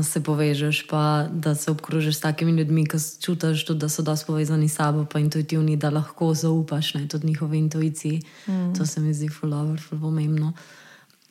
se 0.04 0.22
povežeš, 0.22 0.86
pa 0.88 1.26
da 1.34 1.56
se 1.56 1.72
obkrožiš 1.72 2.16
s 2.18 2.22
takimi 2.22 2.52
ljudmi, 2.52 2.86
ki 2.86 2.98
čutiš, 3.22 3.66
tudi, 3.66 3.80
da 3.80 3.90
so 3.90 4.06
dosti 4.06 4.26
povezani 4.30 4.70
s 4.70 4.78
sabo, 4.78 5.06
pa 5.06 5.20
intuitivni, 5.20 5.78
da 5.78 5.90
lahko 5.90 6.34
zaupaš 6.34 6.94
ne, 6.94 7.08
tudi 7.08 7.28
njihovi 7.28 7.58
intuiciji. 7.58 8.22
Mm. 8.48 8.74
To 8.78 8.86
se 8.86 9.02
mi 9.02 9.14
zdi 9.14 9.30
fulover, 9.30 9.82
ful 9.82 10.00
pomembno. 10.00 10.54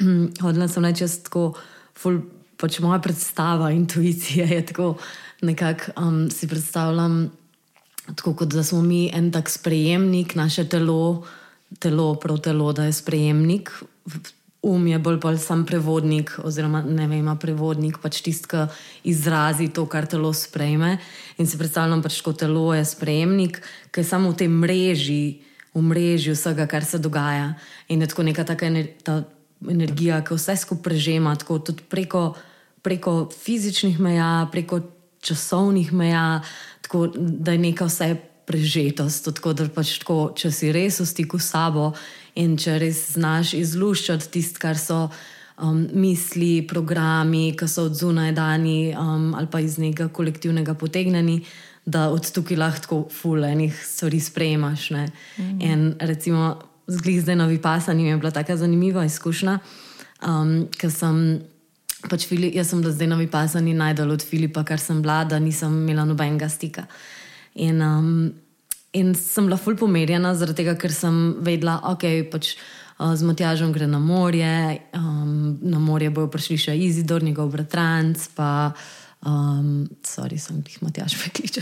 Hodila 0.43 0.69
sem 0.69 0.85
reči, 0.85 1.07
tako, 1.23 1.53
ful, 1.95 2.21
pač 2.59 2.81
moja 2.83 2.99
predstava 2.99 3.71
intuicije 3.71 4.47
je 4.47 4.67
tako, 4.67 4.97
nekako 5.43 5.95
um, 5.97 6.31
si 6.31 6.49
predstavljam, 6.49 7.31
tako 8.17 8.35
kot 8.35 8.51
da 8.51 8.65
smo 8.67 8.83
mi 8.83 9.11
en 9.15 9.31
tak 9.33 9.49
sprejemnik, 9.49 10.35
naše 10.35 10.67
telo, 10.69 11.23
telo 11.79 12.15
prav 12.15 12.43
telo, 12.43 12.73
da 12.73 12.91
je 12.91 12.99
sprejemnik 12.99 13.71
um 14.63 14.87
je 14.87 14.99
bolj 14.99 15.17
bolj 15.17 15.39
sam 15.39 15.65
prevodnik, 15.67 16.35
oziroma 16.45 16.83
ne 16.83 17.07
vem, 17.09 17.19
ima 17.19 17.37
prevodnik 17.37 17.99
pač 18.03 18.21
tisti, 18.21 18.49
ki 18.49 18.65
izrazi 19.09 19.71
to, 19.73 19.87
kar 19.89 20.07
telo 20.07 20.33
sprejme. 20.37 20.99
In 21.41 21.49
si 21.49 21.59
predstavljam, 21.59 22.03
pač 22.05 22.21
kot 22.25 22.43
telo 22.43 22.69
je 22.75 22.85
sprejemnik, 22.85 23.63
ki 23.91 24.05
je 24.05 24.05
samo 24.05 24.35
v 24.35 24.41
tej 24.43 24.53
mreži, 24.53 25.25
v 25.75 25.83
mreži 25.87 26.35
vsega, 26.37 26.69
kar 26.69 26.85
se 26.85 27.01
dogaja. 27.01 27.55
In 27.89 28.05
je 28.05 28.11
tako 28.13 28.27
neka 28.29 28.45
taka 28.45 28.69
ener 28.69 28.93
ta 29.03 29.23
energija, 29.65 30.21
ki 30.25 30.37
vse 30.37 30.57
skupaj 30.61 30.85
prežema, 30.91 31.37
tako 31.41 31.59
tudi 31.65 31.85
preko, 31.89 32.35
preko 32.85 33.31
fizičnih 33.33 34.01
meja, 34.01 34.49
preko 34.53 34.83
časovnih 35.25 35.93
meja, 35.93 36.43
tako 36.85 37.07
da 37.17 37.57
je 37.57 37.65
neka 37.65 37.89
vse 37.89 38.17
prežetost. 38.51 39.31
Tako 39.37 39.53
da 39.55 39.69
pač 39.73 39.99
tako, 40.03 40.33
če 40.37 40.51
si 40.53 40.73
res 40.75 41.01
v 41.01 41.07
stiku 41.09 41.39
s 41.39 41.53
sabo. 41.53 41.93
In 42.35 42.57
če 42.61 42.79
res 42.79 43.03
znaš 43.17 43.55
izluščati 43.59 44.31
tisto, 44.31 44.61
kar 44.63 44.79
so 44.79 45.09
um, 45.63 45.83
misli, 45.93 46.63
programi, 46.69 47.51
ki 47.59 47.69
so 47.69 47.89
od 47.89 47.99
zunaj 47.99 48.33
dani 48.37 48.95
um, 48.95 49.33
ali 49.35 49.51
pa 49.51 49.61
iz 49.61 49.79
nekega 49.79 50.09
kolektivnega 50.15 50.75
potegnjeni, 50.75 51.41
da 51.85 52.09
od 52.13 52.29
tukaj 52.31 52.59
lahko 52.61 53.05
fulejnih 53.11 53.75
stvari 53.87 54.21
sprejemaš. 54.21 54.91
Mm. 54.91 55.61
In 55.61 55.95
recimo, 56.01 56.59
zgled 56.87 57.23
zdaj 57.23 57.37
novi 57.37 57.59
pasanji 57.63 58.07
je 58.07 58.17
bila 58.17 58.31
tako 58.31 58.57
zanimiva 58.57 59.05
izkušnja, 59.05 59.59
um, 60.27 60.69
ker 60.79 60.93
sem 60.93 61.41
pač 62.09 62.27
Fili, 62.29 62.53
jaz 62.55 62.71
sem 62.71 62.81
bila 62.81 62.93
zdaj 62.95 63.11
na 63.11 63.19
vipasani 63.21 63.75
najdalj 63.77 64.15
od 64.15 64.23
Filipa, 64.25 64.65
kar 64.65 64.81
sem 64.81 65.03
bila, 65.03 65.25
da 65.25 65.39
nisem 65.39 65.83
imela 65.83 66.05
nobenega 66.09 66.49
stika. 66.49 66.87
In, 67.55 67.83
um, 67.83 68.31
in 68.93 69.15
sem 69.15 69.47
bila 69.47 69.59
ful 69.61 69.77
pomerjena, 69.79 70.35
zaradi 70.35 70.63
tega, 70.63 70.77
ker 70.79 70.93
sem 70.95 71.19
vedela, 71.47 71.79
okay, 71.93 72.25
pač, 72.27 72.55
uh, 72.99 73.13
z 73.15 73.27
Matjažom 73.27 73.73
gre 73.73 73.87
na 73.87 73.99
morje, 73.99 74.81
um, 74.97 75.59
na 75.63 75.79
morje 75.79 76.11
bojo 76.11 76.31
prišli 76.33 76.59
še 76.59 76.79
Izidor, 76.89 77.23
njegov 77.23 77.53
bratranc. 77.55 78.29
Pa, 78.35 78.51
Um, 79.21 79.85
sorry, 80.01 80.39
sem 80.41 80.63
jih 80.65 80.79
Matjaš 80.81 81.13
pekliče. 81.23 81.61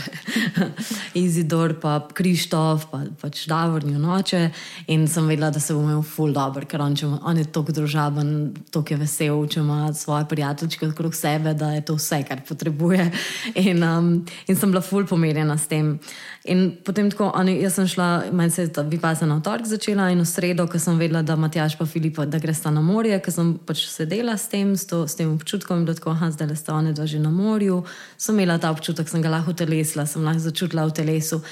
Izidor, 1.19 1.73
pa 1.81 1.97
Krištof, 2.15 2.85
pa 2.87 3.01
pač 3.19 3.41
Davor, 3.51 3.83
noče. 3.83 4.45
In 4.87 5.03
sem 5.11 5.27
vedela, 5.27 5.49
da 5.51 5.59
se 5.59 5.75
bom 5.75 5.83
imel 5.83 6.05
full 6.07 6.31
dobro, 6.31 6.63
ker 6.63 6.79
on, 6.79 6.95
ima, 6.95 7.19
on 7.27 7.41
je 7.41 7.49
tako 7.51 7.75
družaben, 7.75 8.31
tako 8.71 8.95
je 8.95 8.99
vesel, 9.01 9.43
če 9.51 9.59
ima 9.59 9.91
svoje 9.91 10.29
prijateljčke 10.31 10.87
okrog 10.93 11.15
sebe, 11.15 11.51
da 11.53 11.73
je 11.75 11.83
to 11.83 11.97
vse, 11.99 12.21
kar 12.29 12.45
potrebuje. 12.47 13.09
In, 13.59 13.83
um, 13.83 14.13
in 14.47 14.55
sem 14.55 14.71
bila 14.71 14.79
full 14.79 15.03
pomerjena 15.09 15.59
s 15.59 15.67
tem. 15.67 15.97
In 16.49 16.71
potem 16.81 17.11
tako, 17.11 17.27
oni, 17.37 17.59
jaz 17.61 17.75
sem 17.77 17.87
šla, 17.87 18.05
meni 18.33 18.49
se 18.49 18.63
je 18.63 18.71
ta 18.73 18.81
vipasana 18.81 19.35
v 19.37 19.43
torek 19.45 19.67
začela 19.69 20.07
in 20.09 20.23
v 20.23 20.25
sredo, 20.25 20.65
ko 20.65 20.79
sem 20.81 20.97
vedela, 20.97 21.21
da 21.21 21.35
Matjaš 21.37 21.75
pa 21.77 21.85
Filipa, 21.85 22.25
da 22.25 22.39
gre 22.41 22.55
sta 22.57 22.71
na 22.73 22.81
morje, 22.81 23.19
ker 23.21 23.33
sem 23.35 23.51
pač 23.69 23.83
sedela 23.85 24.33
s 24.33 24.49
tem, 24.49 24.71
s, 24.73 24.87
to, 24.89 25.03
s 25.05 25.13
tem 25.19 25.29
občutkom 25.29 25.83
in 25.83 25.85
da 25.85 25.93
tako, 25.93 26.15
ha, 26.17 26.31
zdaj 26.33 26.49
le 26.49 26.55
sta 26.57 26.73
one 26.73 26.93
dva 26.97 27.05
že 27.05 27.21
na 27.21 27.29
morju, 27.29 27.83
sem 28.17 28.33
imela 28.33 28.57
ta 28.57 28.71
občutek, 28.73 29.05
sem 29.11 29.21
ga 29.21 29.29
lahko 29.29 29.53
telesla, 29.53 30.07
sem 30.09 30.25
lahko 30.25 30.41
začutila 30.47 30.87
v 30.89 30.95
telesu. 30.97 31.43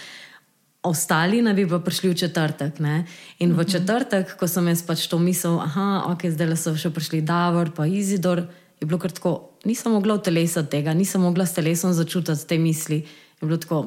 Ostali 0.82 1.44
naj 1.46 1.54
bi 1.54 1.68
pa 1.70 1.78
prišli 1.84 2.10
v 2.16 2.18
četrtek. 2.18 2.82
Ne? 2.82 3.06
In 3.38 3.54
v 3.54 3.62
mhm. 3.62 3.70
četrtek, 3.70 4.34
ko 4.34 4.50
sem 4.50 4.66
jaz 4.74 4.82
pač 4.82 5.06
to 5.06 5.22
mislil, 5.22 5.62
da 5.62 6.10
okay, 6.10 6.34
zdaj 6.34 6.58
so 6.58 6.74
še 6.74 6.90
prišli 6.90 7.22
Davor, 7.22 7.70
pa 7.70 7.86
Izidor, 7.86 8.48
je 8.82 8.90
bilo 8.90 8.98
kar 8.98 9.14
tako, 9.14 9.54
nisem 9.62 9.94
mogla 9.94 10.18
v 10.18 10.26
telesu 10.26 10.66
tega, 10.66 10.98
nisem 10.98 11.22
mogla 11.22 11.46
s 11.46 11.54
telesom 11.54 11.94
začutiti 11.94 12.50
te 12.50 12.58
misli. 12.58 13.04
Je 13.42 13.46
bilo 13.46 13.58
tako, 13.58 13.86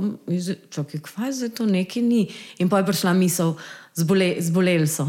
čakaj, 0.71 1.01
kaj 1.01 1.31
je 1.43 1.49
to, 1.49 1.67
nekaj 1.67 2.03
ni. 2.03 2.29
In 2.59 2.69
pa 2.69 2.79
je 2.79 2.87
prišla 2.87 3.13
misel, 3.13 3.57
zbole, 3.95 4.37
zboleli 4.39 4.87
so. 4.87 5.09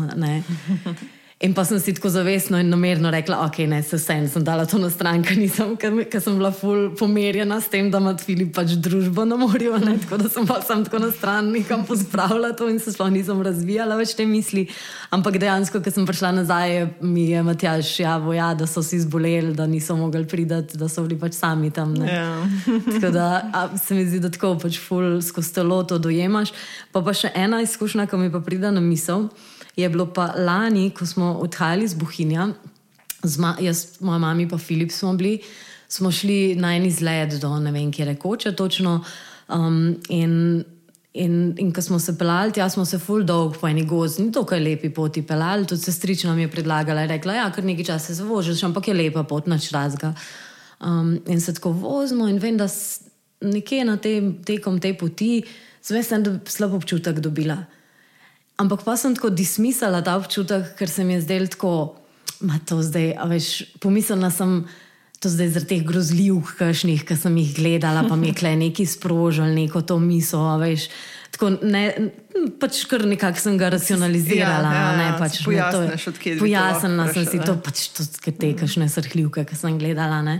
In 1.42 1.56
pa 1.58 1.64
sem 1.66 1.80
si 1.82 1.94
tako 1.94 2.10
zavestno 2.14 2.60
in 2.62 2.68
namerno 2.70 3.10
rekla, 3.10 3.40
ok, 3.48 3.58
ne, 3.66 3.80
se 3.84 3.98
vsem 3.98 4.28
sem 4.30 4.44
dala 4.46 4.68
to 4.70 4.78
na 4.78 4.92
stran, 4.94 5.24
ker 5.26 6.22
sem 6.22 6.36
bila 6.38 6.52
ful 6.54 6.92
pomerjena 6.94 7.58
s 7.58 7.70
tem, 7.72 7.88
da 7.90 7.98
ima 7.98 8.14
Filip 8.22 8.52
pač 8.54 8.76
družbo 8.78 9.26
na 9.26 9.40
morju. 9.42 9.74
Ne, 9.82 9.96
tako 10.04 10.20
da 10.22 10.30
sem 10.30 10.46
pa 10.46 10.60
sem 10.62 10.84
tako 10.86 11.00
na 11.02 11.10
stran 11.12 11.50
nekam 11.50 11.82
pospravila 11.88 12.52
to 12.54 12.68
in 12.70 12.78
se 12.80 12.94
sploh 12.94 13.10
nisem 13.10 13.42
razvijala 13.42 13.98
več 13.98 14.14
te 14.14 14.28
misli. 14.30 14.68
Ampak 15.10 15.40
dejansko, 15.42 15.82
ko 15.82 15.94
sem 15.96 16.06
prišla 16.06 16.30
nazaj, 16.44 16.76
mi 17.02 17.24
je 17.32 17.42
Matjaž 17.48 17.90
javil, 18.04 18.36
ja, 18.38 18.52
da 18.54 18.68
so 18.70 18.84
si 18.86 19.00
zboleli, 19.02 19.56
da 19.58 19.66
niso 19.66 19.98
mogli 19.98 20.28
priti, 20.30 20.78
da 20.78 20.90
so 20.90 21.08
bili 21.08 21.18
pač 21.18 21.40
sami 21.40 21.72
tam. 21.74 21.96
Ja. 22.06 22.36
tako 22.94 23.10
da 23.16 23.72
se 23.82 23.98
mi 23.98 24.06
zdi, 24.06 24.22
da 24.22 24.30
tako 24.30 24.60
pač 24.62 24.78
ful 24.78 25.18
skozi 25.26 25.58
telo 25.58 25.82
to 25.90 25.98
dojemaš. 25.98 26.54
Pa 26.94 27.02
pa 27.02 27.18
še 27.18 27.34
ena 27.34 27.64
izkušnja, 27.66 28.06
ki 28.06 28.22
mi 28.22 28.30
pa 28.30 28.44
pride 28.46 28.70
na 28.70 28.84
misel 28.84 29.32
je 29.76 29.90
bilo 29.90 30.06
pa 30.14 30.34
lani, 30.38 30.90
ko 30.90 31.06
smo 31.06 31.34
odhajali 31.42 31.88
z 31.88 31.94
Bohinja, 31.94 32.50
jaz, 33.60 33.86
moja 34.00 34.20
mama 34.20 34.42
in 34.42 34.58
Filip 34.58 34.92
smo 34.92 35.14
bili, 35.14 35.42
smo 35.88 36.12
šli 36.12 36.56
na 36.56 36.76
en 36.76 36.86
izlet 36.86 37.42
do 37.42 37.60
ne 37.60 37.72
vem, 37.72 37.92
kje 37.92 38.06
rekoče 38.06 38.56
točno. 38.56 39.04
Um, 39.50 39.98
in, 40.10 40.64
in, 41.14 41.56
in 41.58 41.74
ko 41.74 41.82
smo 41.82 42.00
se 42.00 42.18
pelali, 42.18 42.52
tja 42.52 42.70
smo 42.70 42.86
se 42.86 43.00
full 43.00 43.24
dog 43.24 43.58
po 43.62 43.68
eni 43.68 43.86
gozdni, 43.86 44.26
ni 44.26 44.32
to, 44.32 44.46
kaj 44.46 44.60
lepi 44.60 44.90
poti 44.90 45.22
pelali. 45.22 45.68
Tudi 45.68 45.82
sestrična 45.82 46.36
mi 46.36 46.42
je 46.42 46.52
predlagala, 46.52 47.06
rekla, 47.06 47.34
ja, 47.34 47.50
kar 47.52 47.64
nekaj 47.64 47.86
časa 47.86 48.16
se 48.16 48.24
vožiš, 48.24 48.64
ampak 48.64 48.88
je 48.88 48.94
lepa 48.94 49.24
pot, 49.24 49.48
nač 49.48 49.72
razga. 49.72 50.14
Um, 50.80 51.20
in 51.28 51.42
se 51.42 51.54
tako 51.54 51.72
vozimo 51.72 52.28
in 52.28 52.40
vem, 52.40 52.58
da 52.58 52.68
nekje 53.42 53.86
na 53.86 53.98
te, 53.98 54.16
tekom 54.46 54.80
te 54.80 54.94
poti 54.98 55.44
sem 55.82 56.02
slab 56.46 56.74
občutek 56.74 57.20
dobila. 57.20 57.58
Ampak 58.62 58.86
pa 58.86 58.94
sem 59.00 59.16
tako 59.18 59.32
dismisala 59.34 60.04
ta 60.06 60.16
občutek, 60.20 60.76
ker 60.78 60.90
se 60.90 61.04
mi 61.04 61.18
je 61.18 61.26
zdelo 61.26 61.50
tako, 61.50 61.74
je 62.42 62.60
to 62.70 62.82
zdaj, 62.86 63.14
a 63.18 63.26
veš, 63.30 63.78
pomislila 63.82 64.32
sem. 64.34 64.64
To 65.22 65.30
zdaj 65.30 65.52
zaradi 65.54 65.70
teh 65.70 65.82
grozljivk, 65.86 66.56
kašnih, 66.58 67.04
ki 67.06 67.14
sem 67.14 67.36
jih 67.38 67.52
gledala, 67.54 68.02
pa 68.10 68.16
mi 68.18 68.32
je 68.32 68.40
kle 68.40 68.56
neki 68.58 68.88
sprožil, 68.90 69.52
neko 69.54 69.84
to 69.86 70.00
misel. 70.02 70.48
Veš, 70.58 70.88
tako 71.30 71.52
ne, 71.62 71.84
pač 72.58 72.80
kar 72.90 73.06
nekako 73.06 73.38
sem 73.44 73.60
ga 73.62 73.70
racionalizirala. 73.70 74.72
Ja, 74.74 74.82
ja, 74.82 74.96
ne, 74.98 75.06
pač, 75.22 75.38
Pojasnila 76.42 77.06
sem 77.14 77.30
si 77.30 77.38
to, 77.38 77.54
pač 77.62 77.84
to, 77.94 78.08
te 78.34 78.50
kašne 78.58 78.90
srhljivke, 78.90 79.46
ki 79.46 79.60
sem 79.62 79.78
gledala. 79.78 80.24
Ne. 80.26 80.40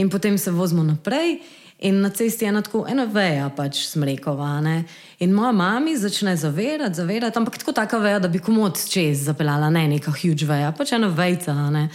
In 0.00 0.08
potem 0.08 0.40
se 0.40 0.56
vozimo 0.56 0.86
naprej. 0.88 1.42
In 1.84 2.00
na 2.00 2.08
cesti 2.10 2.44
je 2.44 2.48
ena 2.48 2.62
tako 2.64 2.86
ena 2.88 3.04
veja, 3.04 3.50
pač 3.52 3.82
smrekova. 3.90 4.60
Ne? 4.64 4.84
In 5.20 5.34
moja 5.36 5.52
mama 5.52 5.96
začne 6.00 6.32
zavedati, 6.36 6.96
zavedati, 6.96 7.38
ampak 7.38 7.58
tako 7.60 7.74
taka 7.76 7.98
veja, 8.00 8.18
da 8.18 8.28
bi 8.28 8.40
komod 8.40 8.80
čez 8.88 9.26
zapeljala, 9.26 9.68
ne 9.70 9.84
neka 9.88 10.14
huge 10.16 10.48
veja, 10.48 10.72
pač 10.72 10.94
ena 10.96 11.10
vejca. 11.12 11.52
Ne? 11.70 11.88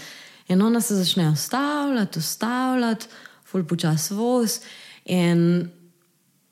In 0.47 0.61
ona 0.61 0.81
se 0.81 0.95
začne 0.95 1.31
ustavljati, 1.33 2.19
ustavljati, 2.19 3.09
ful 3.49 3.65
počas 3.65 4.11
voz. 4.11 4.59
In 5.05 5.71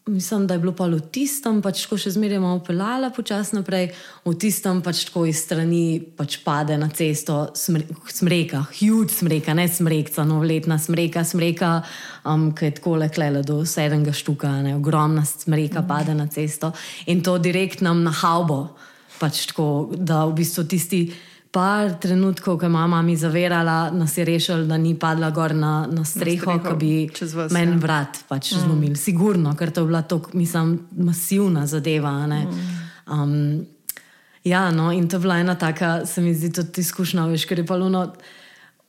Mislim, 0.08 0.48
da 0.48 0.54
je 0.54 0.60
bilo 0.60 0.72
pa 0.72 0.86
v 0.88 1.02
tistem, 1.12 1.60
pač, 1.62 1.84
ko 1.90 1.98
še 2.00 2.14
zmeraj 2.16 2.40
malo 2.40 2.62
pelala 2.64 3.10
počasi 3.12 3.58
naprej, 3.58 3.90
v 4.24 4.34
tistem 4.40 4.80
pač 4.82 5.04
tako 5.10 5.26
iz 5.28 5.42
strani 5.44 6.00
pač 6.00 6.40
pade 6.46 6.78
na 6.80 6.88
cesto 6.88 7.50
smre, 7.52 7.84
smreka, 8.08 8.64
huge 8.80 9.12
smreka, 9.12 9.52
ne 9.58 9.68
smrekca, 9.68 10.24
novoletna 10.28 10.80
smreka, 10.80 11.26
smreka, 11.28 11.72
um, 12.24 12.50
ki 12.56 12.70
je 12.70 12.78
tako 12.80 12.96
leklela 13.04 13.44
do 13.44 13.62
sedmega 13.68 14.16
štuka, 14.16 14.54
ne, 14.64 14.78
ogromna 14.80 15.26
smreka 15.28 15.84
mm. 15.84 15.88
pade 15.92 16.16
na 16.16 16.30
cesto 16.32 16.72
in 17.12 17.20
to 17.22 17.36
direkt 17.44 17.84
nam 17.84 18.06
na 18.08 18.16
haubo, 18.16 18.78
pač 19.20 19.44
tako, 19.52 19.92
da 19.92 20.24
v 20.30 20.40
bistvu 20.40 20.68
tisti 20.72 21.02
par 21.58 21.96
trenutkov, 21.98 22.60
ko 22.60 22.66
je 22.66 22.70
mama 22.70 23.02
mi 23.02 23.16
zavirala, 23.18 23.90
nas 23.90 24.18
je 24.18 24.26
rešil, 24.26 24.66
da 24.70 24.78
ni 24.78 24.94
padla 25.00 25.32
gor 25.34 25.56
na, 25.58 25.88
na 25.90 26.04
streho, 26.06 26.60
ki 26.62 26.74
bi 26.78 26.92
meni 27.50 27.74
ja. 27.74 27.80
vrat 27.82 28.20
pač 28.30 28.52
mm. 28.52 28.60
zlomil. 28.62 28.94
Sigurno, 28.96 29.56
ker 29.58 29.72
to 29.74 29.82
je 29.82 29.90
bila 29.90 30.04
tako, 30.06 30.38
mislim, 30.38 30.76
masivna 30.94 31.66
zadeva. 31.68 32.12
Mm. 32.28 32.60
Um, 33.10 33.34
ja, 34.46 34.68
no, 34.72 34.92
in 34.94 35.08
to 35.10 35.18
je 35.18 35.26
bila 35.26 35.40
ena 35.42 35.56
taka, 35.58 36.06
se 36.06 36.22
mi 36.22 36.36
zdi, 36.36 36.52
tudi 36.54 36.86
izkušnja, 36.86 37.26
veš, 37.34 37.48
ker 37.50 37.64
je 37.64 37.66
pa 37.66 37.80
luno. 37.82 38.06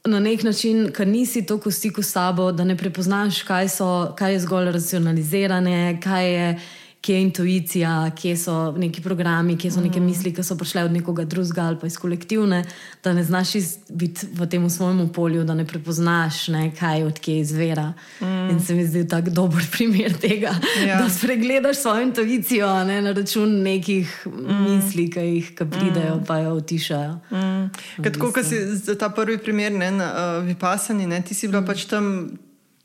Na 0.04 0.20
nek 0.20 0.44
način, 0.44 0.90
ker 0.92 1.08
nisi 1.08 1.46
tako 1.48 1.72
v 1.72 1.78
stiku 1.78 2.04
s 2.04 2.12
sabo, 2.18 2.50
da 2.52 2.68
ne 2.68 2.76
prepoznaš, 2.76 3.40
kaj, 3.48 3.72
so, 3.78 3.88
kaj 4.18 4.36
je 4.36 4.44
zgolj 4.44 4.74
racionalizirane, 4.76 5.96
kaj 6.04 6.32
je 6.34 6.52
kje 7.00 7.14
je 7.14 7.22
intuicija, 7.22 8.10
kje 8.10 8.36
so 8.36 8.72
neki 8.72 9.02
programi, 9.02 9.58
kje 9.58 9.70
so 9.70 9.80
neke 9.80 10.00
mm. 10.00 10.04
misli, 10.04 10.32
ki 10.34 10.42
so 10.42 10.56
prišle 10.56 10.84
od 10.84 10.92
nekoga 10.92 11.24
drugega 11.24 11.62
ali 11.62 11.78
pa 11.80 11.86
iz 11.86 11.96
kolektivne, 11.96 12.64
da 13.04 13.12
ne 13.12 13.24
znaš 13.24 13.52
biti 13.88 14.26
v 14.32 14.46
tem 14.46 14.70
svojem 14.70 15.08
polju, 15.12 15.44
da 15.44 15.54
ne 15.54 15.66
prepoznaš, 15.66 16.48
ne, 16.48 16.72
kaj 16.78 17.04
odkje 17.04 17.40
izvira. 17.40 17.92
Mm. 18.20 18.50
In 18.50 18.60
se 18.60 18.74
mi 18.74 18.86
zdi 18.86 19.08
tako 19.08 19.30
dober 19.30 19.64
primer 19.76 20.18
tega, 20.18 20.54
ja. 20.86 20.98
da 21.02 21.08
spregledaš 21.10 21.76
svojo 21.76 22.02
intuicijo 22.02 22.84
ne, 22.84 23.02
na 23.02 23.12
račun 23.12 23.62
nekih 23.62 24.26
mm. 24.26 24.62
misli, 24.64 25.10
ki 25.10 25.20
jih 25.20 25.54
ki 25.54 25.70
pridejo, 25.70 26.16
mm. 26.16 26.24
pa 26.26 26.38
jo 26.38 26.54
utišajo. 26.54 27.14
Mm. 27.30 27.70
Kot 28.18 28.44
si 28.44 28.66
za 28.76 28.98
ta 28.98 29.08
prvi 29.08 29.38
primer, 29.38 29.72
ne, 29.72 29.90
na, 29.90 30.12
uh, 30.12 30.44
vipasani, 30.46 31.06
ne, 31.06 31.22
ti 31.22 31.34
si 31.34 31.48
bila 31.48 31.60
mm. 31.60 31.66
pač 31.66 31.84
tam 31.84 32.28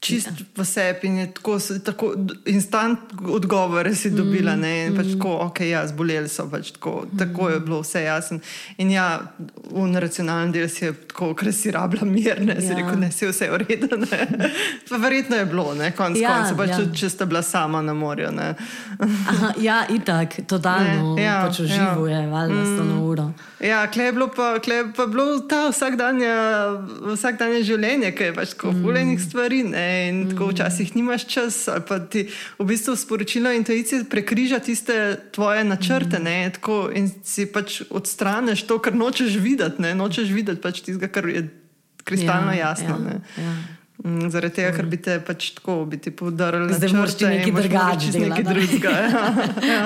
čist 0.03 0.27
ja. 0.27 0.45
v 0.55 0.65
sebi 0.67 1.07
in 1.07 1.31
tako, 1.33 1.57
tako 1.85 2.11
instant 2.45 2.99
odgovore 3.23 3.95
si 3.95 4.11
dobila. 4.11 4.55
Mm, 4.55 4.63
in 4.63 4.97
pač 4.97 5.05
mm. 5.05 5.15
tako, 5.17 5.31
ok, 5.47 5.61
ja, 5.69 5.83
zboleli 5.87 6.29
so, 6.29 6.45
pač 6.51 6.73
tako, 6.75 7.05
mm. 7.05 7.17
tako 7.19 7.49
je 7.49 7.59
bilo 7.59 7.79
vse 7.81 8.03
jasno. 8.03 8.39
In 8.77 8.91
ja, 8.91 9.07
v 9.71 9.87
racionalnem 10.03 10.51
delu 10.51 10.69
si 10.69 10.85
je 10.85 10.93
tako, 11.07 11.31
ker 11.39 11.53
si 11.55 11.71
rabila 11.71 12.07
mir, 12.09 12.41
ne 12.43 12.59
si 12.59 12.73
ja. 12.73 12.79
rekel, 12.81 12.99
ne 12.99 13.11
si 13.15 13.29
vse 13.29 13.49
v 13.53 13.61
redu. 13.63 13.89
Verjetno 15.05 15.39
je 15.39 15.45
bilo, 15.45 15.71
ne 15.79 15.91
konc 15.95 16.19
ja, 16.19 16.35
konca, 16.35 16.57
pač, 16.59 16.75
ja. 16.75 16.89
če 16.99 17.11
sta 17.13 17.29
bila 17.29 17.43
sama 17.45 17.81
na 17.81 17.95
morju. 17.95 18.31
Aha, 18.33 19.53
ja, 19.61 19.83
itak, 19.89 20.41
totalno, 20.49 21.15
ja, 21.21 21.43
pač 21.47 21.63
uživuje, 21.63 22.19
ja. 22.19 22.29
valjda, 22.29 22.59
mm. 22.59 22.75
sto 22.75 22.87
na 22.87 22.99
uro. 23.01 23.31
Ja, 23.63 23.85
klej 23.87 24.11
je 24.11 24.13
bilo 24.15 24.27
pa, 24.27 24.59
klej 24.59 24.83
pa 24.95 25.05
bilo 25.07 25.39
ta 25.47 25.69
vsakdanje, 25.71 26.31
vsakdanje 27.13 27.63
življenje, 27.63 28.11
ki 28.11 28.29
je 28.29 28.35
pač 28.35 28.55
tako, 28.57 28.73
mm. 28.73 28.83
fulejnih 28.83 29.21
stvari. 29.23 29.63
Ne? 29.63 29.92
In 30.09 30.23
mm. 30.23 30.29
tako 30.29 30.47
včasih 30.51 30.95
nimaš 30.95 31.25
čas, 31.27 31.67
ali 31.67 31.81
pa 31.87 31.99
ti 31.99 32.27
v 32.59 32.65
bistvu 32.65 32.95
sporočilo 32.95 33.51
intuicije 33.51 34.03
prekriža 34.09 34.59
tiste 34.59 35.19
tvoje 35.31 35.63
načrte 35.63 36.19
mm. 36.19 36.23
ne, 36.23 36.49
tako, 36.53 36.89
in 36.93 37.11
si 37.23 37.45
pač 37.45 37.81
odstraneš 37.89 38.65
to, 38.67 38.79
kar 38.79 38.95
nočeš 38.95 39.37
videti. 39.41 39.81
Ne, 39.81 39.95
nočeš 39.95 40.29
videti 40.29 40.61
pač 40.61 40.81
tistega, 40.81 41.11
kar 41.11 41.29
je 41.29 41.47
kristalno 42.03 42.51
ja, 42.51 42.69
jasno. 42.69 42.99
Ja, 43.05 43.43
ja. 43.43 43.55
Mm, 44.03 44.29
zaradi 44.29 44.55
tega, 44.55 44.71
ker 44.75 44.87
bi 44.91 44.97
te 44.99 45.19
pač 45.23 45.51
tako 45.57 45.83
bi 45.87 45.97
podarili, 45.97 46.75
da 46.79 46.87
moraš 46.91 47.13
ti 47.19 47.25
nekaj 47.29 47.53
drugačnega. 47.61 48.25
Nekaj 48.33 48.47
drugega. 48.49 48.89
Ja, 48.89 49.21
ja. 49.73 49.83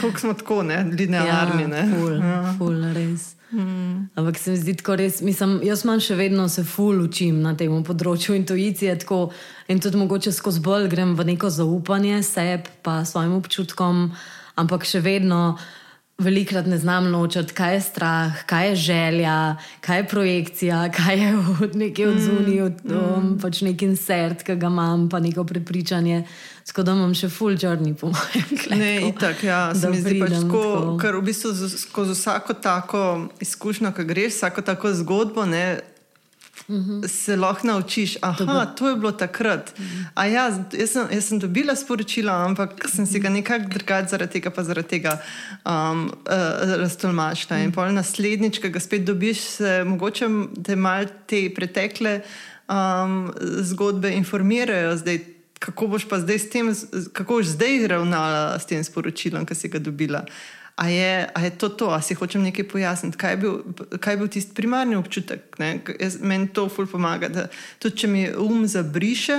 Kako 0.00 0.20
smo 0.20 0.34
tako, 0.34 0.62
ne, 0.62 0.84
linearni. 0.92 1.66
Ja, 1.72 1.86
ful, 1.94 2.20
ja. 2.20 2.54
ful, 2.58 2.84
res. 2.94 3.35
Mm. 3.52 4.08
Ampak 4.14 4.38
se 4.38 4.50
mi 4.50 4.56
zdi 4.56 4.74
tako 4.74 4.96
res, 4.96 5.20
mislim, 5.22 5.60
jaz 5.62 5.84
imam 5.84 6.00
še 6.02 6.16
vedno 6.18 6.48
se 6.50 6.64
ful 6.66 6.98
učim 7.04 7.38
na 7.44 7.54
tem 7.54 7.70
področju 7.86 8.34
intuicije 8.34 8.96
tako, 9.04 9.30
in 9.70 9.78
tudi 9.80 10.00
mogoče 10.00 10.32
skozi 10.34 10.62
bolj 10.64 10.88
grem 10.90 11.14
v 11.14 11.28
neko 11.30 11.50
zaupanje 11.50 12.22
sebi, 12.26 12.72
pa 12.82 13.04
svojim 13.06 13.36
občutkom, 13.38 14.08
ampak 14.58 14.86
še 14.88 15.00
vedno 15.04 15.58
velikrat 16.18 16.66
ne 16.66 16.78
znam 16.78 17.12
ločiti, 17.12 17.54
kaj 17.54 17.74
je 17.74 17.80
strah, 17.80 18.44
kaj 18.46 18.68
je 18.68 18.76
želja, 18.76 19.56
kaj 19.80 19.98
je 19.98 20.08
projekcija, 20.08 20.90
kaj 20.96 21.20
je 21.20 21.32
od 21.62 21.76
neke 21.76 22.08
odzuni, 22.08 22.60
od 22.60 22.84
mm. 22.84 22.96
um, 22.96 23.38
pač 23.42 23.60
nek 23.60 23.82
insert, 23.82 24.42
ki 24.42 24.56
ga 24.56 24.70
imam, 24.72 25.08
pa 25.08 25.20
neko 25.20 25.44
prepričanje. 25.44 26.24
Tako 26.66 26.82
da 26.82 26.92
imam 26.96 27.12
še 27.14 27.28
full 27.30 27.54
journey, 27.54 27.94
po 27.94 28.10
mojem. 28.14 28.78
Ne, 28.78 28.94
itak, 29.08 29.44
ja, 29.44 29.74
se 29.74 29.90
mi 29.90 30.00
zdi 30.00 30.16
pač 30.20 30.38
tako, 30.40 30.96
ker 31.00 31.20
v 31.20 31.26
bistvu 31.28 31.52
skozi 31.68 32.16
vsako 32.16 32.56
tako 32.58 33.02
izkušnjo, 33.40 33.92
ki 33.94 34.08
greš, 34.08 34.40
vsako 34.40 34.64
tako 34.66 34.94
zgodbo, 34.96 35.46
ne, 35.46 35.78
-hmm. 36.68 37.08
se 37.08 37.36
lahko 37.36 37.66
naučiš, 37.66 38.16
da 38.20 38.66
to 38.66 38.88
je 38.88 38.96
bilo 38.96 39.12
takrat. 39.12 39.78
Mm 39.78 39.84
-hmm. 39.84 40.24
ja, 40.24 40.24
jaz, 40.24 40.54
sem, 40.92 41.06
jaz 41.10 41.24
sem 41.24 41.38
dobila 41.38 41.76
sporočilo, 41.76 42.32
ampak 42.32 42.88
sem 42.94 43.06
si 43.06 43.20
ga 43.20 43.28
nekako 43.28 43.64
drugače 43.68 44.08
zaradi 44.08 44.32
tega, 44.32 44.50
pa 44.50 44.62
zaradi 44.62 44.88
tega 44.88 45.18
um, 45.64 46.04
uh, 46.04 46.76
raztolmačila. 46.78 47.56
Mm 47.56 47.60
-hmm. 47.60 47.64
In 47.64 47.72
pol 47.72 47.92
naslednjič, 47.92 48.58
ki 48.58 48.68
ga 48.68 48.80
spet 48.80 49.04
dobiš, 49.04 49.40
se 49.40 49.84
mogoče 49.84 50.26
te 50.64 50.76
mal 50.76 51.04
te 51.26 51.50
pretekle 51.54 52.20
um, 52.68 53.32
zgodbe 53.62 54.12
informirajo. 54.12 54.96
Zdaj, 54.96 55.36
Kako 55.58 55.86
boš 55.86 56.04
pa 56.08 56.18
zdaj 56.20 56.38
s 56.38 56.50
tem, 56.50 56.74
kako 57.12 57.34
boš 57.34 57.46
zdaj 57.46 57.86
ravnala 57.86 58.58
s 58.58 58.66
tem 58.66 58.84
sporočilom, 58.84 59.46
ki 59.46 59.54
si 59.54 59.68
ga 59.68 59.78
dobila? 59.78 60.24
A 60.76 60.88
je, 60.88 61.28
a 61.34 61.40
je 61.40 61.50
to 61.56 61.68
to, 61.68 61.88
a 61.88 62.02
si 62.04 62.14
hočem 62.14 62.42
nekaj 62.44 62.66
pojasniti, 62.68 63.16
kaj 63.16 63.32
je 63.32 63.36
bil, 63.40 63.54
bil 63.96 64.28
tisti 64.28 64.52
primarni 64.54 64.96
občutek. 64.96 65.56
Jaz, 65.96 66.18
meni 66.20 66.50
to 66.52 66.68
ful 66.68 66.84
pomaga. 66.86 67.30
Da, 67.32 67.46
tudi 67.80 68.02
če 68.04 68.10
mi 68.12 68.26
um 68.36 68.66
zabriše, 68.68 69.38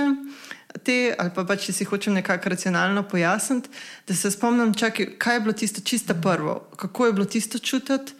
te, 0.82 1.14
ali 1.14 1.30
pa, 1.34 1.46
pa 1.46 1.54
če 1.54 1.72
si 1.72 1.86
hočem 1.86 2.18
nekako 2.18 2.50
racionalno 2.50 3.04
pojasniti, 3.06 3.70
da 4.08 4.18
se 4.18 4.34
spomnim, 4.34 4.74
čakaj, 4.74 5.14
kaj 5.18 5.38
je 5.38 5.44
bilo 5.46 5.54
tisto 5.54 5.80
čisto 5.80 6.18
prvo, 6.22 6.58
kako 6.76 7.06
je 7.06 7.12
bilo 7.12 7.26
tisto 7.26 7.58
čutiti. 7.58 8.18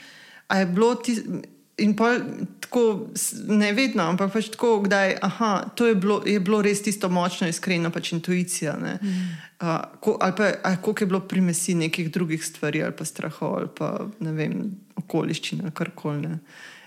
Je 0.55 0.67
tisto. 1.05 1.41
In 1.79 1.93
pa 1.95 2.17
tako, 2.61 3.07
ne 3.47 3.69
vedno, 3.73 4.03
ampak 4.03 4.33
pač 4.33 4.49
tako, 4.51 4.83
da 4.91 5.03
je 5.05 5.95
bilo, 5.95 6.23
je 6.27 6.41
bilo 6.41 6.59
res 6.63 6.83
tisto 6.83 7.07
močno, 7.09 7.47
iskreno, 7.49 7.93
pač 7.95 8.13
intuicija. 8.17 8.75
Mm. 8.75 9.29
Uh, 9.61 10.17
ali 10.21 10.33
pa 10.37 10.77
koliko 10.77 11.03
je 11.03 11.07
bilo 11.07 11.21
primesi 11.21 11.75
nekih 11.75 12.13
drugih 12.13 12.45
stvari, 12.47 12.83
ali 12.83 12.93
pa 12.97 13.05
strahov, 13.05 13.55
ali 13.59 13.69
pa 13.79 14.07
ne 14.21 14.33
vem, 14.33 14.61
okoliščine, 14.97 15.71
kar 15.75 15.91
koli. 15.95 16.31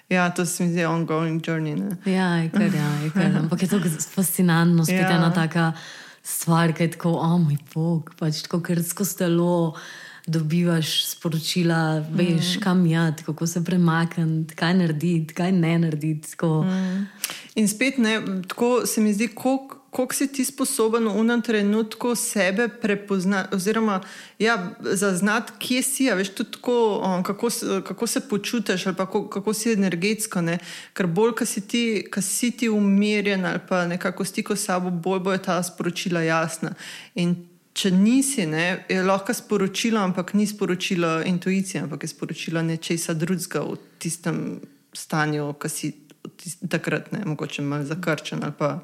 Ja, 0.10 0.30
to 0.30 0.46
se 0.46 0.64
mi 0.64 0.72
zdi 0.72 0.86
ongoing 0.86 1.42
journey. 1.48 1.76
Ne? 1.76 1.98
Ja, 2.12 2.36
je 2.36 2.50
kar, 2.50 2.62
ja, 2.76 2.92
je 3.04 3.10
kar. 3.12 3.36
ampak 3.44 3.62
je 3.62 3.68
to 3.68 3.80
fascinantno, 4.14 4.86
spet 4.86 5.04
ja. 5.04 5.18
ena 5.18 5.34
taka 5.34 5.74
stvar, 6.24 6.72
ki 6.74 6.84
je 6.84 6.92
tako, 6.96 7.12
o 7.16 7.28
oh, 7.28 7.38
moj 7.42 7.58
bog, 7.74 8.14
pač 8.20 8.44
tako 8.46 8.62
krsko 8.64 9.06
stelo 9.06 9.76
dobivaš 10.28 10.94
sporočila, 11.10 12.06
veš, 12.12 12.56
mm. 12.56 12.62
kam 12.64 12.86
je, 12.86 13.06
kako 13.26 13.48
se 13.48 13.64
premakniti, 13.66 14.56
kaj 14.56 14.74
narediti, 14.74 15.34
kaj 15.34 15.52
ne 15.52 15.78
narediti. 15.80 16.36
Mm. 16.46 17.06
In 17.56 17.68
spet 17.68 17.98
ne, 17.98 18.20
tako 18.48 18.86
se 18.86 19.02
mi 19.02 19.14
zdi, 19.14 19.28
koliko 19.28 19.81
si 20.12 20.28
ti 20.28 20.46
sposoben 20.46 21.08
v 21.08 21.20
enem 21.20 21.42
trenutku 21.42 22.16
sebe 22.16 22.68
prepoznati, 22.68 23.56
oziroma 23.56 24.02
ja, 24.39 24.72
zaznati, 24.80 25.52
kje 25.60 25.82
si. 25.84 26.04
Ja, 26.04 26.16
veš, 26.16 26.32
tako, 26.36 27.04
kako, 27.26 27.50
kako 27.84 28.08
se 28.08 28.20
počutiš, 28.30 28.88
ali 28.88 28.96
kako, 28.96 29.28
kako 29.30 29.54
si 29.54 29.74
energetsko. 29.74 30.42
Ne? 30.42 30.60
Ker 30.94 31.08
bolj, 31.08 31.36
ko 31.36 31.46
si, 31.46 31.62
si 32.22 32.52
ti 32.52 32.70
umirjen 32.70 33.46
ali 33.46 33.60
pa 33.70 33.86
nekako 33.86 34.26
stiko 34.26 34.56
s 34.56 34.66
sabo, 34.66 34.89
bolj 34.89 35.20
bojo 35.20 35.38
ta 35.38 35.64
sporočila 35.64 36.22
jasna. 36.22 36.74
In 37.16 37.36
če 37.74 37.92
nisi, 37.92 38.46
ne, 38.46 38.86
je 38.89 39.04
lahko 39.04 39.34
sporočilo, 39.34 40.00
ampak 40.00 40.34
ni 40.34 40.48
sporočilo 40.48 41.22
intuicije, 41.26 41.84
ampak 41.84 42.04
je 42.04 42.12
sporočilo 42.12 42.62
nečesa 42.62 43.14
drugega 43.14 43.64
v 43.64 43.78
tistem 44.00 44.60
stanju, 44.94 45.54
ki 45.60 45.70
si 45.70 45.92
takrat 46.70 47.12
ne, 47.12 47.24
mogoče 47.26 47.62
malo 47.62 47.86
zakrčen 47.88 48.44
ali 48.44 48.54
pa 48.58 48.80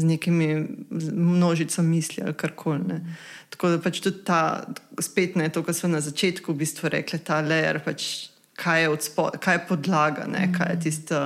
z 0.00 0.04
nekimi 0.04 0.66
množicami 1.12 1.88
misli 1.88 2.22
ali 2.24 2.34
karkoli. 2.34 2.78
Mm. 2.78 3.16
Tako 3.50 3.68
da 3.68 3.80
pač 3.82 4.00
tudi 4.00 4.24
ta, 4.24 4.66
spet 5.00 5.36
ne 5.36 5.48
to, 5.48 5.62
kar 5.62 5.74
smo 5.74 5.88
na 5.92 6.00
začetku 6.04 6.52
v 6.52 6.64
bistvu 6.64 6.92
rekli, 6.92 7.18
ta 7.18 7.40
leer, 7.40 7.80
pač, 7.84 8.28
kaj, 8.58 8.84
je 8.84 8.96
spod, 9.08 9.38
kaj 9.42 9.58
je 9.58 9.64
podlaga, 9.68 10.26
ne, 10.26 10.46
mm. 10.46 10.56
kaj 10.58 10.72
je 10.74 10.80
tisto, 10.86 11.20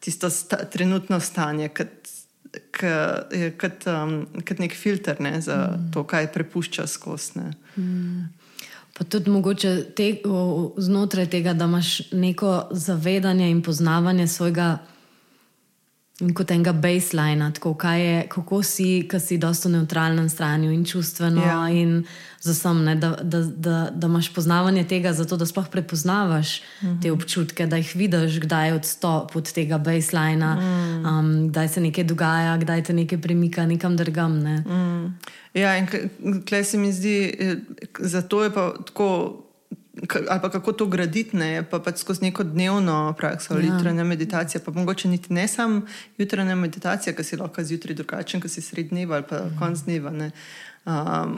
tisto 0.00 0.30
sta, 0.30 0.64
trenutno 0.70 1.20
stanje. 1.20 1.68
Kad, 1.68 1.96
kot 3.60 3.86
um, 3.86 4.14
nek 4.58 4.74
filter 4.74 5.20
ne, 5.22 5.38
za 5.40 5.56
mm. 5.70 5.90
to, 5.94 6.04
kaj 6.04 6.32
prepušča 6.34 6.86
skozi. 6.90 7.46
Mm. 7.76 8.28
Pa 8.98 9.04
tudi 9.04 9.30
mogoče 9.30 9.74
te, 9.96 10.14
znotraj 10.76 11.30
tega, 11.30 11.54
da 11.54 11.64
imaš 11.64 12.12
neko 12.12 12.68
zavedanje 12.70 13.50
in 13.50 13.62
poznavanje 13.62 14.26
svojega 14.28 14.78
kot 16.34 16.50
enega 16.50 16.72
baselina, 16.72 17.50
tako 17.52 17.74
je, 17.96 18.26
kako 18.28 18.62
si, 18.62 19.08
ki 19.08 19.20
si 19.20 19.38
dosto 19.38 19.68
neutralen 19.68 20.28
stranju 20.28 20.72
in 20.72 20.84
čustveno, 20.84 21.42
ja. 21.42 21.68
in 21.68 22.04
zasem, 22.40 22.84
ne, 22.84 22.94
da, 22.96 23.16
da, 23.22 23.40
da, 23.40 23.90
da 23.94 24.06
imaš 24.06 24.34
poznavanje 24.34 24.84
tega, 24.84 25.12
zato 25.12 25.36
da 25.36 25.46
sploh 25.46 25.68
prepoznavaš 25.72 26.60
mm 26.60 26.86
-hmm. 26.86 27.02
te 27.02 27.12
občutke, 27.12 27.66
da 27.66 27.76
jih 27.76 27.96
vidiš, 27.96 28.40
kdaj 28.40 28.68
je 28.68 28.74
odstop 28.74 29.36
od 29.36 29.52
tega 29.52 29.78
baselina, 29.78 30.54
mm. 30.54 31.06
um, 31.06 31.48
kdaj 31.48 31.68
se 31.68 31.80
nekaj 31.80 32.04
dogaja, 32.04 32.56
kdaj 32.56 32.84
te 32.84 32.92
nekaj 32.92 33.20
premika 33.20 33.66
nekam 33.66 33.96
drugam. 33.96 34.38
Ne. 34.38 34.56
Mm. 34.56 35.18
Ja, 35.54 35.76
in 35.76 35.86
kaj 36.48 36.64
se 36.64 36.78
mi 36.78 36.92
zdi, 36.92 37.36
eh, 37.38 37.56
zato 37.98 38.44
je 38.44 38.54
pa 38.54 38.74
tako 38.86 39.36
ali 40.28 40.40
pa 40.40 40.50
kako 40.50 40.72
to 40.72 40.86
graditi, 40.86 41.36
ne, 41.36 41.64
pa 41.70 41.78
pač 41.78 42.00
skozi 42.00 42.24
neko 42.24 42.44
dnevno 42.44 43.14
prakso, 43.18 43.58
ja. 43.58 43.66
jutranja 43.66 44.04
meditacija, 44.04 44.60
pa 44.64 44.72
mogoče 44.72 45.08
niti 45.08 45.32
ne 45.32 45.48
samo 45.48 45.82
jutranja 46.18 46.54
meditacija, 46.54 47.14
ki 47.14 47.24
si 47.24 47.36
lahko 47.36 47.62
zjutraj 47.62 47.94
drugačen, 47.94 48.40
ki 48.40 48.48
si 48.48 48.62
sred 48.62 48.88
dneva 48.90 49.20
ali 49.20 49.24
pa 49.28 49.44
mhm. 49.44 49.58
konc 49.58 49.84
dneva. 49.84 50.10
Ne. 50.10 50.30
Uh, 50.84 50.92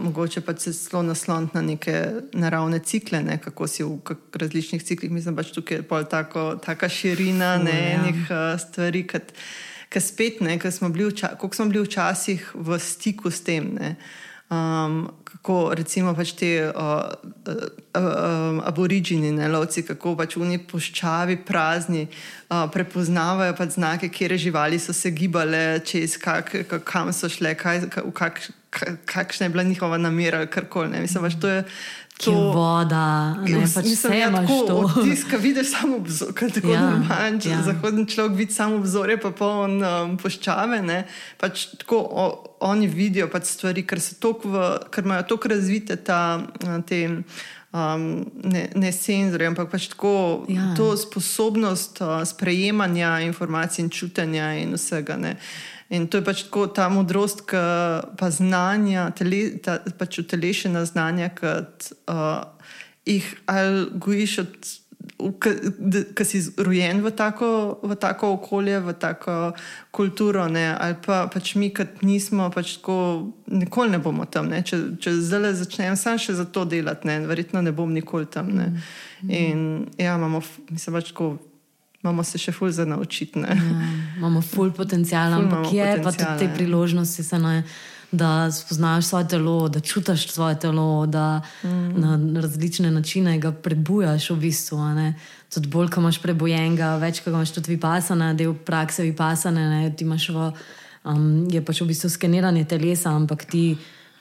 mogoče 0.05 0.41
pa 0.41 0.55
se 0.57 0.73
zelo 0.73 1.03
nasloniti 1.03 1.57
na 1.57 1.63
neke 1.63 2.07
naravne 2.33 2.79
cikle, 2.79 3.23
ne, 3.23 3.39
kako 3.39 3.67
si 3.67 3.83
v 3.83 3.99
različnih 4.35 4.85
ciklih. 4.85 5.11
Mislim, 5.11 5.37
pač 5.37 5.51
tukaj 5.51 5.77
je 5.77 5.83
pol 5.83 6.05
tako, 6.05 6.55
taka 6.63 6.89
širina 6.89 7.57
ne, 7.59 7.79
ja. 7.91 7.97
enih 7.99 8.21
uh, 8.31 8.61
stvari, 8.61 9.03
ki 9.91 10.01
spet 10.01 10.41
ne, 10.41 10.61
smo 10.71 10.89
bili, 10.89 11.11
vča, 11.11 11.35
smo 11.53 11.67
bili 11.67 11.83
včasih 11.83 12.53
v 12.55 12.79
stiku 12.79 13.31
s 13.31 13.43
tem. 13.43 13.75
Ne. 13.81 13.97
Um, 14.53 15.09
kako 15.25 15.73
recimo 15.75 16.13
pač 16.15 16.35
te 16.37 16.49
uh, 16.61 16.73
uh, 16.77 17.55
uh, 17.97 18.61
aborižini, 18.69 19.31
ne 19.33 19.49
lovci, 19.49 19.81
kako 19.87 20.13
pač 20.19 20.37
v 20.37 20.45
neki 20.51 20.67
poščavi 20.69 21.39
prazni 21.49 22.03
uh, 22.05 22.67
prepoznavajo 22.69 23.55
pač 23.57 23.79
znake, 23.79 24.11
kje 24.13 24.37
živali 24.37 24.77
so 24.79 24.93
se 24.93 25.11
gibale, 25.11 25.81
čez 25.89 26.19
kak, 26.21 26.53
kam 26.85 27.15
so 27.17 27.33
šle, 27.33 27.55
kaj, 27.57 27.89
kak, 28.13 28.43
kakšna 29.09 29.49
je 29.49 29.55
bila 29.57 29.65
njihova 29.65 29.97
namera, 29.99 30.45
karkoli. 30.47 31.01
Mislim, 31.01 31.25
pač 31.25 31.41
to 31.41 31.49
je 31.49 31.65
to 32.25 32.31
je 32.31 32.37
voda, 32.37 33.35
ne 33.35 33.67
pač 33.75 33.85
mislim, 33.85 34.13
ja, 34.13 34.31
tako, 34.31 34.91
tiska, 35.05 35.37
vidiš 35.37 35.71
samo 35.71 35.97
obzor, 35.97 36.35
kot 36.39 36.59
ja, 36.65 36.83
manj, 37.09 37.41
ja. 37.49 37.63
zahodni 37.67 38.07
človek 38.07 38.37
vidi 38.39 38.55
samo 38.55 38.77
obzorje, 38.77 39.17
pa 39.21 39.33
poln 39.35 39.81
um, 39.83 40.15
poščave. 40.21 41.01
Pač 41.41 41.67
tako 41.81 41.99
o, 41.99 42.27
oni 42.69 42.87
vidijo 42.87 43.27
pač 43.33 43.51
stvari, 43.57 43.87
ker, 43.87 43.99
v, 44.45 44.63
ker 44.93 45.09
imajo 45.09 45.27
tako 45.35 45.53
razvite 45.57 45.99
ta, 46.05 46.23
te. 46.87 47.03
Um, 47.73 48.27
ne, 48.45 48.67
ne 48.77 48.91
senzorje, 48.93 49.47
ampak 49.49 49.71
pač 49.73 49.87
tako 49.89 50.45
ja. 50.53 50.75
to 50.77 50.91
sposobnost 51.01 52.03
uh, 52.05 52.19
sprejemanja 52.29 53.23
informacij 53.25 53.87
in 53.87 53.89
čutenja 53.89 54.51
in 54.61 54.77
vsega. 54.77 55.17
Ne. 55.17 55.39
In 55.93 56.07
to 56.09 56.21
je 56.21 56.25
pač 56.25 56.47
tako 56.47 56.67
ta 56.73 56.89
modrost, 56.89 57.45
ki 57.49 57.63
pa 58.17 58.31
znanja, 58.33 59.11
tele, 59.17 59.59
ta, 59.61 59.77
pač 60.01 60.23
utelešena 60.23 60.87
znanja, 60.89 61.29
ki 61.37 61.51
uh, 62.09 62.47
jih 63.05 63.29
ali 63.51 63.85
gojiš, 64.01 64.39
ki 66.17 66.25
si 66.25 66.41
rojen 66.57 67.03
v 67.05 67.13
tako, 67.13 67.79
v 67.85 67.99
tako 68.01 68.33
okolje, 68.39 68.81
v 68.81 68.97
tako 68.97 69.53
kulturo, 69.93 70.49
ne? 70.49 70.73
ali 70.73 70.97
pa 70.97 71.27
pač 71.29 71.55
mi, 71.61 71.69
ki 71.75 71.87
nismo, 72.07 72.49
pač 72.55 72.79
tako, 72.81 73.29
nikoli 73.53 73.93
ne 73.93 74.01
bomo 74.01 74.25
tam. 74.25 74.49
Ne? 74.49 74.63
Če, 74.65 74.97
če 74.97 75.13
zdaj 75.21 75.53
začnem 75.61 75.99
sam 76.01 76.17
še 76.17 76.41
za 76.41 76.49
to 76.49 76.65
delati, 76.65 77.05
ne? 77.05 77.21
verjetno 77.29 77.61
ne 77.61 77.75
bom 77.75 77.93
nikoli 77.93 78.27
tam. 78.27 78.49
Ne? 78.57 78.73
Mm. 79.23 79.31
In 79.31 79.59
ja, 80.01 80.17
imamo, 80.17 80.41
mislim, 80.73 80.97
pač 80.97 81.13
tako 81.13 81.37
imamo 82.03 82.25
se 82.25 82.39
še 82.39 82.53
ful 82.53 82.71
za 82.71 82.85
naučiti. 82.85 83.39
Ja, 83.39 83.57
imamo 84.17 84.43
ful 84.43 84.73
potencijal, 84.73 85.33
ampak 85.33 85.73
je 85.73 85.97
pa 86.03 86.13
tudi 86.13 86.39
te 86.39 86.51
priložnosti, 86.55 87.23
naj 87.39 87.63
da 88.13 88.51
spoznaš 88.51 89.07
svoje 89.07 89.29
telo, 89.29 89.69
da 89.69 89.81
čutiš 89.81 90.29
svoje 90.29 90.59
telo, 90.61 91.07
da 91.07 91.43
mm. 91.63 92.01
na 92.01 92.41
različne 92.41 92.91
načine 92.91 93.39
ga 93.39 93.53
prebujaš 93.53 94.31
v 94.31 94.37
bistvu. 94.37 94.79
Tudi 95.55 95.69
bolj, 95.69 95.89
ko 95.89 96.01
imaš 96.01 96.21
prebojenega, 96.23 96.97
več, 96.97 97.23
ko 97.25 97.31
imaš 97.31 97.55
tudi 97.57 97.73
vipasane, 97.73 98.35
del 98.35 98.55
prakse 98.55 99.03
vipasane, 99.03 99.95
ti 99.97 100.05
imaš 100.05 100.29
v, 100.29 100.51
um, 101.05 101.49
je 101.51 101.65
pač 101.65 101.81
v 101.81 101.89
bistvu 101.89 102.13
skeniranje 102.13 102.65
telesa, 102.69 103.17
ampak 103.17 103.49
ti 103.49 103.79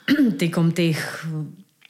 tekom 0.41 0.71
teh 0.71 0.95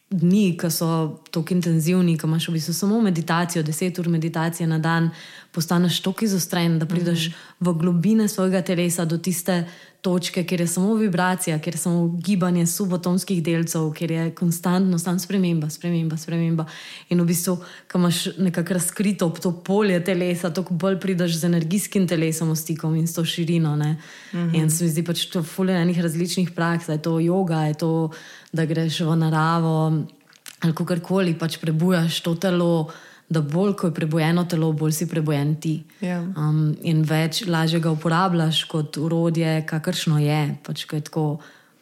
dni, 0.09 0.57
ki 0.57 0.73
so 0.73 1.21
tako 1.31 1.53
intenzivni, 1.53 2.17
ki 2.17 2.27
imaš 2.27 2.49
v 2.49 2.57
bistvu 2.57 2.73
samo 2.73 3.01
meditacijo, 3.01 3.63
deset 3.63 3.99
ur 3.99 4.09
meditacije 4.09 4.67
na 4.67 4.81
dan, 4.81 5.11
postaneš 5.51 5.99
tako 6.01 6.25
izostren, 6.25 6.79
da 6.79 6.85
prideš 6.85 7.27
mm 7.27 7.31
-hmm. 7.31 7.35
v 7.59 7.73
globine 7.73 8.27
svojega 8.27 8.61
telesa 8.61 9.05
do 9.05 9.17
tiste 9.17 9.65
točke, 10.01 10.43
kjer 10.43 10.61
je 10.61 10.67
samo 10.67 10.95
vibracija, 10.95 11.59
kjer 11.59 11.75
je 11.75 11.79
samo 11.79 12.07
gibanje 12.07 12.67
subatomskih 12.67 13.43
delcev, 13.43 13.91
kjer 13.93 14.11
je 14.11 14.31
konstantno 14.35 14.99
stan 14.99 15.19
sprememba, 15.19 15.69
sprememba, 15.69 16.17
sprememba. 16.17 16.65
In 17.09 17.21
v 17.21 17.25
bistvu, 17.25 17.57
ko 17.91 17.97
imaš 17.97 18.25
nekako 18.37 18.73
razkrito 18.73 19.29
to 19.29 19.51
polje 19.63 20.03
telesa, 20.03 20.49
tako 20.53 20.73
bolj 20.73 20.99
prideš 20.99 21.35
z 21.35 21.43
energijskim 21.43 22.07
telesom 22.07 22.49
v 22.49 22.55
stikom 22.55 22.95
in 22.95 23.07
s 23.07 23.13
to 23.13 23.25
širino. 23.25 23.75
Mm 23.75 23.97
-hmm. 24.33 24.55
In 24.55 24.69
se 24.69 24.83
mi 24.83 24.89
zdi 24.89 25.03
pač 25.03 25.25
to 25.25 25.43
fulje 25.43 25.81
enih 25.81 25.99
različnih 25.99 26.51
praks, 26.51 26.87
da 26.87 26.93
je 26.93 27.01
to 27.01 27.11
yoga, 27.11 27.67
je 27.67 27.73
to, 27.73 28.11
da 28.51 28.65
greš 28.65 28.99
v 28.99 29.15
naravo 29.15 29.93
ali 30.61 30.73
kakorkoli 30.73 31.33
pač 31.33 31.57
prebujaš 31.57 32.21
to 32.21 32.35
telo 32.35 32.91
da 33.31 33.41
bolj 33.41 33.73
ko 33.79 33.87
je 33.87 33.93
prebojeno 33.95 34.43
telo, 34.45 34.71
bolj 34.75 34.91
si 34.91 35.07
prebojen 35.07 35.55
ti. 35.61 35.77
Ja. 36.03 36.19
Um, 36.19 36.75
in 36.83 37.05
več 37.07 37.45
lažje 37.47 37.79
ga 37.79 37.93
uporabljaš 37.95 38.65
kot 38.67 38.97
urodje, 38.99 39.61
kakršno 39.67 40.19
je, 40.19 40.41
pač 40.67 40.83
ko 40.85 40.99
je 40.99 41.05
tako 41.07 41.25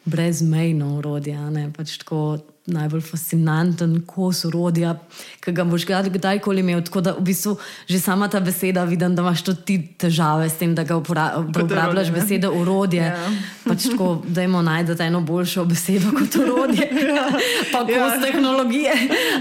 brezmejno 0.04 0.94
urodje. 1.00 1.38
Pač 1.76 1.96
tako 2.04 2.38
najbolj 2.66 3.00
fascinanten 3.00 3.94
kos 4.06 4.44
urodja, 4.44 4.94
ki 5.40 5.52
ga 5.56 5.64
boš 5.64 5.86
kdajkoli 5.86 6.60
imel. 6.60 6.82
Tako 6.84 7.00
da 7.00 7.14
v 7.16 7.24
bistvu 7.24 7.56
že 7.88 8.00
sama 8.00 8.28
ta 8.28 8.40
beseda, 8.40 8.84
vidim, 8.84 9.14
da 9.14 9.22
imaš 9.22 9.42
tudi 9.42 9.78
težave 9.98 10.48
s 10.50 10.58
tem, 10.60 10.74
da 10.74 10.84
ga 10.84 10.96
uporabljaš 10.96 12.12
besedo 12.12 12.52
urodje. 12.52 13.02
Ja. 13.02 13.32
Pač 13.64 13.88
tako, 13.90 14.22
da 14.28 14.42
imamo 14.42 14.62
najti 14.62 15.02
eno 15.02 15.20
boljšo 15.20 15.64
besedo 15.64 16.12
kot 16.12 16.36
urodje, 16.36 16.88
ja. 17.16 17.26
pa 17.72 17.84
kos 17.86 17.96
ja. 17.96 18.20
tehnologije. 18.22 18.94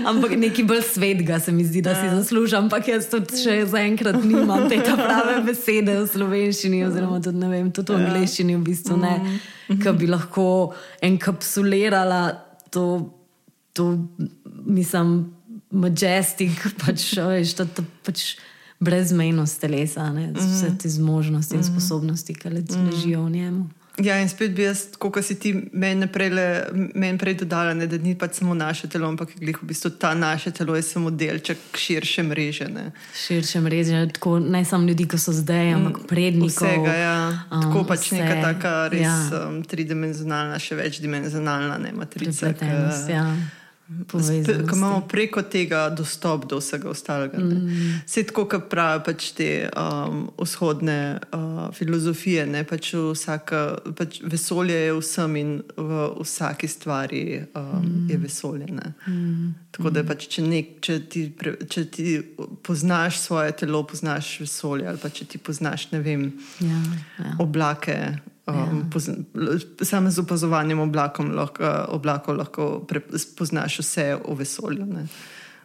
Ampak 0.08 0.38
neki 0.38 0.64
bolj 0.64 0.82
svet 0.94 1.24
ga 1.28 1.40
se 1.40 1.52
mi 1.52 1.66
zdi, 1.66 1.82
da 1.82 1.92
ja. 1.92 2.02
si 2.02 2.16
zaslužim, 2.16 2.66
ampak 2.66 2.88
jaz 2.88 3.10
tudi 3.12 3.44
še 3.44 3.66
zaenkrat 3.70 4.24
nimam 4.24 4.70
te 4.70 4.80
prave 4.80 5.42
besede 5.44 6.00
v 6.02 6.08
slovenščini, 6.08 6.86
oziroma 6.88 7.20
tudi, 7.24 7.52
vem, 7.52 7.72
tudi 7.72 7.94
v 7.94 8.00
ja. 8.00 8.06
angleščini, 8.08 8.56
v 8.56 8.64
bistvu 8.64 9.00
ne, 9.00 9.16
mm. 9.20 9.82
ki 9.84 9.98
bi 10.00 10.08
lahko 10.08 10.46
enkapsulirala 11.04 12.49
to, 12.70 12.86
to 13.74 13.98
mislim, 14.66 15.34
majestik, 15.72 16.64
pač, 16.84 17.12
veš, 17.18 17.56
to, 17.58 17.66
to, 17.66 17.86
pač 18.06 18.36
brezmejnost 18.80 19.60
telesa, 19.62 20.08
ne, 20.16 20.30
vse 20.36 20.72
te 20.80 20.90
zmožnosti 20.90 21.58
in 21.58 21.64
mhm. 21.64 21.70
sposobnosti, 21.72 22.34
ki 22.34 22.54
ležijo 22.56 23.26
v 23.26 23.36
njemu. 23.36 23.68
Ja, 24.04 24.16
in 24.22 24.30
spet 24.32 24.54
bi 24.56 24.64
jaz, 24.64 24.86
kot 25.00 25.18
si 25.26 25.36
ti 25.40 25.52
meni 25.74 26.08
prej, 26.08 26.32
men 26.96 27.18
prej 27.20 27.36
dodala, 27.42 27.74
ne, 27.76 27.88
da 27.90 27.98
ni 28.00 28.14
pač 28.18 28.40
samo 28.40 28.56
naše 28.56 28.88
telo, 28.88 29.10
ampak 29.12 29.34
je 29.36 29.54
v 29.56 29.68
bistvu 29.68 29.92
ta 30.00 30.14
naše 30.16 30.52
telo 30.56 30.76
je 30.76 30.84
samo 30.88 31.12
delček 31.12 31.58
širše 31.76 32.24
mreže. 32.24 32.70
Ne. 32.72 32.86
Širše 33.26 33.60
mreže, 33.60 34.06
tako 34.16 34.38
ne 34.40 34.64
samo 34.66 34.88
ljudi, 34.88 35.08
ki 35.10 35.20
so 35.20 35.36
zdaj, 35.36 35.74
ampak 35.76 36.08
predniki. 36.08 36.56
Vsega, 36.56 36.96
ja. 36.96 37.18
Um, 37.52 37.64
tako 37.68 37.84
pač 37.92 38.08
vse, 38.08 38.22
neka 38.22 38.42
taka 38.42 38.74
res 38.94 39.04
ja. 39.04 39.16
um, 39.44 39.62
tridimenzionalna, 39.68 40.60
še 40.64 40.80
večdimenzionalna 40.80 41.80
matrica. 41.94 42.54
Prepletenost, 42.54 43.12
ja. 43.12 43.26
Ko 44.12 44.20
imamo 44.76 45.02
preko 45.08 45.42
tega 45.42 45.90
dostop 45.90 46.46
do 46.46 46.58
vsega 46.60 46.90
ostalega. 46.90 47.40
Mm. 47.40 48.02
Vse 48.06 48.24
tako, 48.30 48.46
kot 48.46 48.68
pravijo 48.70 49.02
pač 49.06 49.32
te 49.34 49.48
um, 49.66 50.28
vzhodne 50.38 51.18
uh, 51.34 51.64
filozofije, 51.74 52.46
ne, 52.46 52.62
pač 52.70 52.92
vsaka, 52.94 53.64
pač 53.98 54.22
vesolje 54.22 54.78
je 54.78 54.94
vsem 55.00 55.40
in 55.42 55.56
v 55.78 56.04
vsaki 56.22 56.70
stvari 56.70 57.24
um, 57.42 57.66
mm. 57.82 58.06
je 58.14 58.22
vesolje. 58.22 58.70
Mm. 59.08 59.52
Tako 59.74 59.94
da 59.98 60.06
pač, 60.06 60.28
če, 60.36 60.46
nek, 60.46 60.74
če, 60.86 61.00
ti, 61.10 61.26
če 61.70 61.86
ti 61.90 62.20
poznaš 62.66 63.24
svoje 63.26 63.58
telo, 63.64 63.82
poznaš 63.90 64.36
vesolje, 64.46 64.86
ali 64.90 65.02
pa 65.02 65.10
če 65.10 65.26
ti 65.34 65.42
poznaš 65.42 65.90
vem, 65.98 66.30
ja, 66.62 66.84
ja. 67.18 67.38
oblake. 67.42 67.98
Um, 68.50 68.90
ja. 68.96 69.86
Samo 69.86 70.12
z 70.12 70.20
opazovanjem 70.20 70.80
oblakom 70.80 71.32
lahko, 71.32 71.86
oblakov 71.88 72.38
lahko 72.38 72.88
spoznaš 73.18 73.80
vse 73.80 74.16
v 74.16 74.36
vesolju. 74.38 74.88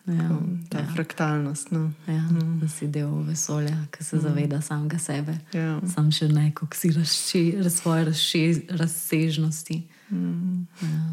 Ja, 0.06 0.28
um, 0.30 0.60
ta 0.68 0.78
ja. 0.78 0.86
fraktalnost. 0.94 1.70
No. 1.70 1.90
Ja, 2.06 2.22
mm. 2.30 2.60
Da 2.60 2.68
si 2.68 2.86
del 2.86 3.22
vesolja, 3.24 3.76
ki 3.90 4.04
se 4.04 4.16
mm. 4.16 4.20
zaveda 4.20 4.60
samega 4.60 4.98
sebe. 4.98 5.38
Ja. 5.52 5.80
Sam 5.94 6.10
še 6.12 6.28
ne, 6.28 6.50
kako 6.54 6.76
si 6.76 6.92
razši, 6.92 7.44
svoje 7.70 8.04
razši, 8.04 8.44
razsežnosti. 8.70 9.82
Mm. 10.10 10.66
Ja, 10.82 11.04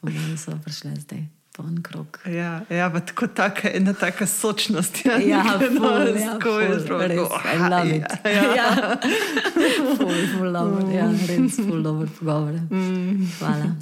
Pomeni, 0.00 0.30
da 0.30 0.36
so 0.36 0.56
prišle 0.64 0.94
zdaj 1.00 1.37
poln 1.58 1.82
krok. 1.82 2.20
Ja, 2.26 2.62
ja 2.70 2.90
pa 2.90 3.00
tako 3.00 3.26
taka, 3.26 3.70
ena 3.74 3.92
taka 3.92 4.26
sočnost. 4.26 5.04
Ja, 5.04 5.18
ja 5.18 5.42
ful, 5.58 6.20
ja, 6.20 6.32
tako 6.32 6.60
je 6.60 6.78
zelo 6.80 6.98
lepo. 6.98 7.40
Ja, 7.44 8.30
ja. 8.30 8.54
ja. 8.54 8.98
ful, 9.98 10.14
ful, 10.36 10.52
dobro, 10.52 10.86
ja, 10.94 11.10
res 11.10 11.58
ful, 11.58 11.82
dobro 11.82 12.06
pogovore. 12.18 12.62
Mm. 12.70 13.26
Hvala. 13.38 13.74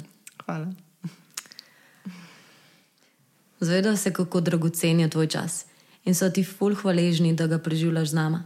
Hvala. 0.45 0.67
Zvedel 3.59 3.97
se, 3.97 4.13
kako 4.13 4.41
dragocen 4.41 4.99
je 4.99 5.09
tvoj 5.09 5.27
čas 5.27 5.65
in 6.05 6.15
so 6.15 6.29
ti 6.29 6.43
ful 6.43 6.75
hvaležni, 6.75 7.33
da 7.35 7.47
ga 7.47 7.59
preživljaš 7.59 8.09
z 8.09 8.13
nama. 8.13 8.45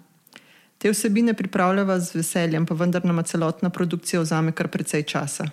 Te 0.78 0.92
vsebine 0.92 1.34
pripravljava 1.38 2.00
z 2.00 2.16
veseljem, 2.16 2.66
pa 2.66 2.76
vendar 2.76 3.06
nama 3.06 3.24
celotna 3.24 3.70
produkcija 3.70 4.22
vzame 4.22 4.52
kar 4.52 4.68
precej 4.68 5.04
časa. 5.04 5.46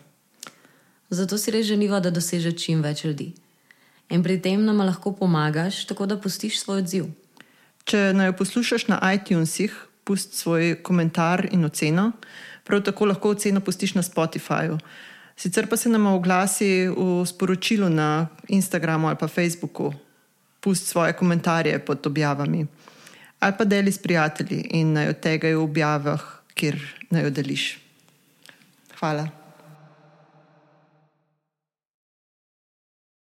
Zato 1.10 1.38
si 1.38 1.52
res 1.52 1.66
želiva, 1.66 2.00
da 2.00 2.10
doseže 2.10 2.56
čim 2.56 2.80
več 2.82 3.04
ljudi 3.04 3.34
in 4.10 4.22
pri 4.22 4.38
tem 4.42 4.64
nam 4.64 4.80
lahko 4.80 5.12
pomagaš, 5.12 5.84
tako 5.86 6.06
da 6.06 6.18
pustiš 6.20 6.60
svoj 6.60 6.82
odziv. 6.82 7.10
Če 7.84 8.12
naj 8.14 8.32
poslušaš 8.36 8.88
na 8.88 8.98
iTunesih, 9.14 9.74
pusti 10.04 10.36
svoj 10.36 10.74
komentar 10.82 11.46
in 11.52 11.64
oceno, 11.64 12.12
prav 12.64 12.82
tako 12.84 13.12
lahko 13.12 13.32
oceno 13.36 13.60
pustiš 13.60 13.94
na 13.94 14.02
Spotifyju. 14.02 14.78
Sicer 15.36 15.68
pa 15.70 15.76
se 15.76 15.88
nam 15.88 16.06
oglasi 16.06 16.88
v 16.88 17.22
sporočilu 17.26 17.88
na 17.88 18.26
Instagramu 18.48 19.08
ali 19.08 19.16
pa 19.20 19.28
Facebooku, 19.28 19.92
pusti 20.60 20.86
svoje 20.86 21.12
komentarje 21.12 21.78
pod 21.78 22.06
objavami 22.06 22.66
ali 23.40 23.54
pa 23.58 23.64
deli 23.64 23.92
s 23.92 23.98
prijatelji 23.98 24.66
in 24.70 24.92
naj 24.92 25.08
od 25.08 25.20
tega 25.20 25.48
v 25.48 25.62
objavah, 25.62 26.22
kjer 26.54 26.78
naj 27.10 27.22
jo 27.22 27.30
deliš. 27.30 27.78
Hvala. 28.98 29.37